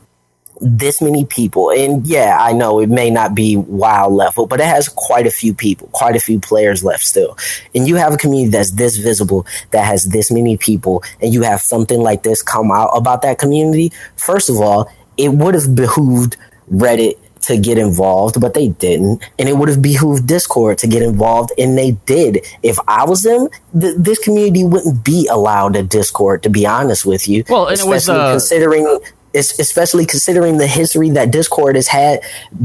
[0.61, 4.67] this many people, and yeah, I know it may not be wild level, but it
[4.67, 7.37] has quite a few people, quite a few players left still.
[7.75, 11.43] And you have a community that's this visible, that has this many people, and you
[11.43, 13.93] have something like this come out about that community.
[14.17, 16.37] First of all, it would have behooved
[16.71, 19.23] Reddit to get involved, but they didn't.
[19.39, 22.45] And it would have behooved Discord to get involved, and they did.
[22.63, 23.49] If I was them,
[23.79, 27.45] th- this community wouldn't be allowed a Discord, to be honest with you.
[27.49, 28.99] Well, and it was, uh, considering.
[29.35, 32.21] Es- Especially considering the history that Discord has had,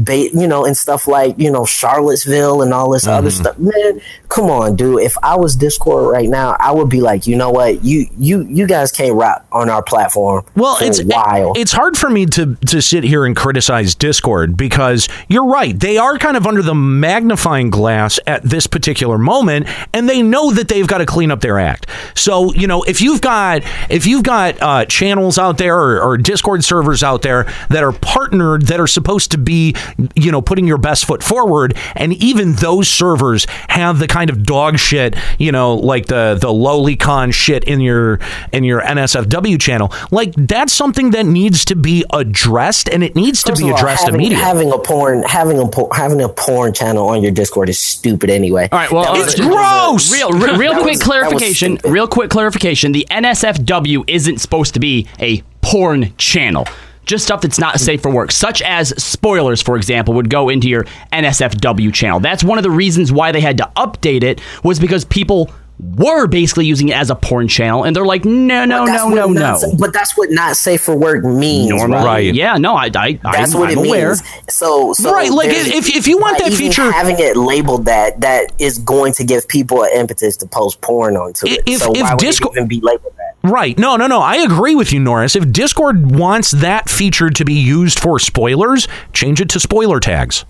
[0.08, 3.42] you know, and stuff like you know Charlottesville and all this other Mm-hmm.
[3.42, 3.58] stuff.
[3.58, 5.00] Man, come on, dude.
[5.02, 8.42] If I was Discord right now, I would be like, you know what, you you
[8.48, 10.44] you guys can't rock on our platform.
[10.54, 11.52] Well, for it's a while.
[11.56, 15.78] it's hard for me to to sit here and criticize Discord because you're right.
[15.78, 20.50] They are kind of under the magnifying glass at this particular moment, and they know
[20.52, 21.86] that they've got to clean up their act.
[22.14, 26.16] So you know, if you've got if you've got uh, channels out there or, or
[26.16, 29.74] Discord servers out there that are partnered that are supposed to be
[30.14, 34.42] you know putting your best foot forward, and even those servers have the kind of
[34.44, 38.18] dog shit you know like the the lolicon shit in your
[38.52, 43.42] in your NSFW channel, like that's something that needs to be addressed, and it needs
[43.42, 44.44] First to be all, addressed having, immediately.
[44.44, 48.30] Having a porn, having a por- having a porn channel on your Discord is stupid
[48.30, 48.68] anyway.
[48.72, 51.78] All right, well, That uh, was- just- Real, re- real quick was- clarification.
[51.84, 52.92] Real quick clarification.
[52.92, 56.64] The NSFW isn't supposed to be a porn channel.
[57.06, 60.68] Just stuff that's not safe for work, such as spoilers, for example, would go into
[60.68, 62.20] your NSFW channel.
[62.20, 66.26] That's one of the reasons why they had to update it was because people were
[66.26, 69.60] basically using it as a porn channel, and they're like, no, no, no, no, no.
[69.78, 72.34] But that's what not safe for work means, Normally, right?
[72.34, 74.08] yeah, no, I, I, That's I'm, what I'm it aware.
[74.08, 74.22] means.
[74.48, 78.52] So, so Right, like, if- if you want that feature- having it labeled that, that
[78.58, 81.62] is going to give people an impetus to post porn onto it.
[81.66, 83.34] If- so if why would Discord- it even be labeled that?
[83.48, 83.78] Right.
[83.78, 84.20] No, no, no.
[84.20, 85.36] I agree with you, Norris.
[85.36, 90.44] If Discord wants that feature to be used for spoilers, change it to spoiler tags.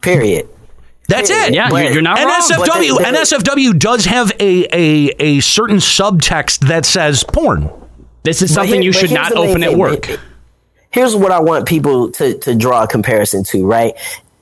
[0.00, 0.48] Period.
[1.10, 1.54] That's it.
[1.54, 2.28] Yeah, you're, you're not wrong.
[2.40, 7.70] NSFW But NSFW does have a, a a certain subtext that says porn.
[8.22, 9.78] This is something here- you should not the main open at thing.
[9.78, 10.20] work.
[10.92, 13.94] Here's what I want people to, to draw a comparison to, right?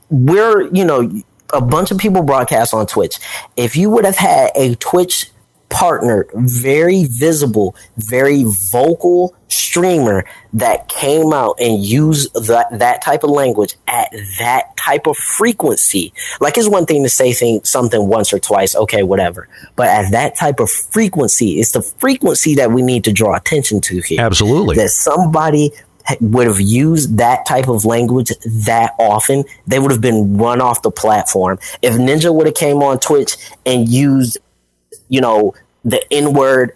[0.09, 1.11] We're, you know,
[1.53, 3.19] a bunch of people broadcast on Twitch.
[3.55, 5.29] If you would have had a Twitch
[5.69, 13.29] partner, very visible, very vocal streamer that came out and used that, that type of
[13.29, 16.13] language at that type of frequency.
[16.39, 19.47] Like it's one thing to say thing, something once or twice, okay, whatever.
[19.75, 23.81] But at that type of frequency, it's the frequency that we need to draw attention
[23.81, 24.21] to here.
[24.21, 24.75] Absolutely.
[24.75, 25.71] That somebody
[26.21, 28.31] would have used that type of language
[28.65, 31.59] that often, they would have been run off the platform.
[31.81, 34.39] If Ninja would have came on Twitch and used
[35.09, 35.53] you know,
[35.83, 36.75] the N word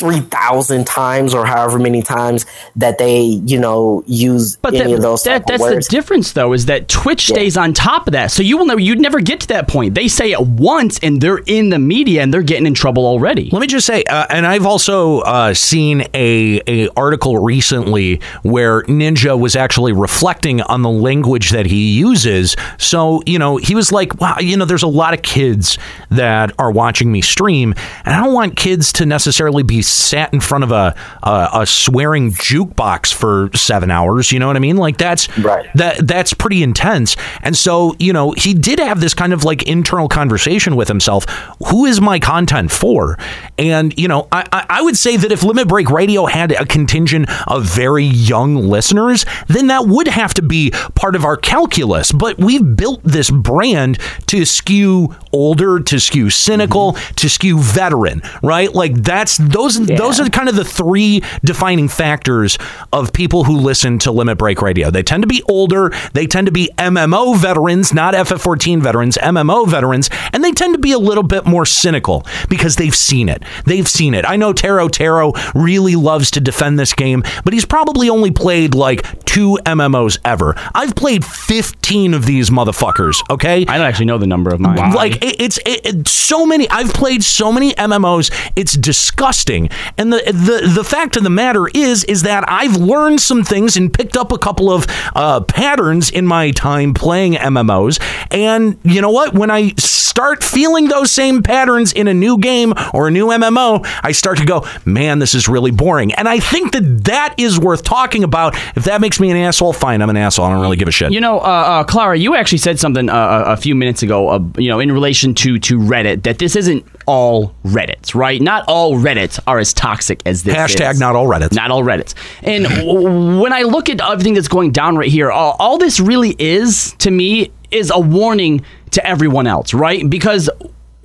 [0.00, 2.46] 3,000 times or however many times
[2.76, 6.32] that they, you know, use But any that, of those that, that's of the difference,
[6.32, 8.30] though, is that Twitch stays on top of that.
[8.32, 9.94] So you will never, you'd never get to that point.
[9.94, 13.50] They say it once, and they're in the media, and they're getting in trouble already.
[13.52, 18.82] Let me just say, uh, and I've also uh, seen a a article recently where
[18.82, 22.56] Ninja was actually reflecting on the language that he uses.
[22.78, 25.78] So you know, he was like, "Wow, you know, there's a lot of kids
[26.10, 27.74] that are watching me stream,
[28.04, 31.66] and I don't want kids to necessarily be sat in front of a a, a
[31.66, 34.32] swearing jukebox for seven hours.
[34.32, 34.76] You know what I mean?
[34.76, 35.68] Like that's right.
[35.74, 37.16] That that's pretty intense.
[37.42, 41.24] And so you know he did have this kind of like internal conversation with himself.
[41.68, 43.18] Who is my content for?
[43.58, 46.64] And you know I I, I would say that if Limit Break Radio had a
[46.64, 52.12] contingent of very young listeners, then that would have to be part of our calculus.
[52.12, 57.14] But we've built this brand to skew older, to skew cynical, mm-hmm.
[57.14, 58.72] to skew veteran, right?
[58.72, 62.58] Like that's those those are kind of the three defining factors
[62.92, 64.90] of people who listen to Limit Break Radio.
[64.90, 69.66] They tend to be older, they tend to be MMO veterans, not FF14 veterans, MMO
[69.68, 73.42] veterans, and they tend to be a little bit more cynical because they've seen it.
[73.64, 74.24] They've seen it.
[74.24, 78.74] I know Taro Taro really loves to defend this game, but he's probably only played
[78.74, 80.54] like two MMOs ever.
[80.74, 83.62] I've played 15 of these motherfuckers, okay?
[83.66, 84.76] I don't actually know the number of mine.
[84.92, 86.68] Like it, it's it, it- so many.
[86.70, 88.30] I've played so many MMOs.
[88.56, 89.68] It's disgusting.
[89.96, 93.76] And the the the fact of the matter is is that I've learned some things
[93.76, 98.00] and picked up a couple of uh, patterns in my time playing MMOs.
[98.30, 99.34] And you know what?
[99.34, 103.86] When I start feeling those same patterns in a new game or a new MMO,
[104.02, 106.12] I start to go, man, this is really boring.
[106.14, 108.54] And I think that that is worth talking about.
[108.76, 110.46] If that makes me an asshole, fine, I'm an asshole.
[110.46, 111.12] I don't really give a shit.
[111.12, 114.28] You know, uh, uh, Clara, you actually said something uh, a a few minutes ago.
[114.28, 118.40] Uh, you know, in relation to to Reddit, that this isn't all Reddits, right?
[118.40, 120.56] Not all Reddits are as toxic as this.
[120.56, 121.00] Hashtag is.
[121.00, 121.52] not all Reddits.
[121.52, 122.14] Not all Reddits.
[122.42, 122.66] And
[123.40, 126.94] when I look at everything that's going down right here, all, all this really is
[126.98, 130.08] to me is a warning to everyone else, right?
[130.08, 130.50] Because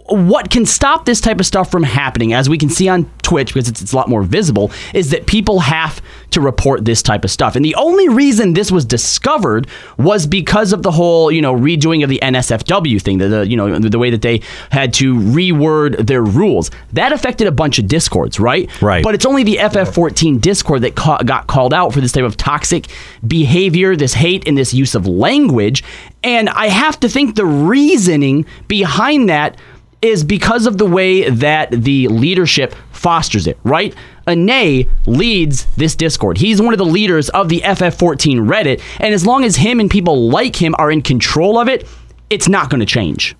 [0.07, 3.53] what can stop this type of stuff from happening, as we can see on Twitch,
[3.53, 7.23] because it's, it's a lot more visible, is that people have to report this type
[7.23, 7.55] of stuff.
[7.55, 12.03] And the only reason this was discovered was because of the whole, you know, redoing
[12.03, 14.41] of the NSFW thing, the, the you know, the, the way that they
[14.71, 16.71] had to reword their rules.
[16.93, 18.69] That affected a bunch of discords, right?
[18.81, 19.03] Right.
[19.03, 22.37] But it's only the FF14 Discord that ca- got called out for this type of
[22.37, 22.87] toxic
[23.25, 25.83] behavior, this hate, and this use of language.
[26.23, 29.57] And I have to think the reasoning behind that
[30.01, 33.95] is because of the way that the leadership fosters it, right?
[34.27, 36.37] Ane leads this Discord.
[36.37, 39.89] He's one of the leaders of the FF14 Reddit, and as long as him and
[39.89, 41.87] people like him are in control of it,
[42.29, 43.35] it's not going to change.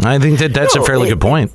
[0.00, 1.52] I think that that's a fairly it- good point.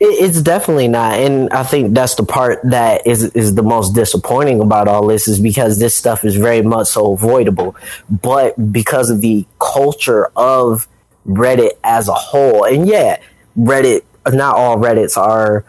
[0.00, 3.94] It- It's definitely not, and I think that's the part that is is the most
[3.94, 7.76] disappointing about all this is because this stuff is very much so avoidable,
[8.10, 10.88] but because of the culture of
[11.28, 13.18] Reddit as a whole, and yeah,
[13.56, 14.00] Reddit,
[14.32, 15.64] not all Reddits are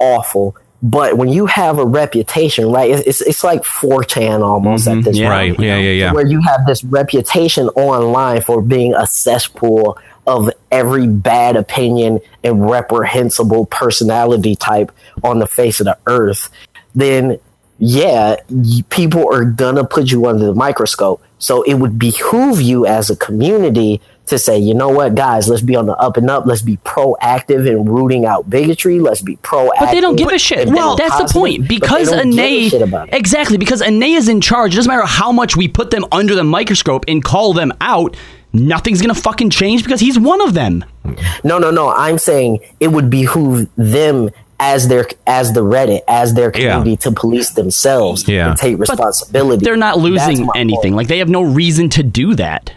[0.00, 2.90] awful, but when you have a reputation, right?
[2.90, 5.00] It's it's, it's like 4chan almost at mm-hmm.
[5.02, 5.60] this point, Right.
[5.60, 6.12] Yeah, yeah, yeah.
[6.12, 12.68] where you have this reputation online for being a cesspool of every bad opinion and
[12.68, 14.90] reprehensible personality type
[15.22, 16.50] on the face of the earth,
[16.94, 17.38] then
[17.78, 21.22] yeah, y- people are gonna put you under the microscope.
[21.38, 25.62] So it would behoove you as a community to say, you know what, guys, let's
[25.62, 26.46] be on the up and up.
[26.46, 28.98] Let's be proactive in rooting out bigotry.
[29.00, 29.70] Let's be proactive.
[29.80, 30.68] But they don't give a shit.
[30.68, 31.68] in Well, that's the positive, point.
[31.68, 33.14] Because don't a Ane, shit about it.
[33.14, 34.74] exactly, because Ane is in charge.
[34.74, 38.16] It doesn't matter how much we put them under the microscope and call them out.
[38.52, 40.84] Nothing's gonna fucking change because he's one of them.
[41.44, 41.88] No, no, no.
[41.90, 47.12] I'm saying it would behoove them as their as the Reddit as their community to
[47.12, 48.48] police themselves Yeah.
[48.50, 49.62] and take But responsibility.
[49.62, 50.92] They're not losing anything.
[50.92, 50.94] point.
[50.96, 52.72] Like they have no reason to do that.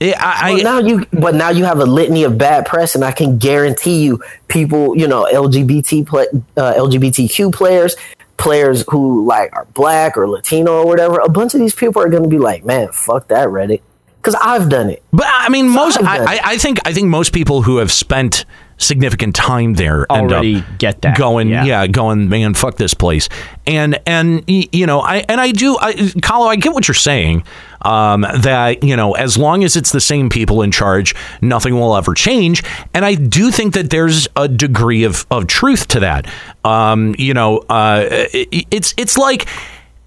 [0.00, 3.12] I, well, now you, but now you have a litany of bad press, and I
[3.12, 7.96] can guarantee you, people, you know, LGBT play, uh, LGBTQ players,
[8.36, 11.18] players who like are black or Latino or whatever.
[11.20, 13.80] A bunch of these people are going to be like, man, fuck that Reddit,
[14.18, 15.02] because I've done it.
[15.12, 17.90] But I mean, most I've I, I, I think I think most people who have
[17.90, 18.44] spent
[18.78, 21.64] significant time there end Already get that, going, yeah.
[21.64, 21.86] yeah.
[21.86, 23.28] going, man, fuck this place,
[23.66, 27.44] and and you know, I and I do, I, Kahlo, I get what you're saying.
[27.86, 31.96] Um, that you know, as long as it's the same people in charge, nothing will
[31.96, 36.26] ever change, and I do think that there's a degree of of truth to that.
[36.64, 39.46] Um, you know, uh, it, it's it's like.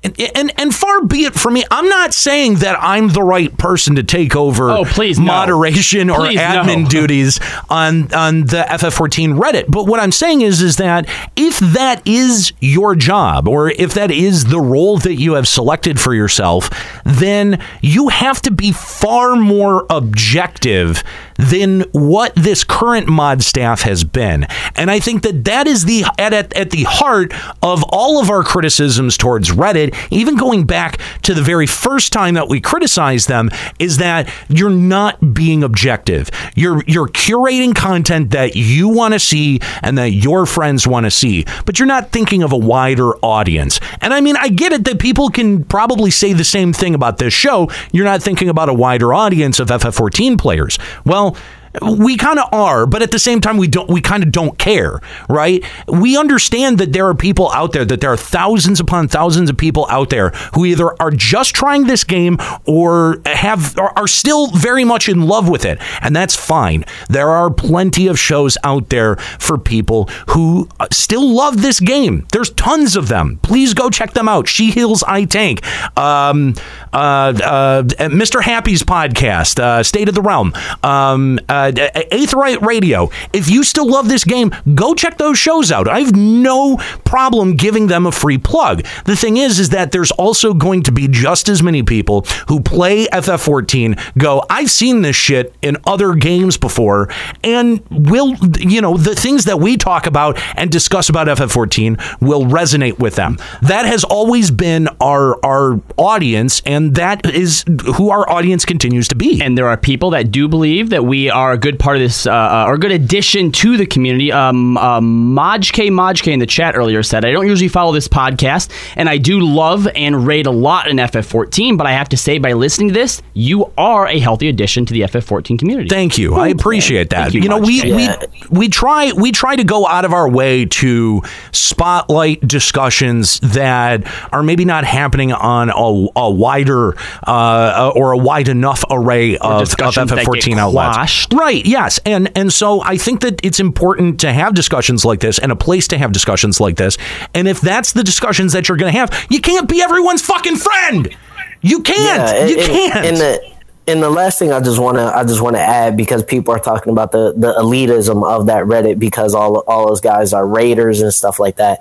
[0.02, 1.66] And, and and far be it from me.
[1.70, 5.26] I'm not saying that I'm the right person to take over Oh, please, no.
[5.26, 6.42] moderation or Please, no.
[6.42, 7.38] admin duties
[7.70, 9.66] on on the FF14 Reddit.
[9.68, 11.06] But what I'm saying is is that
[11.36, 16.00] if that is your job or if that is the role that you have selected
[16.00, 16.70] for yourself,
[17.04, 21.04] then you have to be far more objective
[21.40, 24.46] than what this current mod staff has been.
[24.76, 27.34] And I think that that is the at, at, at the heart
[27.64, 32.34] of all of our criticisms towards Reddit, even going back to the very first time
[32.34, 33.50] that we criticized them,
[33.80, 36.30] is that you're not being objective.
[36.56, 41.12] You're you're curating content that you want to see and that your friends want to
[41.12, 43.80] see, but you're not thinking of a wider audience.
[44.02, 47.18] And I mean, I get it that people can probably say the same thing about
[47.18, 47.70] this show.
[47.94, 50.78] You're not thinking about a wider audience of FF14 players.
[51.06, 51.38] Well, well,
[51.82, 53.90] we kind of are, but at the same time, we don't.
[53.90, 55.64] We kind of don't care, right?
[55.88, 59.58] We understand that there are people out there, that there are thousands upon thousands of
[59.58, 64.84] people out there who either are just trying this game or have are, still very
[64.84, 66.84] much in love with it, and that's fine.
[67.10, 72.26] There are plenty of shows out there for people who uh, still love this game.
[72.32, 73.40] There's tons of them.
[73.44, 74.48] Please go check them out.
[74.48, 75.66] She heals, I tank.
[75.98, 76.56] Um,
[76.92, 78.42] uh, uh, Mr.
[78.42, 80.54] Happy's podcast, uh, State of the Realm.
[80.84, 83.10] Um, uh, Uh, Aetheryte Radio.
[83.34, 85.88] If you still love this game, go check those shows out.
[85.88, 88.86] I have no problem giving them a free plug.
[89.06, 92.62] The thing is, is that there's also going to be just as many people who
[92.62, 97.10] play FF14 go, I've seen this shit in other games before,
[97.44, 102.44] and will, you know, the things that we talk about and discuss about FF14 will
[102.44, 103.38] resonate with them.
[103.62, 107.66] That has always been our our audience, and that is
[107.96, 109.42] who our audience continues to be.
[109.42, 112.26] And there are people that do believe that we are a good part of this,
[112.26, 114.32] uh, uh, or a good addition to the community.
[114.32, 118.70] Um, um, Modk Modk in the chat earlier said, I don't usually follow this podcast,
[118.96, 122.38] and I do love and rate a lot in FF14, but I have to say,
[122.38, 125.90] by listening to this, you are a healthy addition to the FF14 community.
[125.90, 126.36] Thank you.
[126.36, 127.34] I appreciate that.
[127.34, 128.50] You, you know, we, Modk.
[128.52, 131.22] we we try we try to go out of our way to
[131.52, 136.96] spotlight discussions that are maybe not happening on a, a wider
[137.26, 140.98] uh, or a wide enough array of, of discussions that get FF14 outlets.
[140.98, 141.34] quashed.
[141.40, 141.66] Right.
[141.66, 142.00] Yes.
[142.06, 145.56] And and so I think that it's important to have discussions like this and a
[145.56, 146.98] place to have discussions like this.
[147.34, 150.58] And if that's the discussions that you're going to have, you can't be everyone's fucking
[150.58, 151.16] friend.
[151.62, 152.38] You can't.
[152.38, 153.06] Yeah, you can't.
[153.06, 153.54] And the
[153.88, 156.54] and the last thing I just want to I just want to add because people
[156.54, 160.46] are talking about the the elitism of that Reddit because all all those guys are
[160.46, 161.80] raiders and stuff like that.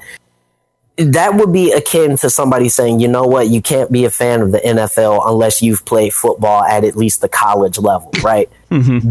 [0.99, 4.41] That would be akin to somebody saying, you know what, you can't be a fan
[4.41, 8.49] of the NFL unless you've played football at at least the college level, right?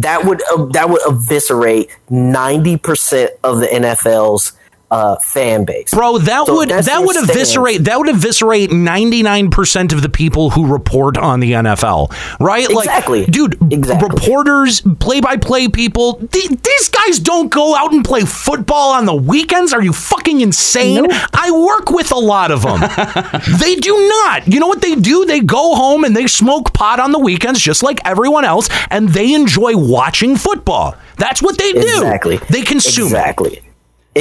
[0.01, 4.51] That would uh, that would eviscerate ninety percent of the NFL's
[4.89, 7.30] uh, fan base, Bro, that So would that would stance.
[7.30, 12.11] eviscerate that would eviscerate ninety nine percent of the people who report on the NFL,
[12.39, 12.69] right?
[12.69, 13.22] Exactly.
[13.23, 13.57] like, dude,
[14.01, 19.05] reporters, play by play people, th- these guys don't go out and play football on
[19.05, 19.73] the weekends.
[19.73, 21.07] Are you fucking insane?
[21.34, 22.80] I work with a lot of them.
[23.59, 23.91] they do
[24.26, 24.47] not.
[24.47, 25.26] You know what they do?
[25.26, 29.09] They go home and they smoke pot on the weekends, just like everyone else, and
[29.09, 30.95] they enjoy watching football.
[31.18, 31.80] That's what they do.
[31.80, 32.38] Exactly.
[32.49, 33.14] They consume.
[33.14, 33.64] it.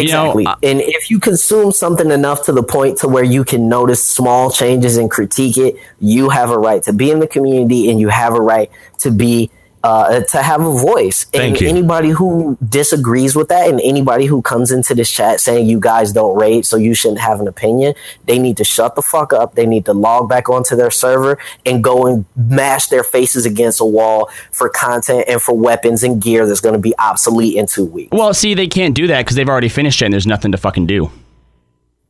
[0.02, 0.44] Exactly.
[0.44, 0.47] Exactly.
[0.47, 4.06] uh, and if you consume something enough to the point to where you can notice
[4.06, 8.01] small changes and critique it, you have a right to be in the community and
[8.01, 9.51] you have a right to be
[9.86, 11.24] uh, to have a voice.
[11.24, 11.68] Thank and you.
[11.68, 16.12] anybody who disagrees with that and anybody who comes into this chat saying you guys
[16.12, 17.94] don't rate, so you shouldn't have an opinion,
[18.24, 19.54] they need to shut the fuck up.
[19.54, 23.80] They need to log back onto their server and go and mash their faces against
[23.80, 27.66] a wall for content and for weapons and gear that's going to be obsolete in
[27.66, 28.10] two weeks.
[28.10, 30.58] Well, see, they can't do that because they've already finished it and there's nothing to
[30.58, 31.12] fucking do.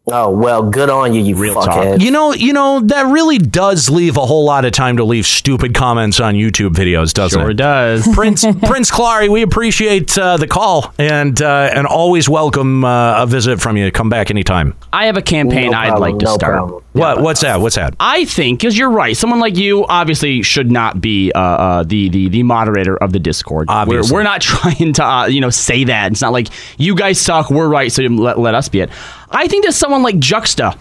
[0.08, 2.00] Oh well, good on you, you Real fuckhead.
[2.00, 5.26] You know, you know that really does leave a whole lot of time to leave
[5.26, 7.56] stupid comments on YouTube videos, doesn't Sure it?
[7.56, 8.06] does.
[8.14, 13.26] Prince Prince Clary, we appreciate uh, the call and uh, and always welcome uh, a
[13.26, 13.90] visit from you.
[13.90, 14.76] Come back anytime.
[14.92, 16.54] I have a campaign No I'd problem, like to no start.
[16.54, 16.84] problem.
[16.92, 17.60] What what's that?
[17.60, 17.96] What's that?
[17.98, 22.08] I think, because you're right, someone like you obviously should not be uh, uh, the,
[22.10, 23.66] the the moderator of the Discord.
[23.68, 24.12] Obviously.
[24.14, 26.12] we're, we're not trying to uh, you know say that.
[26.12, 26.46] It's not like
[26.78, 28.90] you guys suck, we're right, so let, let us be it.
[29.30, 30.76] I think that someone like Juxta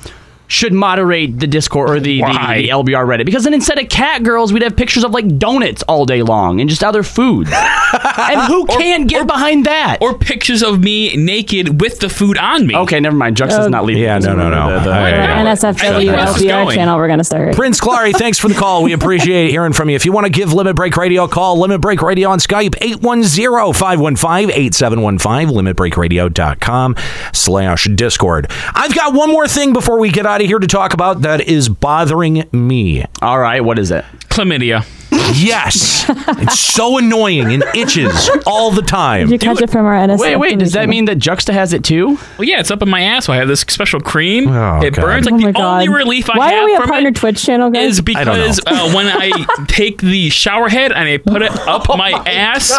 [0.47, 4.23] should moderate the Discord or the, the, the LBR Reddit because then instead of cat
[4.23, 7.47] girls, we'd have pictures of like donuts all day long and just other food.
[7.51, 9.97] and who can get behind that?
[10.01, 12.75] Or pictures of me naked with the food on me.
[12.75, 13.37] Okay, never mind.
[13.37, 13.65] Juxta's Oh.
[13.65, 14.03] Uh, not leaving.
[14.03, 14.79] Yeah, no, no, no.
[14.79, 16.75] The- the- I- Our I- NSFW Where's this LBR going?
[16.75, 16.97] channel.
[16.97, 17.55] We're gonna start.
[17.55, 18.83] Prince Clary, thanks for the call.
[18.83, 19.95] We appreciate hearing from you.
[19.95, 22.75] If you want to give Limit Break Radio a call, Limit Break Radio on Skype,
[22.79, 26.95] 810-515-8715, limitbreakradio.com
[27.33, 28.51] slash Discord.
[28.73, 31.41] I've got one more thing before we get out of here to talk about that
[31.41, 33.05] is bothering me.
[33.21, 34.05] All right, what is it?
[34.29, 34.85] Chlamydia.
[35.33, 36.05] Yes.
[36.09, 39.27] it's so annoying and itches all the time.
[39.27, 40.19] Did you catch it from our NS?
[40.19, 40.59] Wait, wait.
[40.59, 42.17] Does that mean that Juxta has it too?
[42.37, 43.27] Well, yeah, it's up in my ass.
[43.29, 44.47] I have this special cream.
[44.49, 45.01] Oh, it God.
[45.01, 45.25] burns.
[45.25, 45.81] Like Oh the God.
[45.81, 47.93] only relief I Why have are we a from partner it Twitch channel, guys?
[47.93, 52.11] is because uh, when I take the shower head and I put it up my
[52.11, 52.71] ass,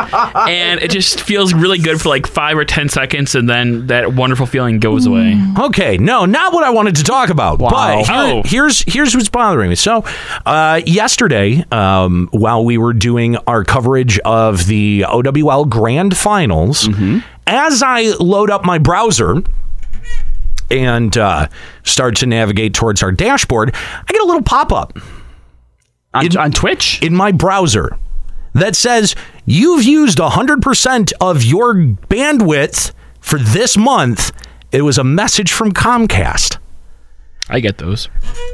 [0.49, 4.15] and it just feels really good for like five or ten seconds, and then that
[4.15, 5.41] wonderful feeling goes away.
[5.59, 7.59] Okay, no, not what I wanted to talk about.
[7.59, 8.43] But here- Oh.
[8.45, 9.75] here's here's what's bothering me.
[9.77, 10.05] So,
[10.47, 16.89] uh, yesterday, um, while we were doing our coverage of the OWL Grand Finals,
[17.47, 19.43] as I load up my browser
[20.71, 21.49] and uh,
[21.85, 24.99] start to navigate towards our dashboard, I get a little pop up
[26.15, 27.97] on, on Twitch in my browser
[28.55, 29.15] that says
[29.45, 34.33] you've used 100% of your bandwidth for this month.
[34.73, 36.59] It was a message from Comcast.
[37.49, 38.07] I get those.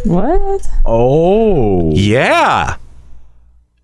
[0.04, 0.68] What?
[0.84, 1.90] Oh.
[1.94, 2.76] Yeah.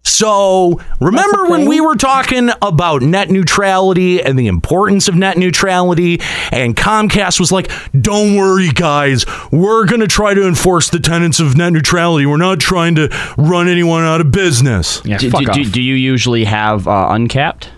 [0.09, 6.21] So remember when we were talking about net neutrality and the importance of net neutrality,
[6.51, 7.71] and Comcast was like,
[8.01, 12.25] "Don't worry, guys, we're going to try to enforce the tenets of net neutrality.
[12.27, 16.45] We're not trying to run anyone out of business." do, do- do- do you usually
[16.45, 17.71] have uh, uncapped?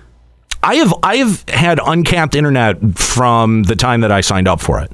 [0.63, 4.79] I have I have had uncapped internet from the time that I signed up for
[4.81, 4.93] it.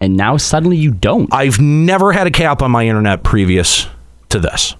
[0.00, 1.32] And now suddenly you don't.
[1.34, 3.88] I've never had a cap on my internet previous
[4.28, 4.76] to this.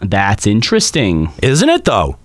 [0.00, 1.30] That's interesting.
[1.42, 2.18] Isn't it though?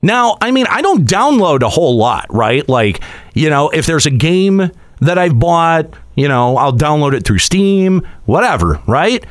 [0.00, 2.68] Now, I mean, I don't download a whole lot, right?
[2.68, 3.02] Like,
[3.34, 4.70] you know, if there's a game
[5.00, 9.24] that I've bought, you know, I'll download it through Steam, whatever, right?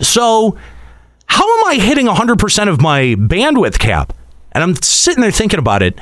[0.00, 0.56] So,
[1.26, 4.12] how am I hitting 100% of my bandwidth cap?
[4.52, 5.98] And I'm sitting there thinking about it.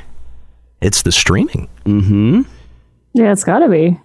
[0.83, 1.69] It's the streaming.
[1.87, 2.43] Mm-hmm.
[3.15, 3.99] Yeah, it's got to be.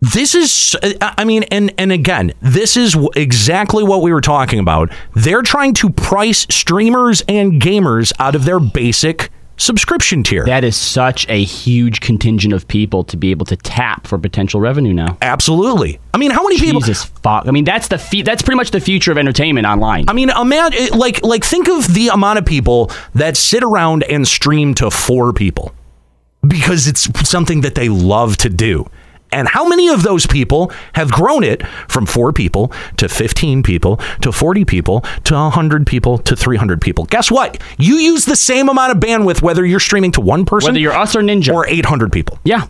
[0.00, 4.58] This is, uh, I mean, and and again, this is exactly what we were talking
[4.58, 4.90] about.
[5.14, 10.46] They're trying to price streamers and gamers out of their basic subscription tier.
[10.46, 14.58] That is such a huge contingent of people to be able to tap for potential
[14.58, 15.18] revenue now.
[15.20, 16.00] Absolutely.
[16.14, 16.80] I mean, how many people?
[16.80, 17.46] Jesus fuck.
[17.46, 20.06] I mean, that's the fe- that's pretty much the future of entertainment online.
[20.08, 24.26] I mean, imagine like like think of the amount of people that sit around and
[24.26, 25.74] stream to four people
[26.46, 28.88] because it's something that they love to do.
[29.32, 33.96] And how many of those people have grown it from four people to 15 people
[34.22, 37.04] to 40 people to 100 people to 300 people?
[37.04, 37.60] Guess what?
[37.78, 40.92] You use the same amount of bandwidth whether you're streaming to one person, Whether you're
[40.92, 42.38] us or Ninja, or 800 people.
[42.44, 42.66] Yeah.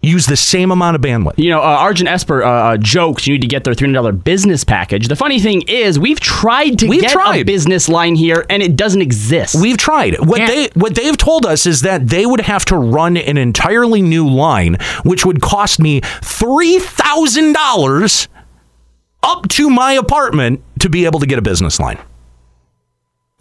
[0.00, 1.34] Use the same amount of bandwidth.
[1.38, 4.62] You know, uh, Argent Esper uh, uh, jokes you need to get their $300 business
[4.62, 5.08] package.
[5.08, 7.46] The funny thing is, we've tried to We've get a tried.
[7.46, 9.56] business line here, and it doesn't exist.
[9.60, 10.20] We've tried.
[10.20, 14.00] What they what they've told us is that they would have to run an entirely
[14.00, 18.28] new line, which would cost me three thousand dollars
[19.24, 21.98] up to my apartment to be able to get a business line.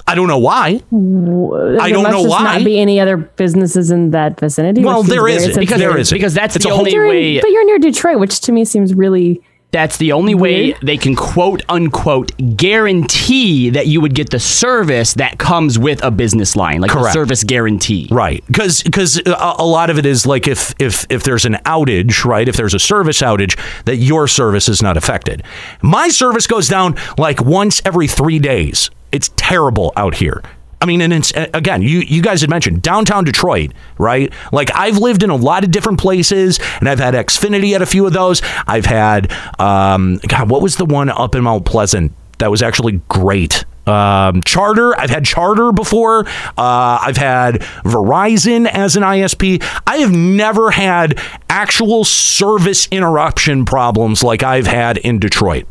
[0.07, 0.67] I don't know why.
[0.67, 2.43] I don't must know just why.
[2.57, 4.83] Not be any other businesses in that vicinity.
[4.83, 6.15] Well, which seems there weird isn't, because there they're- isn't.
[6.15, 7.39] because that's It's the a whole- only You're in- way.
[7.41, 9.41] but you're near Detroit, which to me seems really.
[9.71, 15.13] That's the only way they can quote unquote guarantee that you would get the service
[15.15, 18.07] that comes with a business line, like a service guarantee.
[18.09, 21.55] Right, because because a, a lot of it is like if if if there's an
[21.65, 22.47] outage, right?
[22.47, 25.43] If there's a service outage, that your service is not affected.
[25.81, 28.89] My service goes down like once every three days.
[29.11, 30.41] It's terrible out here.
[30.79, 34.31] I mean, and it's again, you you guys had mentioned downtown Detroit, right?
[34.51, 37.85] Like I've lived in a lot of different places, and I've had Xfinity at a
[37.85, 38.41] few of those.
[38.67, 43.01] I've had, um, God, what was the one up in Mount Pleasant that was actually
[43.09, 43.65] great?
[43.87, 44.95] Um, Charter.
[44.99, 46.27] I've had Charter before.
[46.57, 49.63] Uh, I've had Verizon as an ISP.
[49.87, 51.19] I have never had
[51.49, 55.65] actual service interruption problems like I've had in Detroit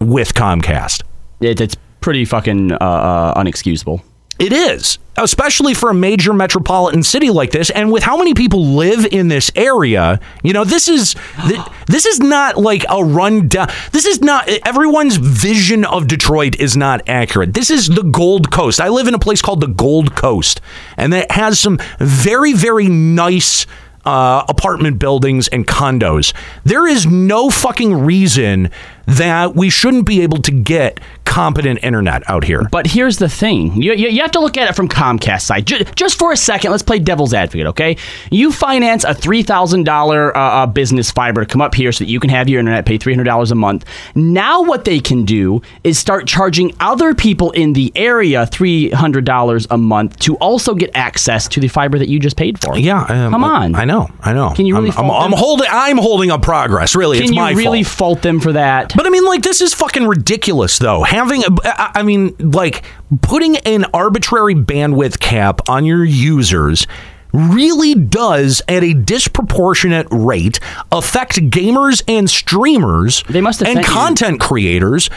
[0.00, 1.04] with Comcast.
[1.40, 4.02] It, it's pretty fucking uh, uh, unexcusable.
[4.38, 8.64] It is, especially for a major metropolitan city like this, and with how many people
[8.64, 10.18] live in this area.
[10.42, 11.14] You know, this is
[11.46, 13.68] th- this is not like a rundown.
[13.92, 17.54] This is not everyone's vision of Detroit is not accurate.
[17.54, 18.80] This is the Gold Coast.
[18.80, 20.60] I live in a place called the Gold Coast,
[20.96, 23.66] and that has some very very nice.
[24.04, 26.32] Uh, apartment buildings and condos.
[26.64, 28.72] There is no fucking reason
[29.06, 32.68] that we shouldn't be able to get competent internet out here.
[32.70, 35.66] But here's the thing: you, you, you have to look at it from Comcast side.
[35.66, 37.96] Just, just for a second, let's play devil's advocate, okay?
[38.30, 42.10] You finance a three thousand dollar uh, business fiber to come up here so that
[42.10, 43.84] you can have your internet, pay three hundred dollars a month.
[44.14, 49.24] Now, what they can do is start charging other people in the area three hundred
[49.24, 52.76] dollars a month to also get access to the fiber that you just paid for.
[52.78, 53.74] Yeah, um, come on.
[53.74, 54.50] I know, I know.
[54.50, 55.68] Can you really I'm, I'm, fault I'm holding.
[55.70, 56.94] I'm holding up progress.
[56.94, 57.96] Really, Can it's you really fault.
[57.96, 58.91] fault them for that?
[58.96, 61.02] But I mean, like, this is fucking ridiculous, though.
[61.02, 62.82] having, a- I mean, like
[63.22, 66.86] putting an arbitrary bandwidth cap on your users
[67.34, 70.60] really does at a disproportionate rate
[70.90, 75.08] affect gamers and streamers They must and sent you- content creators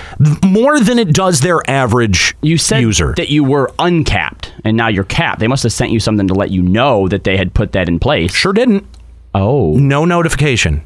[0.41, 3.13] more than it does their average You said user.
[3.17, 5.39] that you were uncapped, and now you're capped.
[5.41, 7.89] They must have sent you something to let you know that they had put that
[7.89, 8.33] in place.
[8.33, 8.85] Sure didn't.
[9.33, 9.73] Oh.
[9.73, 10.83] No notification.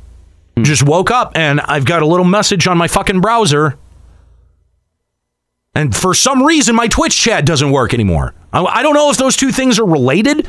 [0.63, 3.77] Just woke up and I've got a little message on my fucking browser.
[5.75, 8.33] And for some reason, my Twitch chat doesn't work anymore.
[8.51, 10.47] I, I don't know if those two things are related.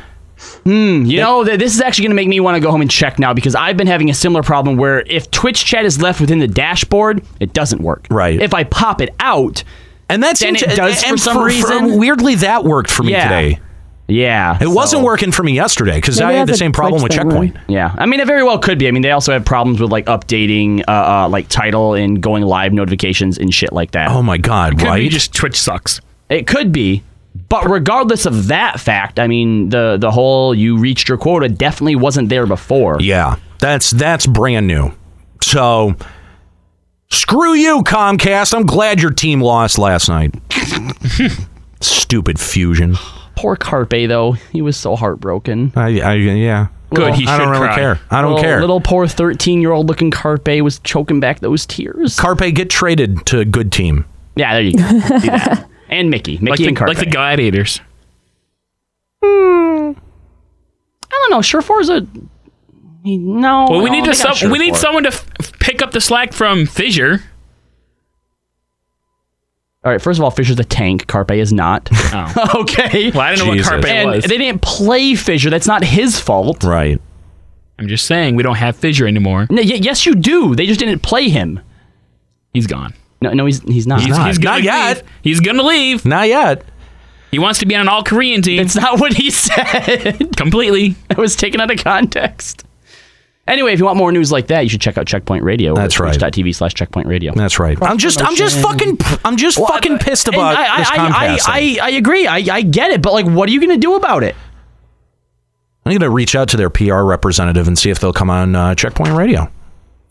[0.64, 2.80] Hmm, you know, th- this is actually going to make me want to go home
[2.80, 6.00] and check now because I've been having a similar problem where if Twitch chat is
[6.00, 8.06] left within the dashboard, it doesn't work.
[8.10, 8.40] Right.
[8.40, 9.62] If I pop it out,
[10.08, 11.98] and that's then it does and for some for- for- reason.
[11.98, 13.24] weirdly, that worked for me Yeah.
[13.28, 13.60] today.
[14.10, 14.58] Yeah.
[14.60, 17.56] It wasn't working for me yesterday because I had the same problem with Checkpoint.
[17.68, 18.88] Yeah, I mean, it very well could be.
[18.88, 22.42] I mean, they also have problems with like updating, uh, uh like title and going
[22.42, 24.10] live notifications and shit like that.
[24.10, 24.78] Oh my god!
[24.78, 26.00] Could be just Twitch sucks.
[26.28, 27.02] It could be,
[27.48, 31.96] but regardless of that fact, I mean, the the whole you reached your quota definitely
[31.96, 32.98] wasn't there before.
[33.00, 34.92] Yeah, that's that's brand new.
[35.42, 35.94] So
[37.10, 38.54] screw you, Comcast.
[38.54, 40.34] I'm glad your team lost last night.
[41.80, 42.96] Stupid fusion.
[43.36, 45.72] Poor Carpe though, he was so heartbroken.
[45.76, 46.68] I, I yeah.
[46.92, 47.74] Good, he I don't should really cry.
[47.76, 48.00] care.
[48.10, 48.60] I don't Little- care.
[48.60, 52.18] Little poor thirteen-year-old looking Carpe was choking back those tears.
[52.18, 54.04] Carpe get traded to a good team.
[54.36, 54.88] Yeah, there you go.
[54.90, 54.98] Do
[55.30, 55.68] that.
[55.88, 56.88] And Mickie, Mickie Like the, and Carpe.
[56.88, 57.80] like the gladiators.
[59.24, 59.92] Hmm.
[59.92, 59.94] I
[61.10, 61.42] don't know.
[61.42, 62.06] Surefour's a
[63.04, 63.66] no.
[63.70, 66.00] Well, we no, need to some, we need someone to f- f- pick up the
[66.00, 67.22] slack from Fissure.
[69.82, 71.06] All right, first of all, Fissure's a tank.
[71.06, 71.88] Carpe is not.
[72.12, 72.50] Oh.
[72.62, 73.10] okay.
[73.12, 74.24] Well, I didn't know what Carpe and was.
[74.24, 75.48] they didn't play Fissure.
[75.48, 76.64] That's not his fault.
[76.64, 77.00] Right.
[77.78, 79.46] I'm just saying we don't have Fissure anymore.
[79.48, 80.54] No, y- yes, you do.
[80.56, 81.60] They just didn't play him.
[82.52, 82.94] He's gone.
[83.22, 84.00] No, no, he's he's not.
[84.00, 85.02] He's, he's gonna leave.
[85.22, 86.04] He's gonna leave.
[86.04, 86.64] Not yet.
[87.30, 88.56] He wants to be on an all Korean team.
[88.58, 90.36] That's not what he said.
[90.36, 90.96] Completely.
[91.10, 92.64] It was taken out of context.
[93.50, 95.74] Anyway, if you want more news like that, you should check out Checkpoint Radio.
[95.74, 96.16] That's right.
[96.16, 97.34] TV slash Checkpoint Radio.
[97.34, 97.76] That's right.
[97.82, 101.12] I'm just I'm just fucking I'm just fucking pissed about I, this I, Comcast.
[101.12, 101.80] I, thing.
[101.80, 102.26] I, I agree.
[102.28, 104.36] I, I get it, but like, what are you going to do about it?
[105.84, 108.54] I'm going to reach out to their PR representative and see if they'll come on
[108.54, 109.50] uh, Checkpoint Radio.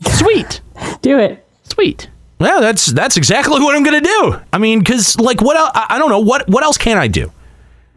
[0.01, 0.59] Sweet.
[1.01, 1.45] Do it.
[1.63, 2.09] Sweet.
[2.41, 4.39] Yeah, that's that's exactly what I'm going to do.
[4.51, 5.71] I mean, because like what else?
[5.73, 7.31] I, I don't know what what else can I do.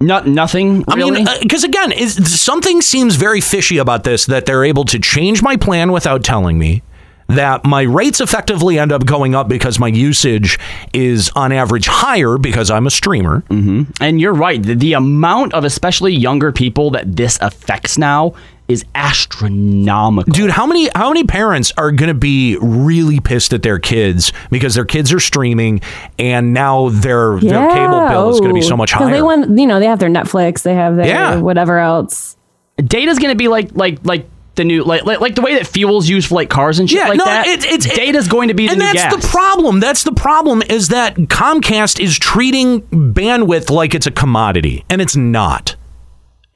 [0.03, 0.85] Not nothing.
[0.89, 4.99] I mean, because again, is, something seems very fishy about this that they're able to
[4.99, 6.83] change my plan without telling me.
[7.29, 10.59] That my rates effectively end up going up because my usage
[10.93, 13.41] is on average higher because I'm a streamer.
[13.49, 14.63] hmm And you're right.
[14.63, 18.35] The, the amount of especially younger people that this affects now
[18.73, 20.33] is astronomical.
[20.33, 24.33] Dude, how many how many parents are going to be really pissed at their kids
[24.51, 25.81] because their kids are streaming
[26.19, 29.15] and now their their cable bill is going to be so much Because higher?
[29.17, 31.37] they want, you know, they have their Netflix, they have their Yeah.
[31.41, 32.37] whatever else.
[32.79, 35.67] Data's going to be like like like the new like, like like the way that
[35.67, 37.47] fuel's used for like cars and shit yeah, like no, that.
[37.47, 39.23] It, it's data's going to be the and new that's gas.
[39.23, 39.81] the problem.
[39.81, 45.17] That's the problem is that Comcast is treating bandwidth like it's a commodity, and it's
[45.17, 45.77] not.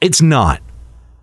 [0.01, 0.60] It's not.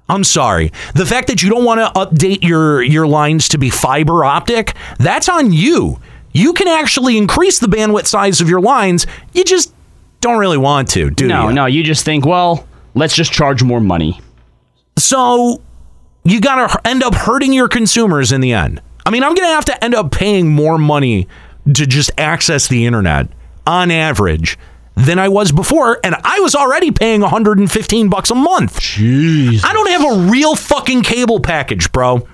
[0.09, 0.71] I'm sorry.
[0.95, 4.75] The fact that you don't want to update your your lines to be fiber optic,
[4.99, 5.99] that's on you.
[6.33, 9.05] You can actually increase the bandwidth size of your lines.
[9.33, 9.73] You just
[10.19, 11.53] don't really want to, do no, you?
[11.53, 11.65] no.
[11.65, 14.19] You just think, well, let's just charge more money.
[14.97, 15.61] So
[16.23, 18.81] you got to end up hurting your consumers in the end.
[19.05, 21.27] I mean, I'm going to have to end up paying more money
[21.65, 23.27] to just access the internet
[23.67, 24.57] on average
[24.95, 28.79] than I was before, and I was already paying 115 bucks a month.
[28.79, 29.63] Jeez.
[29.65, 32.27] I don't have a real fucking cable package, bro.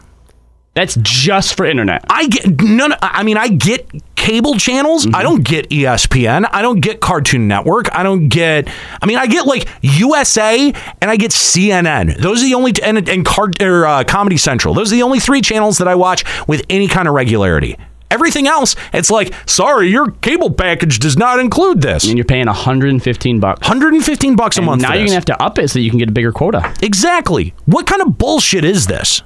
[0.76, 2.06] That's just for internet.
[2.10, 2.94] I get none.
[3.02, 5.06] I mean, I get cable channels.
[5.06, 5.15] Mm-hmm.
[5.15, 6.48] I don't get ESPN.
[6.52, 7.94] I don't get Cartoon Network.
[7.94, 8.69] I don't get.
[9.02, 10.72] I mean, I get like USA
[11.02, 12.18] and I get CNN.
[12.18, 14.73] Those are the only and and card or uh, Comedy Central.
[14.73, 17.77] Those are the only three channels that I watch with any kind of regularity.
[18.11, 22.07] Everything else, it's like, sorry, your cable package does not include this.
[22.07, 23.61] And you're paying 115 bucks.
[23.61, 24.81] 115 bucks a And month.
[24.81, 26.73] Now you're gonna have to up it so you can get a bigger quota.
[26.81, 27.53] Exactly.
[27.65, 29.22] What kind of bullshit is this?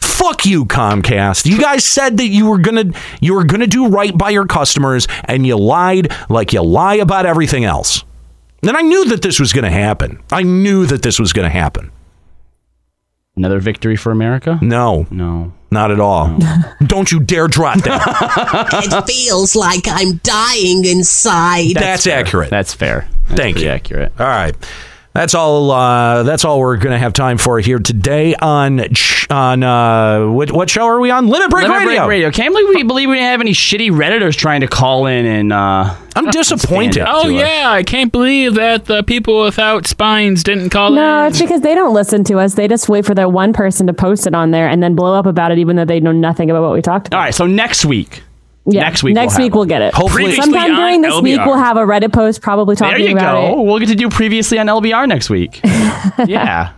[0.00, 1.46] Fuck you, Comcast.
[1.46, 5.08] You guys said that you were gonna you were gonna do right by your customers,
[5.24, 8.04] and you lied like you lie about everything else.
[8.62, 10.20] And I knew that this was gonna happen.
[10.32, 11.90] I knew that this was gonna happen.
[13.36, 14.58] Another victory for America?
[14.60, 16.38] No, no, not at all.
[16.86, 18.68] Don't you dare drop that.
[18.84, 21.74] it feels like I'm dying inside.
[21.74, 22.50] That's, accurate.
[22.50, 23.08] That's fair.
[23.28, 23.72] That's Thank pretty you.
[23.72, 24.12] accurate.
[24.18, 24.54] All right.
[25.18, 25.72] That's all.
[25.72, 28.80] Uh, that's all we're going to have time for here today on
[29.28, 31.26] on uh, what, what show are we on?
[31.26, 32.02] Limit Break Limit Radio.
[32.02, 32.30] Break Radio.
[32.30, 35.52] Can't believe we believe we didn't have any shitty redditors trying to call in and.
[35.52, 37.04] uh I'm disappointed.
[37.04, 41.02] Oh yeah, I can't believe that the people without spines didn't call No, in.
[41.22, 42.54] No, it's because they don't listen to us.
[42.54, 45.14] They just wait for that one person to post it on there and then blow
[45.14, 47.16] up about it, even though they know nothing about what we talked about.
[47.18, 48.22] All right, so next week.
[48.66, 49.94] Yeah, next week Next we'll week we'll get it.
[49.94, 53.02] Hopefully- sometime during on this week we'll have a Reddit post probably talking about it.
[53.04, 53.60] There you about go.
[53.60, 53.64] it.
[53.64, 55.60] We'll get to do previously on LBR next week.
[56.26, 56.72] yeah.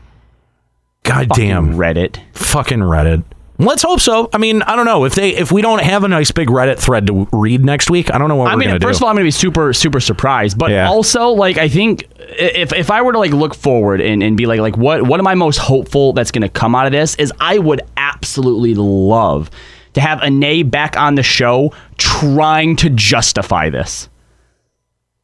[1.03, 2.19] God damn Reddit.
[2.35, 3.25] Fucking Reddit.
[3.59, 4.31] Let's hope so.
[4.33, 6.79] I mean, I don't know if they if we don't have a nice big Reddit
[6.79, 8.13] thread to read next week.
[8.13, 9.03] I don't know what I we're mean, gonna first do.
[9.03, 10.57] of all, I'm gonna be super, super surprised.
[10.57, 14.35] But also, like, I think if if I were to like look forward and, and
[14.37, 17.17] be like, like, what what am I most hopeful that's gonna come out of this?
[17.17, 19.51] Is I would absolutely love
[19.95, 24.09] to have Ane back on the show trying to justify this.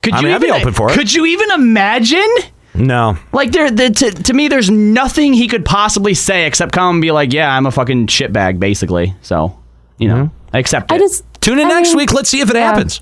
[0.03, 0.95] Could I you mean, I'd be even, open for it.
[0.95, 2.29] Could you even imagine?
[2.75, 3.17] no.
[3.33, 7.03] Like there, the, to, to me, there's nothing he could possibly say except come and
[7.03, 9.15] be like, "Yeah, I'm a fucking shitbag," basically.
[9.23, 9.59] So,
[9.99, 10.57] you know, mm-hmm.
[10.57, 11.01] I accept I it.
[11.01, 12.13] just Tune in I next mean, week.
[12.13, 12.65] Let's see if it yeah.
[12.65, 13.01] happens.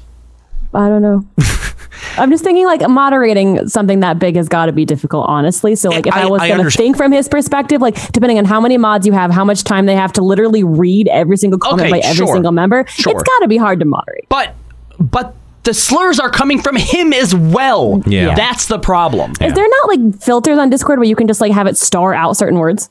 [0.74, 1.24] I don't know.
[2.16, 5.74] I'm just thinking like moderating something that big has got to be difficult, honestly.
[5.74, 8.44] So like if I, I- was going to think from his perspective, like depending on
[8.44, 11.58] how many mods you have, how much time they have to literally read every single
[11.58, 12.34] comment Okay, by every sure.
[12.34, 13.12] single member, Sure.
[13.12, 14.26] it's got to be hard to moderate.
[14.28, 14.54] But
[15.00, 15.34] but
[15.64, 18.02] the slurs are coming from him as well.
[18.06, 18.34] Yeah.
[18.34, 19.32] That's the problem.
[19.40, 22.14] Is there not like filters on Discord where you can just like have it star
[22.14, 22.90] out certain words?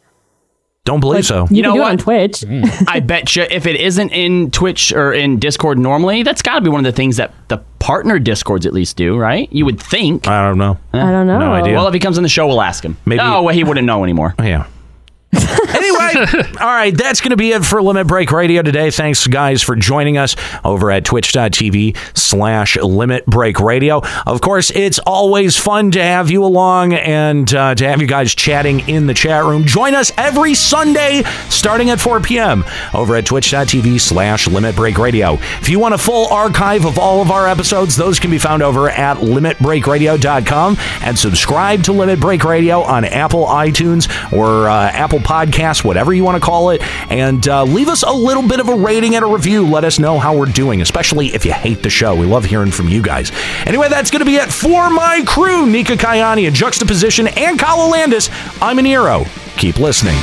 [0.86, 1.48] Don't believe so.
[1.50, 1.88] You, You can know do what?
[1.88, 2.32] it on Twitch.
[2.42, 2.86] Mm.
[2.90, 6.62] I bet you if it isn't in Twitch or in Discord normally, that's got to
[6.62, 9.48] be one of the things that the partner Discords at least do, right?
[9.52, 10.28] You would think.
[10.28, 10.78] I don't know.
[10.92, 11.40] I don't know.
[11.40, 11.76] No idea.
[11.76, 12.98] Well, if he comes on the show, we'll ask him.
[13.06, 14.36] Maybe- Oh, well, he wouldn't know anymore.
[14.38, 14.66] Oh yeah.
[15.70, 18.92] anyway, all right, that's going to be it for Limit Break Radio today.
[18.92, 24.02] Thanks, guys, for joining us over at twitch.tv slash Limit Break Radio.
[24.28, 28.36] Of course, it's always fun to have you along and uh, to have you guys
[28.36, 29.66] chatting in the chat room.
[29.66, 32.64] Join us every Sunday starting at 4 p.m.
[32.94, 35.34] over at twitch.tv slash Limit Break Radio.
[35.34, 38.62] If you want a full archive of all of our episodes, those can be found
[38.62, 45.23] over at limitbreakradio.com and subscribe to Limit Break Radio on Apple iTunes or uh, Apple
[45.24, 46.82] Podcasts, whatever you want to call it.
[47.10, 49.68] And uh, leave us a little bit of a rating and a review.
[49.68, 52.16] Let us know how we're doing, especially if you hate the show.
[52.16, 53.32] We love hearing from you guys.
[53.66, 57.90] Anyway, that's going to be it for my crew Nika Kayani, a juxtaposition, and Kyle
[57.90, 58.30] Landis.
[58.62, 59.26] I'm an hero.
[59.58, 60.18] Keep listening.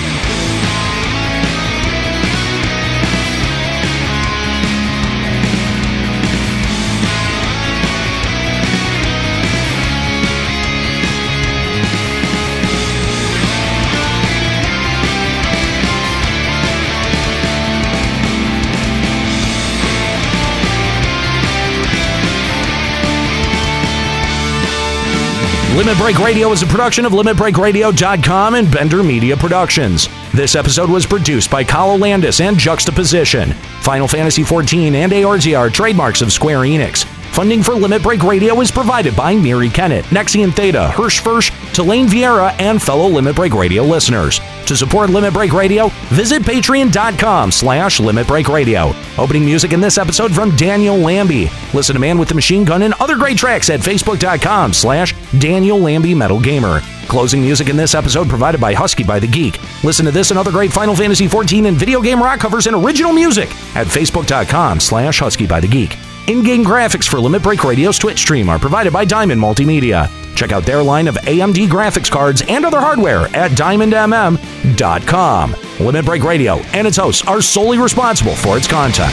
[25.80, 30.10] Limit Break Radio is a production of LimitBreakRadio.com and Bender Media Productions.
[30.30, 33.54] This episode was produced by Kyle Landis and Juxtaposition.
[33.80, 37.06] Final Fantasy XIV and ARZ are trademarks of Square Enix.
[37.32, 42.08] Funding for Limit Break Radio is provided by Miri Kennett, Nexian Theta, Hirsch Firsch, Tulane
[42.08, 44.40] Vieira, and fellow Limit Break Radio listeners.
[44.66, 48.92] To support Limit Break Radio, visit patreon.com slash Limit Break Radio.
[49.16, 51.48] Opening music in this episode from Daniel Lambie.
[51.72, 55.78] Listen to Man with the Machine Gun and other great tracks at facebook.com slash Daniel
[55.78, 56.80] Lambie Metal Gamer.
[57.06, 59.58] Closing music in this episode provided by Husky by the Geek.
[59.84, 62.76] Listen to this and other great Final Fantasy XIV and video game rock covers and
[62.76, 65.96] original music at facebook.com slash Husky by the Geek.
[66.30, 70.08] In-game graphics for Limit Break Radio's Twitch stream are provided by Diamond Multimedia.
[70.36, 75.56] Check out their line of AMD graphics cards and other hardware at diamondmm.com.
[75.80, 79.12] Limit Break Radio and its hosts are solely responsible for its content.